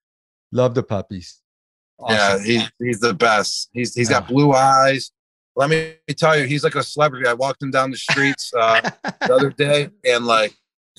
Love 0.52 0.74
the 0.74 0.82
puppies. 0.82 1.40
Yeah, 2.08 2.34
Awesome. 2.34 2.44
he's 2.44 2.72
he's 2.78 3.00
the 3.00 3.12
best. 3.14 3.68
He's 3.72 3.94
he's 3.94 4.08
got 4.08 4.24
Ah. 4.24 4.26
blue 4.26 4.52
eyes. 4.52 5.10
Let 5.56 5.68
me 5.68 5.94
tell 6.16 6.38
you, 6.38 6.46
he's 6.46 6.64
like 6.64 6.74
a 6.76 6.82
celebrity. 6.82 7.26
I 7.26 7.34
walked 7.34 7.62
him 7.62 7.70
down 7.70 7.90
the 7.90 7.96
streets 7.98 8.52
uh, 8.58 8.80
the 9.20 9.34
other 9.34 9.50
day, 9.50 9.90
and 10.06 10.24
like 10.26 10.54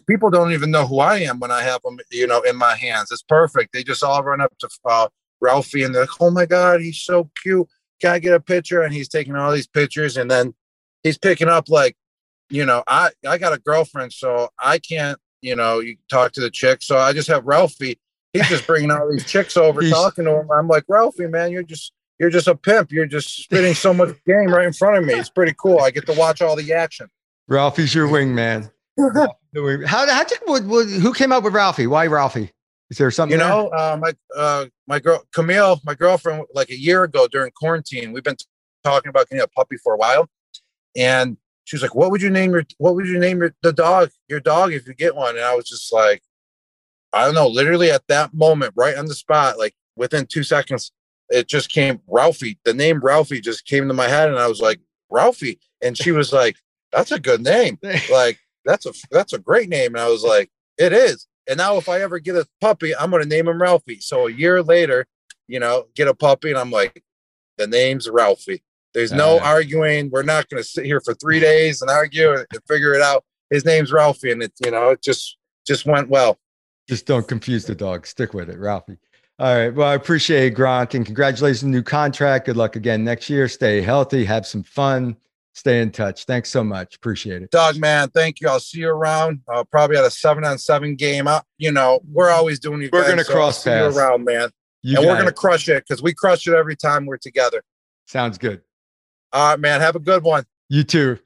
people 0.08 0.30
don't 0.30 0.52
even 0.52 0.70
know 0.70 0.86
who 0.86 1.00
I 1.00 1.20
am 1.20 1.40
when 1.40 1.50
I 1.52 1.62
have 1.64 1.82
them, 1.84 1.98
you 2.12 2.28
know, 2.28 2.42
in 2.42 2.56
my 2.56 2.76
hands. 2.76 3.12
It's 3.12 3.24
perfect. 3.24 3.74
They 3.74 3.84
just 3.84 4.04
all 4.04 4.22
run 4.24 4.42
up 4.42 4.54
to 4.60 4.70
uh, 4.86 5.08
Ralphie 5.42 5.84
and 5.84 5.94
they're 5.94 6.04
like, 6.04 6.22
"Oh 6.22 6.32
my 6.32 6.46
god, 6.46 6.82
he's 6.82 7.02
so 7.02 7.30
cute! 7.42 7.68
Can 8.00 8.12
I 8.12 8.20
get 8.20 8.34
a 8.34 8.40
picture?" 8.40 8.82
And 8.82 8.94
he's 8.94 9.10
taking 9.10 9.36
all 9.36 9.52
these 9.52 9.68
pictures, 9.68 10.18
and 10.18 10.30
then 10.30 10.54
he's 11.04 11.18
picking 11.18 11.48
up 11.50 11.70
like, 11.70 11.96
you 12.50 12.66
know, 12.66 12.84
I 12.88 13.12
I 13.28 13.38
got 13.38 13.54
a 13.54 13.60
girlfriend, 13.60 14.14
so 14.14 14.50
I 14.60 14.80
can't, 14.80 15.20
you 15.42 15.56
know, 15.56 15.80
you 15.80 15.98
talk 16.10 16.32
to 16.34 16.42
the 16.42 16.52
chick. 16.52 16.82
So 16.82 16.98
I 16.98 17.14
just 17.14 17.28
have 17.28 17.46
Ralphie. 17.46 18.00
He's 18.34 18.48
just 18.48 18.66
bringing 18.66 18.92
all 18.92 19.12
these 19.12 19.26
chicks 19.26 19.58
over, 19.58 19.82
talking 19.90 20.24
to 20.26 20.40
him. 20.40 20.50
I'm 20.52 20.68
like, 20.68 20.86
Ralphie, 20.88 21.28
man, 21.28 21.52
you're 21.52 21.64
just 21.64 21.92
you're 22.20 22.30
just 22.30 22.48
a 22.48 22.56
pimp. 22.56 22.92
You're 22.92 23.08
just 23.08 23.44
spitting 23.44 23.74
so 23.74 23.94
much 23.94 24.16
game 24.26 24.54
right 24.54 24.66
in 24.66 24.74
front 24.74 24.98
of 24.98 25.06
me. 25.06 25.16
It's 25.16 25.30
pretty 25.30 25.56
cool. 25.60 25.80
I 25.80 25.90
get 25.92 26.06
to 26.06 26.14
watch 26.14 26.42
all 26.42 26.56
the 26.56 26.72
action. 26.72 27.10
Ralphie's 27.48 27.96
your 27.96 28.08
wingman. 28.08 28.72
Wing- 28.96 29.82
How, 29.86 30.08
how 30.08 30.24
did, 30.24 30.40
what, 30.46 30.64
what, 30.66 30.88
who 30.88 31.14
came 31.14 31.32
up 31.32 31.44
with 31.44 31.54
Ralphie? 31.54 31.88
Why 31.88 32.06
Ralphie? 32.08 32.52
Is 32.92 32.98
there 32.98 33.10
something? 33.10 33.40
You 33.40 33.40
there? 33.40 33.48
know, 33.48 33.70
uh, 33.70 33.98
my 34.00 34.14
uh, 34.36 34.66
my 34.86 35.00
girl 35.00 35.24
Camille, 35.34 35.80
my 35.84 35.96
girlfriend, 35.96 36.46
like 36.54 36.70
a 36.70 36.78
year 36.78 37.04
ago 37.04 37.26
during 37.26 37.52
quarantine, 37.56 38.12
we've 38.12 38.24
been 38.24 38.36
t- 38.36 38.46
talking 38.84 39.10
about 39.10 39.30
getting 39.30 39.42
a 39.42 39.48
puppy 39.48 39.78
for 39.78 39.94
a 39.94 39.98
while, 39.98 40.30
and 40.96 41.38
she 41.64 41.78
was 41.78 41.82
like, 41.82 41.96
"What 41.96 42.12
would 42.12 42.22
you 42.22 42.30
name 42.30 42.52
your 42.52 42.64
What 42.78 42.96
would 42.96 43.08
you 43.08 43.18
name 43.18 43.40
your 43.40 43.56
the 43.64 43.72
dog 43.72 44.10
your 44.28 44.42
dog 44.42 44.74
if 44.74 44.86
you 44.86 44.94
get 44.94 45.16
one?" 45.16 45.38
And 45.38 45.46
I 45.46 45.56
was 45.56 45.70
just 45.70 45.94
like, 45.94 46.22
I 47.14 47.26
don't 47.26 47.34
know. 47.34 47.48
Literally 47.48 47.90
at 47.92 48.06
that 48.10 48.34
moment, 48.34 48.74
right 48.76 48.98
on 48.98 49.06
the 49.06 49.16
spot, 49.16 49.58
like 49.58 49.74
within 49.96 50.26
two 50.26 50.44
seconds, 50.44 50.92
it 51.30 51.48
just 51.48 51.72
came 51.72 52.02
Ralphie. 52.08 52.60
The 52.66 52.74
name 52.74 53.00
Ralphie 53.00 53.40
just 53.40 53.66
came 53.66 53.88
to 53.88 53.94
my 53.94 54.10
head, 54.10 54.30
and 54.30 54.38
I 54.38 54.48
was 54.48 54.60
like, 54.60 54.82
Ralphie, 55.10 55.60
and 55.82 55.98
she 55.98 56.12
was 56.12 56.34
like, 56.34 56.58
"That's 56.92 57.14
a 57.14 57.20
good 57.20 57.42
name." 57.42 57.80
like 58.12 58.38
that's 58.66 58.86
a 58.86 58.94
that's 59.10 59.34
a 59.34 59.40
great 59.40 59.70
name 59.70 59.96
and 59.96 60.00
i 60.00 60.08
was 60.08 60.24
like 60.24 60.50
it 60.78 60.94
is 60.94 61.28
and 61.52 61.58
now 61.58 61.78
if 61.78 61.88
i 61.90 62.02
ever 62.02 62.18
get 62.18 62.36
a 62.36 62.48
puppy 62.60 62.96
i'm 62.96 63.12
going 63.12 63.22
to 63.22 63.30
name 63.30 63.48
him 63.48 63.62
ralphie 63.62 64.00
so 64.00 64.28
a 64.28 64.32
year 64.32 64.64
later 64.64 65.06
you 65.48 65.60
know 65.60 65.86
get 65.96 66.08
a 66.08 66.14
puppy 66.14 66.50
and 66.50 66.58
i'm 66.58 66.72
like 66.72 67.04
the 67.58 67.68
name's 67.68 68.10
ralphie 68.10 68.64
there's 68.94 69.12
no 69.12 69.38
Uh. 69.38 69.44
arguing 69.44 70.10
we're 70.10 70.24
not 70.24 70.50
going 70.50 70.62
to 70.64 70.68
sit 70.68 70.86
here 70.86 71.02
for 71.02 71.14
three 71.14 71.40
days 71.40 71.82
and 71.82 71.92
argue 71.92 72.32
and, 72.32 72.46
and 72.52 72.62
figure 72.68 72.94
it 72.94 73.02
out 73.02 73.24
his 73.50 73.66
name's 73.66 73.92
ralphie 73.92 74.32
and 74.32 74.42
it 74.42 74.54
you 74.64 74.72
know 74.72 74.90
it 74.90 75.04
just 75.04 75.38
just 75.68 75.86
went 75.86 76.10
well 76.10 76.40
Just 76.90 77.06
don't 77.06 77.28
confuse 77.28 77.66
the 77.66 77.76
dog. 77.76 78.08
Stick 78.08 78.34
with 78.34 78.50
it, 78.50 78.58
Ralphie. 78.58 78.98
All 79.40 79.56
right. 79.56 79.70
Well, 79.74 79.88
I 79.88 79.94
appreciate 79.94 80.52
it, 80.52 80.56
Gronk, 80.58 80.96
and 80.96 81.06
congratulations 81.06 81.64
on 81.64 81.72
the 81.72 81.78
new 81.78 81.84
contract. 81.84 82.48
Good 82.48 82.58
luck 82.58 82.76
again 82.76 83.04
next 83.04 83.30
year. 83.30 83.48
Stay 83.48 83.80
healthy, 83.82 84.26
have 84.26 84.46
some 84.48 84.64
fun, 84.64 85.16
stay 85.54 85.82
in 85.82 85.92
touch. 85.92 86.26
Thanks 86.26 86.50
so 86.50 86.64
much. 86.64 86.96
Appreciate 86.96 87.42
it. 87.42 87.52
Doug, 87.52 87.78
man, 87.78 88.10
thank 88.10 88.42
you. 88.42 88.48
I'll 88.48 88.60
see 88.60 88.80
you 88.80 88.90
around. 88.90 89.42
Uh, 89.52 89.64
probably 89.64 89.98
at 89.98 90.04
a 90.04 90.12
seven 90.12 90.44
on 90.44 90.58
seven 90.58 90.96
game. 90.96 91.28
Uh, 91.28 91.42
you 91.58 91.72
know, 91.72 92.00
we're 92.12 92.30
always 92.30 92.60
doing 92.60 92.90
We're 92.92 93.08
gonna 93.08 93.24
so 93.24 93.34
cross 93.34 93.64
paths. 93.64 93.96
you 93.96 94.02
around, 94.02 94.24
man. 94.24 94.50
You 94.84 94.98
and 94.98 95.08
we're 95.08 95.18
gonna 95.18 95.32
crush 95.32 95.70
it 95.70 95.84
because 95.88 96.02
we 96.02 96.14
crush 96.14 96.48
it 96.48 96.54
every 96.54 96.76
time 96.76 97.06
we're 97.06 97.18
together. 97.18 97.62
Sounds 98.08 98.38
good. 98.38 98.62
All 99.34 99.52
right, 99.52 99.60
man. 99.60 99.82
Have 99.82 99.96
a 99.96 100.00
good 100.00 100.24
one. 100.24 100.46
You 100.70 100.84
too. 100.84 101.20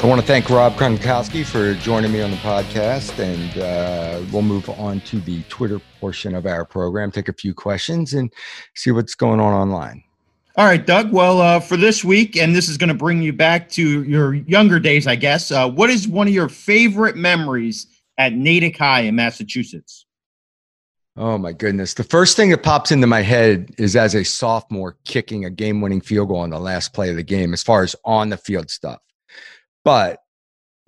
I 0.00 0.06
want 0.06 0.20
to 0.20 0.26
thank 0.26 0.48
Rob 0.48 0.74
Gronkowski 0.74 1.44
for 1.44 1.74
joining 1.74 2.12
me 2.12 2.22
on 2.22 2.30
the 2.30 2.36
podcast, 2.36 3.18
and 3.18 3.58
uh, 3.58 4.24
we'll 4.32 4.42
move 4.42 4.70
on 4.70 5.00
to 5.00 5.18
the 5.20 5.42
Twitter 5.48 5.80
portion 5.98 6.36
of 6.36 6.46
our 6.46 6.64
program. 6.64 7.10
Take 7.10 7.28
a 7.28 7.32
few 7.32 7.52
questions 7.52 8.14
and 8.14 8.32
see 8.76 8.92
what's 8.92 9.16
going 9.16 9.40
on 9.40 9.52
online. 9.52 10.04
All 10.58 10.64
right, 10.64 10.84
Doug. 10.84 11.12
Well, 11.12 11.40
uh, 11.40 11.60
for 11.60 11.76
this 11.76 12.02
week, 12.02 12.36
and 12.36 12.52
this 12.52 12.68
is 12.68 12.76
going 12.76 12.88
to 12.88 12.94
bring 12.94 13.22
you 13.22 13.32
back 13.32 13.68
to 13.70 14.02
your 14.02 14.34
younger 14.34 14.80
days, 14.80 15.06
I 15.06 15.14
guess. 15.14 15.52
Uh, 15.52 15.70
what 15.70 15.88
is 15.88 16.08
one 16.08 16.26
of 16.26 16.34
your 16.34 16.48
favorite 16.48 17.14
memories 17.14 17.86
at 18.18 18.32
Natick 18.32 18.76
High 18.76 19.02
in 19.02 19.14
Massachusetts? 19.14 20.04
Oh 21.16 21.38
my 21.38 21.52
goodness. 21.52 21.94
The 21.94 22.02
first 22.02 22.36
thing 22.36 22.50
that 22.50 22.64
pops 22.64 22.90
into 22.90 23.06
my 23.06 23.22
head 23.22 23.72
is 23.78 23.94
as 23.94 24.16
a 24.16 24.24
sophomore 24.24 24.96
kicking 25.04 25.44
a 25.44 25.50
game 25.50 25.80
winning 25.80 26.00
field 26.00 26.26
goal 26.26 26.38
on 26.38 26.50
the 26.50 26.58
last 26.58 26.92
play 26.92 27.08
of 27.10 27.14
the 27.14 27.22
game, 27.22 27.52
as 27.52 27.62
far 27.62 27.84
as 27.84 27.94
on 28.04 28.30
the 28.30 28.36
field 28.36 28.68
stuff. 28.68 28.98
But 29.84 30.18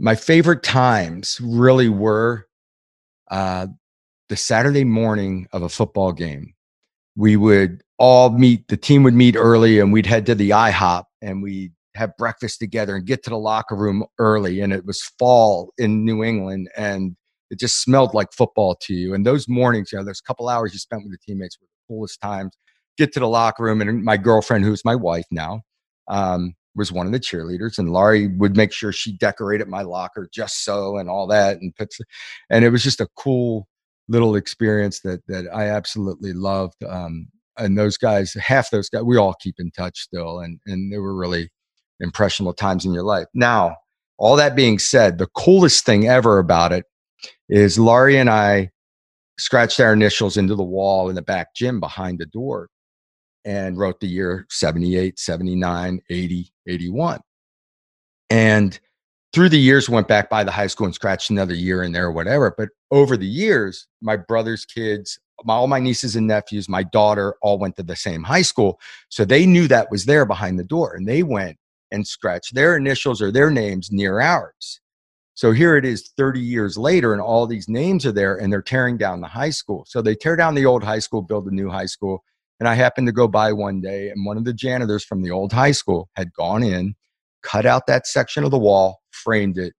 my 0.01 0.17
favorite 0.17 0.65
times 0.65 1.41
really 1.41 1.89
were 1.89 2.49
uh, 3.31 3.69
the 4.29 4.37
Saturday 4.37 4.83
morning 4.83 5.47
of 5.53 5.63
a 5.63 5.69
football 5.69 6.11
game. 6.11 6.55
We 7.15 7.37
would 7.37 7.85
all 8.01 8.31
meet, 8.31 8.67
the 8.69 8.77
team 8.79 9.03
would 9.05 9.15
meet 9.15 9.37
early 9.37 9.79
and 9.79 9.93
we'd 9.93 10.07
head 10.07 10.27
to 10.27 10.35
the 10.35 10.51
IHOP 10.51 11.05
and 11.23 11.43
we'd 11.43 11.73
have 11.95 12.17
breakfast 12.17 12.59
together 12.59 12.97
and 12.97 13.07
get 13.07 13.23
to 13.25 13.31
the 13.31 13.39
locker 13.39 13.77
room 13.77 14.05
early. 14.19 14.61
And 14.63 14.73
it 14.73 14.87
was 14.87 15.03
fall 15.19 15.73
in 15.77 16.05
New 16.05 16.25
England 16.25 16.71
and 16.77 17.15
it 17.51 17.59
just 17.59 17.83
smelled 17.83 18.15
like 18.15 18.33
football 18.33 18.77
to 18.83 18.95
you. 18.95 19.13
And 19.13 19.27
those 19.27 19.49
mornings, 19.49 19.93
you 19.93 19.99
know, 19.99 20.05
those 20.05 20.21
couple 20.21 20.49
hours 20.49 20.73
you 20.73 20.79
spent 20.79 21.03
with 21.03 21.13
the 21.13 21.19
teammates 21.19 21.59
were 21.61 21.67
the 21.67 21.95
coolest 21.95 22.21
times. 22.21 22.57
Get 22.97 23.13
to 23.15 23.21
the 23.21 23.29
locker 23.29 23.65
room, 23.65 23.81
and 23.81 24.05
my 24.05 24.17
girlfriend, 24.17 24.65
who's 24.65 24.85
my 24.85 24.95
wife 24.95 25.25
now, 25.31 25.63
um, 26.09 26.55
was 26.75 26.93
one 26.93 27.07
of 27.07 27.13
the 27.13 27.21
cheerleaders, 27.21 27.79
and 27.79 27.93
Laurie 27.93 28.29
would 28.29 28.57
make 28.57 28.73
sure 28.73 28.93
she 28.93 29.17
decorated 29.17 29.69
my 29.69 29.83
locker 29.83 30.29
just 30.33 30.65
so 30.65 30.99
and 30.99 31.09
all 31.09 31.27
that, 31.29 31.59
and 31.59 31.75
puts, 31.77 31.99
and 32.51 32.65
it 32.65 32.71
was 32.71 32.83
just 32.83 33.01
a 33.01 33.09
cool 33.17 33.69
little 34.09 34.37
experience 34.37 35.01
that 35.01 35.21
that 35.29 35.47
I 35.55 35.69
absolutely 35.69 36.33
loved. 36.35 36.85
Um, 36.87 37.29
and 37.61 37.79
those 37.79 37.97
guys, 37.97 38.35
half 38.35 38.71
those 38.71 38.89
guys, 38.89 39.03
we 39.03 39.17
all 39.17 39.35
keep 39.41 39.57
in 39.59 39.71
touch 39.71 39.99
still, 40.01 40.41
and 40.41 40.59
and 40.67 40.93
they 40.93 40.99
were 40.99 41.15
really 41.15 41.51
impressionable 42.01 42.55
times 42.55 42.85
in 42.85 42.93
your 42.93 43.05
life. 43.05 43.27
Now, 43.35 43.77
all 44.19 44.37
that 44.37 44.57
being 44.57 44.79
said, 44.79 45.19
the 45.19 45.29
coolest 45.29 45.85
thing 45.85 46.09
ever 46.09 46.39
about 46.39 46.73
it 46.73 46.85
is 47.49 47.79
Laurie 47.79 48.19
and 48.19 48.31
I 48.31 48.71
scratched 49.39 49.81
our 49.81 49.93
initials 49.93 50.37
into 50.37 50.55
the 50.55 50.63
wall 50.63 51.09
in 51.09 51.15
the 51.15 51.23
back 51.23 51.55
gym 51.55 51.81
behind 51.81 52.19
the 52.19 52.27
door 52.27 52.69
and 53.45 53.79
wrote 53.79 54.01
the 54.01 54.07
year 54.07 54.47
78, 54.51 55.19
79, 55.19 56.01
80, 56.11 56.53
81. 56.67 57.21
And 58.29 58.79
through 59.33 59.49
the 59.49 59.59
years, 59.59 59.89
went 59.89 60.09
back 60.09 60.29
by 60.29 60.45
the 60.45 60.51
high 60.51 60.67
school 60.67 60.87
and 60.87 60.95
scratched 60.95 61.31
another 61.31 61.55
year 61.55 61.83
in 61.83 61.93
there 61.93 62.07
or 62.07 62.13
whatever. 62.13 62.55
But 62.57 62.71
over 62.91 63.17
the 63.17 63.27
years, 63.27 63.87
my 64.03 64.17
brother's 64.17 64.65
kids, 64.65 65.19
my, 65.45 65.55
all 65.55 65.67
my 65.67 65.81
nieces 65.81 66.17
and 66.17 66.27
nephews, 66.27 66.69
my 66.69 66.83
daughter 66.83 67.35
all 67.43 67.59
went 67.59 67.77
to 67.77 67.83
the 67.83 67.97
same 67.97 68.23
high 68.23 68.43
school. 68.43 68.81
So 69.09 69.25
they 69.25 69.47
knew 69.47 69.69
that 69.69 69.91
was 69.91 70.05
there 70.05 70.25
behind 70.27 70.59
the 70.59 70.65
door 70.65 70.95
and 70.95 71.09
they 71.09 71.23
went 71.23 71.59
and 71.91 72.07
scratched 72.07 72.55
their 72.55 72.77
initials 72.77 73.21
or 73.21 73.31
their 73.31 73.51
names 73.51 73.91
near 73.91 74.21
ours. 74.21 74.81
So 75.35 75.53
here 75.53 75.77
it 75.77 75.87
is 75.87 76.11
30 76.19 76.39
years 76.39 76.77
later, 76.77 77.15
and 77.15 77.23
all 77.23 77.47
these 77.47 77.67
names 77.67 78.05
are 78.05 78.13
there, 78.13 78.37
and 78.37 78.53
they're 78.53 78.61
tearing 78.61 78.99
down 78.99 79.23
the 79.23 79.27
high 79.27 79.49
school. 79.49 79.87
So 79.89 80.03
they 80.03 80.15
tear 80.15 80.37
down 80.37 80.55
the 80.55 80.67
old 80.67 80.85
high 80.85 80.99
school, 80.99 81.23
build 81.23 81.47
a 81.47 81.55
new 81.55 81.71
high 81.71 81.87
school. 81.87 82.23
And 82.59 82.69
I 82.69 82.75
happened 82.75 83.07
to 83.07 83.13
go 83.13 83.27
by 83.27 83.53
one 83.55 83.81
day, 83.81 84.11
and 84.11 84.27
one 84.27 84.37
of 84.37 84.45
the 84.45 84.53
janitors 84.53 85.03
from 85.03 85.23
the 85.23 85.31
old 85.31 85.51
high 85.51 85.71
school 85.71 86.11
had 86.15 86.35
gone 86.35 86.63
in, 86.63 86.95
cut 87.43 87.65
out 87.65 87.87
that 87.87 88.07
section 88.07 88.45
of 88.45 88.51
the 88.51 88.59
wall, 88.59 89.01
framed 89.13 89.57
it, 89.57 89.73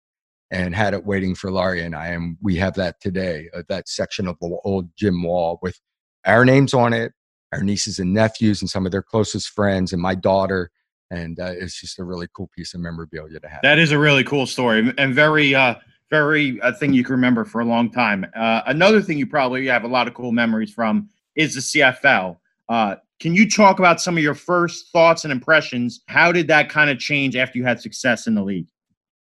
and 0.52 0.76
had 0.76 0.94
it 0.94 1.06
waiting 1.06 1.34
for 1.34 1.50
Laurie 1.50 1.84
and 1.84 1.96
I. 1.96 2.08
And 2.08 2.38
we 2.42 2.58
have 2.58 2.76
that 2.76 3.00
today, 3.00 3.50
uh, 3.56 3.64
that 3.70 3.88
section 3.88 4.28
of 4.28 4.38
the 4.40 4.58
old 4.66 4.90
gym 4.98 5.24
wall 5.24 5.58
with 5.62 5.80
our 6.26 6.44
names 6.44 6.74
on 6.74 6.94
it, 6.94 7.14
our 7.54 7.64
nieces 7.64 8.00
and 8.00 8.14
nephews, 8.14 8.62
and 8.62 8.70
some 8.70 8.86
of 8.86 8.92
their 8.92 9.02
closest 9.02 9.50
friends, 9.50 9.94
and 9.94 10.02
my 10.02 10.14
daughter. 10.14 10.70
And 11.10 11.40
uh, 11.40 11.54
it's 11.56 11.80
just 11.80 12.00
a 12.00 12.04
really 12.04 12.28
cool 12.34 12.50
piece 12.56 12.74
of 12.74 12.82
memorabilia 12.82 13.40
to 13.40 13.48
have. 13.48 13.62
That 13.64 13.80
is 13.80 13.92
a 13.92 13.98
really 13.98 14.24
cool 14.24 14.46
story 14.46 14.94
and 14.98 15.16
very, 15.16 15.56
uh, 15.56 15.76
very 16.10 16.60
a 16.62 16.74
thing 16.74 16.94
you 16.94 17.04
can 17.04 17.14
remember 17.14 17.46
for 17.46 17.62
a 17.62 17.66
long 17.66 17.90
time. 17.90 18.26
Uh, 18.36 18.62
another 18.66 19.02
thing 19.02 19.18
you 19.18 19.28
probably 19.28 19.66
have 19.68 19.84
a 19.84 19.88
lot 19.88 20.08
of 20.08 20.14
cool 20.14 20.32
memories 20.32 20.72
from 20.72 21.10
is 21.36 21.56
the 21.56 21.62
CFL. 21.62 22.38
Uh, 22.68 22.96
can 23.20 23.36
you 23.36 23.50
talk 23.50 23.80
about 23.80 24.02
some 24.02 24.18
of 24.18 24.24
your 24.24 24.34
first 24.34 24.92
thoughts 24.92 25.24
and 25.24 25.32
impressions? 25.32 26.02
How 26.08 26.32
did 26.32 26.48
that 26.48 26.70
kind 26.70 26.90
of 26.90 27.00
change 27.00 27.36
after 27.36 27.58
you 27.58 27.64
had 27.64 27.80
success 27.80 28.28
in 28.28 28.36
the 28.36 28.44
league? 28.44 28.68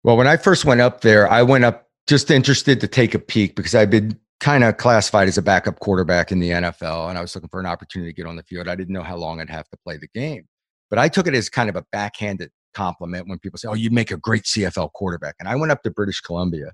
Well, 0.08 0.16
when 0.16 0.26
I 0.26 0.38
first 0.38 0.64
went 0.64 0.80
up 0.80 1.01
there, 1.01 1.30
I 1.30 1.43
went 1.43 1.66
up 1.66 1.89
just 2.08 2.32
interested 2.32 2.80
to 2.80 2.88
take 2.88 3.14
a 3.14 3.20
peek 3.20 3.58
because 3.58 3.76
I'd 3.76 3.89
been 3.89 4.18
kind 4.39 4.64
of 4.64 4.78
classified 4.78 5.28
as 5.28 5.38
a 5.38 5.41
backup 5.41 5.82
quarterback 5.82 6.32
in 6.32 6.39
the 6.39 6.51
NFL 6.51 7.10
and 7.10 7.18
I 7.18 7.22
was 7.22 7.36
looking 7.36 7.49
for 7.49 7.60
an 7.60 7.66
opportunity 7.66 8.14
to 8.14 8.16
get 8.16 8.26
on 8.26 8.38
the 8.38 8.43
field. 8.43 8.70
I 8.70 8.76
didn't 8.76 8.93
know 8.93 9.03
how 9.03 9.18
long 9.18 9.41
I'd 9.41 9.49
have 9.49 9.68
to 9.68 9.78
play 9.84 9.97
the 9.97 10.08
game. 10.16 10.47
But 10.89 10.97
I 10.97 11.10
took 11.10 11.28
it 11.28 11.34
as 11.34 11.49
kind 11.49 11.70
of 11.70 11.76
a 11.76 11.84
backhanded 11.91 12.51
compliment 12.74 13.28
when 13.28 13.38
people 13.39 13.58
say, 13.58 13.68
Oh, 13.68 13.74
you'd 13.74 13.91
make 13.91 14.10
a 14.10 14.16
great 14.16 14.43
CFL 14.43 14.93
quarterback. 14.93 15.36
And 15.41 15.49
I 15.49 15.58
went 15.58 15.74
up 15.74 15.84
to 15.84 15.91
British 15.91 16.22
Columbia 16.22 16.72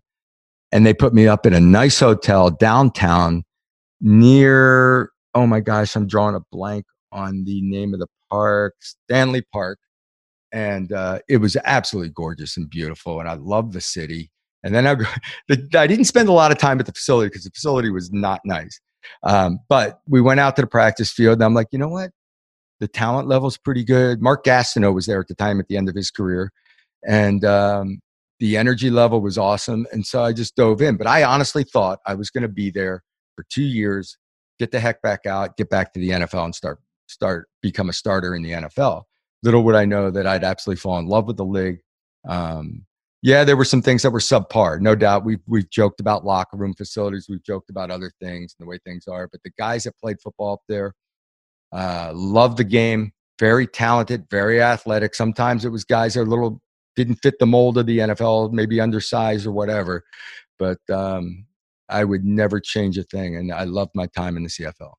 and 0.71 0.85
they 0.85 0.93
put 0.93 1.15
me 1.15 1.27
up 1.27 1.47
in 1.47 1.55
a 1.55 1.59
nice 1.59 1.99
hotel 1.99 2.51
downtown 2.51 3.45
near, 3.99 5.09
oh 5.33 5.47
my 5.47 5.59
gosh, 5.59 5.95
I'm 5.95 6.05
drawing 6.05 6.35
a 6.35 6.41
blank 6.51 6.85
on 7.11 7.45
the 7.45 7.63
name 7.63 7.95
of 7.95 7.99
the 7.99 8.07
park, 8.29 8.75
Stanley 8.79 9.41
Park. 9.51 9.79
And 10.53 10.93
uh, 10.93 11.19
it 11.27 11.37
was 11.37 11.57
absolutely 11.65 12.11
gorgeous 12.11 12.57
and 12.57 12.69
beautiful. 12.69 13.19
And 13.19 13.27
I 13.27 13.33
loved 13.33 13.73
the 13.73 13.81
city. 13.81 14.31
And 14.63 14.73
then 14.73 14.87
I, 14.87 14.95
I 15.75 15.87
didn't 15.87 16.05
spend 16.05 16.29
a 16.29 16.33
lot 16.33 16.51
of 16.51 16.57
time 16.57 16.79
at 16.79 16.85
the 16.85 16.93
facility 16.93 17.29
because 17.29 17.43
the 17.43 17.51
facility 17.51 17.89
was 17.89 18.11
not 18.13 18.39
nice. 18.45 18.79
Um, 19.23 19.59
but 19.67 19.99
we 20.07 20.21
went 20.21 20.39
out 20.39 20.55
to 20.55 20.61
the 20.61 20.67
practice 20.67 21.11
field 21.11 21.33
and 21.35 21.43
I'm 21.43 21.53
like, 21.53 21.67
you 21.71 21.79
know 21.79 21.89
what? 21.89 22.11
The 22.79 22.87
talent 22.87 23.27
level's 23.27 23.57
pretty 23.57 23.83
good. 23.83 24.21
Mark 24.21 24.45
Gastineau 24.45 24.93
was 24.93 25.07
there 25.07 25.19
at 25.19 25.27
the 25.27 25.35
time 25.35 25.59
at 25.59 25.67
the 25.67 25.75
end 25.75 25.89
of 25.89 25.95
his 25.95 26.11
career. 26.11 26.51
And 27.05 27.43
um, 27.43 27.99
the 28.39 28.57
energy 28.57 28.89
level 28.89 29.21
was 29.21 29.37
awesome. 29.37 29.85
And 29.91 30.05
so 30.05 30.23
I 30.23 30.33
just 30.33 30.55
dove 30.55 30.81
in. 30.81 30.97
But 30.97 31.07
I 31.07 31.23
honestly 31.23 31.63
thought 31.63 31.99
I 32.05 32.13
was 32.13 32.29
going 32.29 32.41
to 32.43 32.47
be 32.47 32.69
there 32.69 33.03
for 33.35 33.45
two 33.49 33.63
years, 33.63 34.17
get 34.59 34.71
the 34.71 34.79
heck 34.79 35.01
back 35.01 35.25
out, 35.25 35.57
get 35.57 35.69
back 35.69 35.93
to 35.93 35.99
the 35.99 36.09
NFL 36.09 36.45
and 36.45 36.55
start 36.55 36.79
start 37.07 37.47
become 37.61 37.89
a 37.89 37.93
starter 37.93 38.35
in 38.35 38.43
the 38.43 38.51
NFL. 38.51 39.03
Little 39.43 39.63
would 39.63 39.75
I 39.75 39.85
know 39.85 40.09
that 40.09 40.25
I'd 40.25 40.43
absolutely 40.43 40.79
fall 40.79 40.97
in 40.99 41.07
love 41.07 41.27
with 41.27 41.37
the 41.37 41.45
league. 41.45 41.79
Um, 42.27 42.85
yeah, 43.21 43.43
there 43.43 43.55
were 43.55 43.65
some 43.65 43.81
things 43.81 44.01
that 44.01 44.11
were 44.11 44.19
subpar, 44.19 44.81
no 44.81 44.95
doubt. 44.95 45.23
We've 45.23 45.41
we've 45.47 45.69
joked 45.69 45.99
about 45.99 46.25
locker 46.25 46.57
room 46.57 46.73
facilities, 46.73 47.27
we've 47.29 47.43
joked 47.43 47.69
about 47.69 47.91
other 47.91 48.11
things 48.21 48.55
and 48.57 48.65
the 48.65 48.69
way 48.69 48.79
things 48.85 49.07
are. 49.07 49.27
But 49.31 49.41
the 49.43 49.51
guys 49.57 49.83
that 49.83 49.97
played 49.97 50.17
football 50.21 50.53
up 50.53 50.61
there 50.67 50.93
uh, 51.71 52.11
loved 52.13 52.57
the 52.57 52.63
game, 52.63 53.13
very 53.39 53.67
talented, 53.67 54.25
very 54.29 54.61
athletic. 54.61 55.15
Sometimes 55.15 55.63
it 55.65 55.69
was 55.69 55.83
guys 55.85 56.13
that 56.13 56.21
are 56.21 56.23
a 56.23 56.29
little 56.29 56.61
didn't 56.95 57.15
fit 57.15 57.35
the 57.39 57.45
mold 57.45 57.77
of 57.77 57.85
the 57.85 57.99
NFL, 57.99 58.51
maybe 58.51 58.79
undersized 58.79 59.45
or 59.45 59.51
whatever. 59.51 60.03
But 60.59 60.79
um, 60.91 61.45
I 61.89 62.03
would 62.03 62.25
never 62.25 62.59
change 62.59 62.97
a 62.97 63.03
thing, 63.03 63.35
and 63.35 63.51
I 63.51 63.63
loved 63.63 63.91
my 63.95 64.07
time 64.07 64.37
in 64.37 64.43
the 64.43 64.49
CFL. 64.49 64.93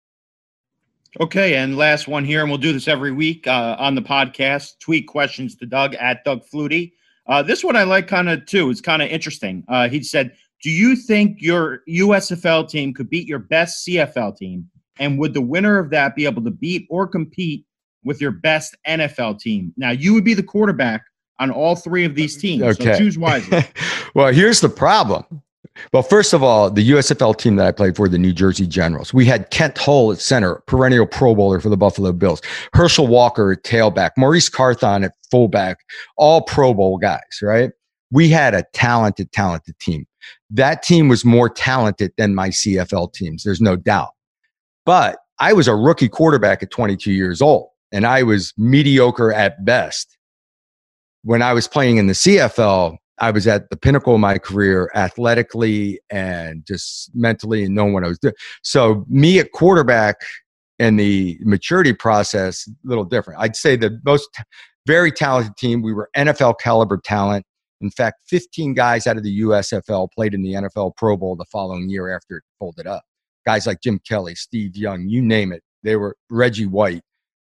Okay, 1.21 1.55
and 1.55 1.77
last 1.77 2.09
one 2.09 2.25
here, 2.25 2.41
and 2.41 2.49
we'll 2.51 2.59
do 2.59 2.73
this 2.73 2.89
every 2.89 3.12
week 3.12 3.47
uh, 3.47 3.77
on 3.79 3.95
the 3.95 4.03
podcast. 4.03 4.79
Tweet 4.81 5.07
questions 5.07 5.55
to 5.57 5.67
Doug 5.67 5.95
at 5.95 6.25
Doug 6.25 6.43
Flutie. 6.53 6.93
Uh, 7.29 7.43
this 7.43 7.62
one 7.62 7.77
I 7.77 7.85
like 7.85 8.09
kind 8.09 8.29
of 8.29 8.45
too. 8.47 8.69
It's 8.71 8.81
kind 8.81 9.01
of 9.01 9.09
interesting. 9.09 9.65
Uh, 9.69 9.89
he 9.89 10.03
said, 10.03 10.33
"Do 10.62 10.71
you 10.71 10.97
think 10.97 11.41
your 11.41 11.83
USFL 11.89 12.69
team 12.69 12.93
could 12.93 13.09
beat 13.09 13.29
your 13.29 13.39
best 13.39 13.87
CFL 13.87 14.37
team, 14.37 14.69
and 14.99 15.19
would 15.19 15.35
the 15.35 15.41
winner 15.41 15.79
of 15.79 15.91
that 15.91 16.17
be 16.17 16.25
able 16.27 16.43
to 16.43 16.51
beat 16.51 16.87
or 16.91 17.07
compete 17.07 17.65
with 18.03 18.21
your 18.21 18.33
best 18.33 18.75
NFL 18.87 19.39
team?" 19.39 19.73
Now, 19.77 19.91
you 19.91 20.15
would 20.15 20.25
be 20.25 20.35
the 20.35 20.43
quarterback 20.43 21.05
on 21.39 21.51
all 21.51 21.77
three 21.77 22.05
of 22.05 22.17
these 22.17 22.37
teams, 22.37 22.62
Okay. 22.62 22.93
so 22.93 22.99
choose 22.99 23.19
wisely. 23.19 23.62
well, 24.15 24.33
here's 24.33 24.61
the 24.61 24.69
problem. 24.69 25.25
Well, 25.93 26.03
first 26.03 26.33
of 26.33 26.43
all, 26.43 26.71
the 26.71 26.91
USFL 26.91 27.37
team 27.37 27.57
that 27.57 27.67
I 27.67 27.73
played 27.73 27.97
for, 27.97 28.09
the 28.09 28.19
New 28.19 28.33
Jersey 28.33 28.67
Generals, 28.67 29.12
we 29.15 29.25
had 29.25 29.51
Kent 29.51 29.79
Hull 29.79 30.12
at 30.12 30.21
center, 30.21 30.57
perennial 30.67 31.07
Pro 31.07 31.35
Bowler 31.35 31.61
for 31.61 31.69
the 31.69 31.77
Buffalo 31.77 32.12
Bills, 32.12 32.43
Herschel 32.73 33.07
Walker 33.07 33.53
at 33.53 33.62
tailback, 33.65 34.11
Maurice 34.17 34.49
Carthon 34.49 35.05
at 35.05 35.12
fullback, 35.31 35.79
all 36.17 36.43
Pro 36.43 36.75
Bowl 36.75 36.99
guys, 36.99 37.21
right? 37.43 37.71
we 38.15 38.29
had 38.29 38.55
a 38.55 38.65
talented, 38.73 39.33
talented 39.33 39.77
team. 39.81 40.07
That 40.49 40.85
team 40.85 41.09
was 41.09 41.25
more 41.25 41.49
talented 41.49 42.12
than 42.17 42.33
my 42.33 42.51
CFL 42.51 43.12
teams. 43.12 43.43
There's 43.43 43.61
no 43.61 43.75
doubt. 43.75 44.11
But 44.87 45.19
I 45.41 45.53
was 45.53 45.67
a 45.67 45.75
rookie 45.75 46.09
quarterback 46.09 46.62
at 46.62 46.71
22 46.71 47.11
years 47.11 47.43
old, 47.43 47.71
and 47.91 48.07
I 48.07 48.23
was 48.23 48.55
mediocre 48.57 49.33
at 49.33 49.65
best. 49.65 50.17
When 51.25 51.43
I 51.43 51.55
was 51.55 51.67
playing 51.67 51.97
in 51.97 52.07
the 52.07 52.12
CFL, 52.12 52.97
I 53.19 53.31
was 53.31 53.47
at 53.47 53.71
the 53.71 53.77
pinnacle 53.77 54.15
of 54.15 54.21
my 54.21 54.39
career 54.39 54.91
athletically 54.95 56.01
and 56.11 56.67
just 56.67 57.15
mentally 57.15 57.65
and 57.65 57.75
knowing 57.75 57.93
what 57.93 58.05
I 58.05 58.09
was 58.09 58.19
doing. 58.19 58.35
So, 58.62 59.05
me 59.09 59.39
at 59.39 59.53
quarterback 59.53 60.17
and 60.79 60.99
the 60.99 61.39
maturity 61.43 61.93
process, 61.93 62.67
a 62.69 62.89
little 62.89 63.05
different. 63.05 63.41
I'd 63.41 63.57
say 63.57 63.77
the 63.77 64.01
most 64.05 64.29
very 64.87 65.12
talented 65.12 65.57
team, 65.57 65.83
we 65.83 65.93
were 65.93 66.11
NFL 66.17 66.59
caliber 66.61 66.99
talent. 66.99 67.47
In 67.81 67.91
fact, 67.91 68.21
15 68.29 68.75
guys 68.75 69.07
out 69.07 69.17
of 69.17 69.23
the 69.23 69.41
USFL 69.43 70.09
played 70.12 70.35
in 70.35 70.43
the 70.43 70.55
NFL 70.55 70.97
Pro 70.97 71.17
Bowl 71.17 71.37
the 71.37 71.45
following 71.47 71.89
year 71.89 72.15
after 72.15 72.39
it 72.39 72.45
folded 72.59 72.87
up. 72.87 73.03
Guys 73.47 73.67
like 73.67 73.81
Jim 73.83 74.01
Kelly, 74.09 74.35
Steve 74.35 74.77
Young, 74.77 75.09
you 75.09 75.21
name 75.21 75.53
it. 75.53 75.62
They 75.83 75.97
were 75.97 76.17
Reggie 76.31 76.67
White. 76.67 77.03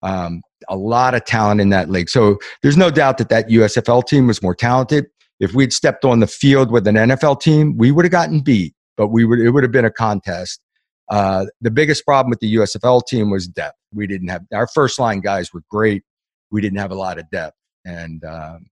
Um, 0.01 0.41
a 0.70 0.76
lot 0.76 1.14
of 1.14 1.26
talent 1.26 1.62
in 1.62 1.70
that 1.70 1.89
league. 1.89 2.10
So 2.10 2.38
there's 2.62 2.78
no 2.78 2.89
doubt 2.89 3.18
that 3.18 3.30
that 3.30 3.49
USFL 3.49 4.05
team 4.05 4.28
was 4.28 4.41
more 4.41 4.55
talented. 4.55 5.07
If 5.39 5.53
we'd 5.53 5.73
stepped 5.73 6.05
on 6.05 6.19
the 6.19 6.27
field 6.27 6.71
with 6.71 6.85
an 6.87 6.95
NFL 6.95 7.41
team, 7.41 7.77
we 7.77 7.91
would 7.91 8.05
have 8.05 8.11
gotten 8.11 8.41
beat, 8.41 8.73
but 8.97 9.07
we 9.07 9.25
would 9.25 9.39
it 9.39 9.51
would 9.51 9.63
have 9.63 9.71
been 9.71 9.85
a 9.85 9.91
contest. 9.91 10.61
Uh, 11.09 11.45
the 11.61 11.71
biggest 11.71 12.05
problem 12.05 12.29
with 12.29 12.39
the 12.39 12.55
USFL 12.55 13.05
team 13.07 13.29
was 13.29 13.47
depth. 13.47 13.77
We 13.93 14.05
didn't 14.05 14.27
have 14.27 14.43
our 14.53 14.67
first 14.67 14.99
line 14.99 15.21
guys 15.21 15.53
were 15.53 15.63
great. 15.69 16.03
We 16.51 16.61
didn't 16.61 16.79
have 16.79 16.91
a 16.91 16.95
lot 16.95 17.17
of 17.17 17.29
depth, 17.29 17.55
and 17.85 18.23
um, 18.23 18.67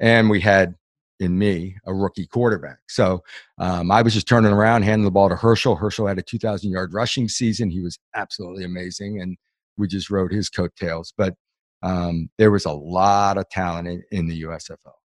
and 0.00 0.30
we 0.30 0.40
had 0.40 0.74
in 1.22 1.38
me 1.38 1.76
a 1.86 1.94
rookie 1.94 2.26
quarterback. 2.26 2.78
So 2.88 3.22
um, 3.58 3.90
I 3.90 4.02
was 4.02 4.12
just 4.12 4.26
turning 4.26 4.52
around, 4.52 4.82
handing 4.82 5.04
the 5.04 5.10
ball 5.10 5.28
to 5.28 5.36
Herschel. 5.36 5.76
Herschel 5.76 6.08
had 6.08 6.18
a 6.18 6.22
2,000 6.22 6.70
yard 6.70 6.92
rushing 6.92 7.28
season. 7.28 7.70
He 7.70 7.80
was 7.80 7.98
absolutely 8.14 8.64
amazing, 8.64 9.20
and 9.20 9.36
we 9.76 9.86
just 9.86 10.10
rode 10.10 10.32
his 10.32 10.48
coattails. 10.48 11.12
But 11.16 11.34
um, 11.82 12.28
there 12.38 12.50
was 12.50 12.64
a 12.64 12.72
lot 12.72 13.38
of 13.38 13.48
talent 13.50 13.88
in, 13.88 14.02
in 14.10 14.26
the 14.26 14.42
USFL. 14.42 15.01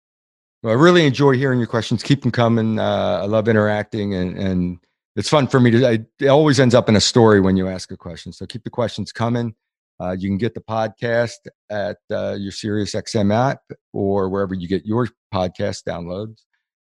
Well, 0.63 0.73
I 0.73 0.77
really 0.77 1.07
enjoy 1.07 1.33
hearing 1.33 1.59
your 1.59 1.67
questions. 1.67 2.03
Keep 2.03 2.23
them 2.23 2.31
coming. 2.31 2.79
Uh, 2.79 3.21
I 3.23 3.27
love 3.27 3.49
interacting, 3.49 4.15
and, 4.15 4.39
and 4.39 4.79
it's 5.17 5.29
fun 5.29 5.49
for 5.49 5.59
me 5.59 5.73
to. 5.73 5.89
I, 5.89 5.99
it 6.21 6.29
always 6.29 6.61
ends 6.61 6.75
up 6.75 6.89
in 6.89 6.95
a 6.95 7.01
story 7.01 7.41
when 7.41 7.57
you 7.57 7.69
ask 7.69 7.91
a 7.91 7.97
question. 7.97 8.33
So 8.33 8.47
keep 8.47 8.63
the 8.63 8.71
questions 8.71 9.11
coming. 9.11 9.55
Uh, 10.01 10.17
you 10.19 10.29
can 10.29 10.39
get 10.39 10.55
the 10.55 10.61
podcast 10.61 11.39
at 11.71 11.99
uh, 12.11 12.37
your 12.39 12.53
SiriusXM 12.53 13.35
app 13.35 13.61
or 13.93 14.29
wherever 14.29 14.55
you 14.55 14.69
get 14.69 14.85
your 14.87 15.09
podcast 15.35 15.85
downloads. 15.85 16.43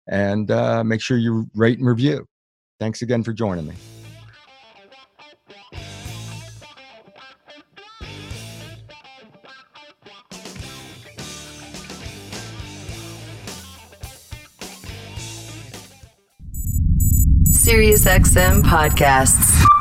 And 0.07 0.49
uh, 0.51 0.83
make 0.83 1.01
sure 1.01 1.17
you 1.17 1.49
rate 1.53 1.77
and 1.77 1.87
review. 1.87 2.25
Thanks 2.79 3.01
again 3.01 3.23
for 3.23 3.33
joining 3.33 3.67
me. 3.67 3.73
SiriusXM 17.67 18.63
podcasts. 18.63 19.76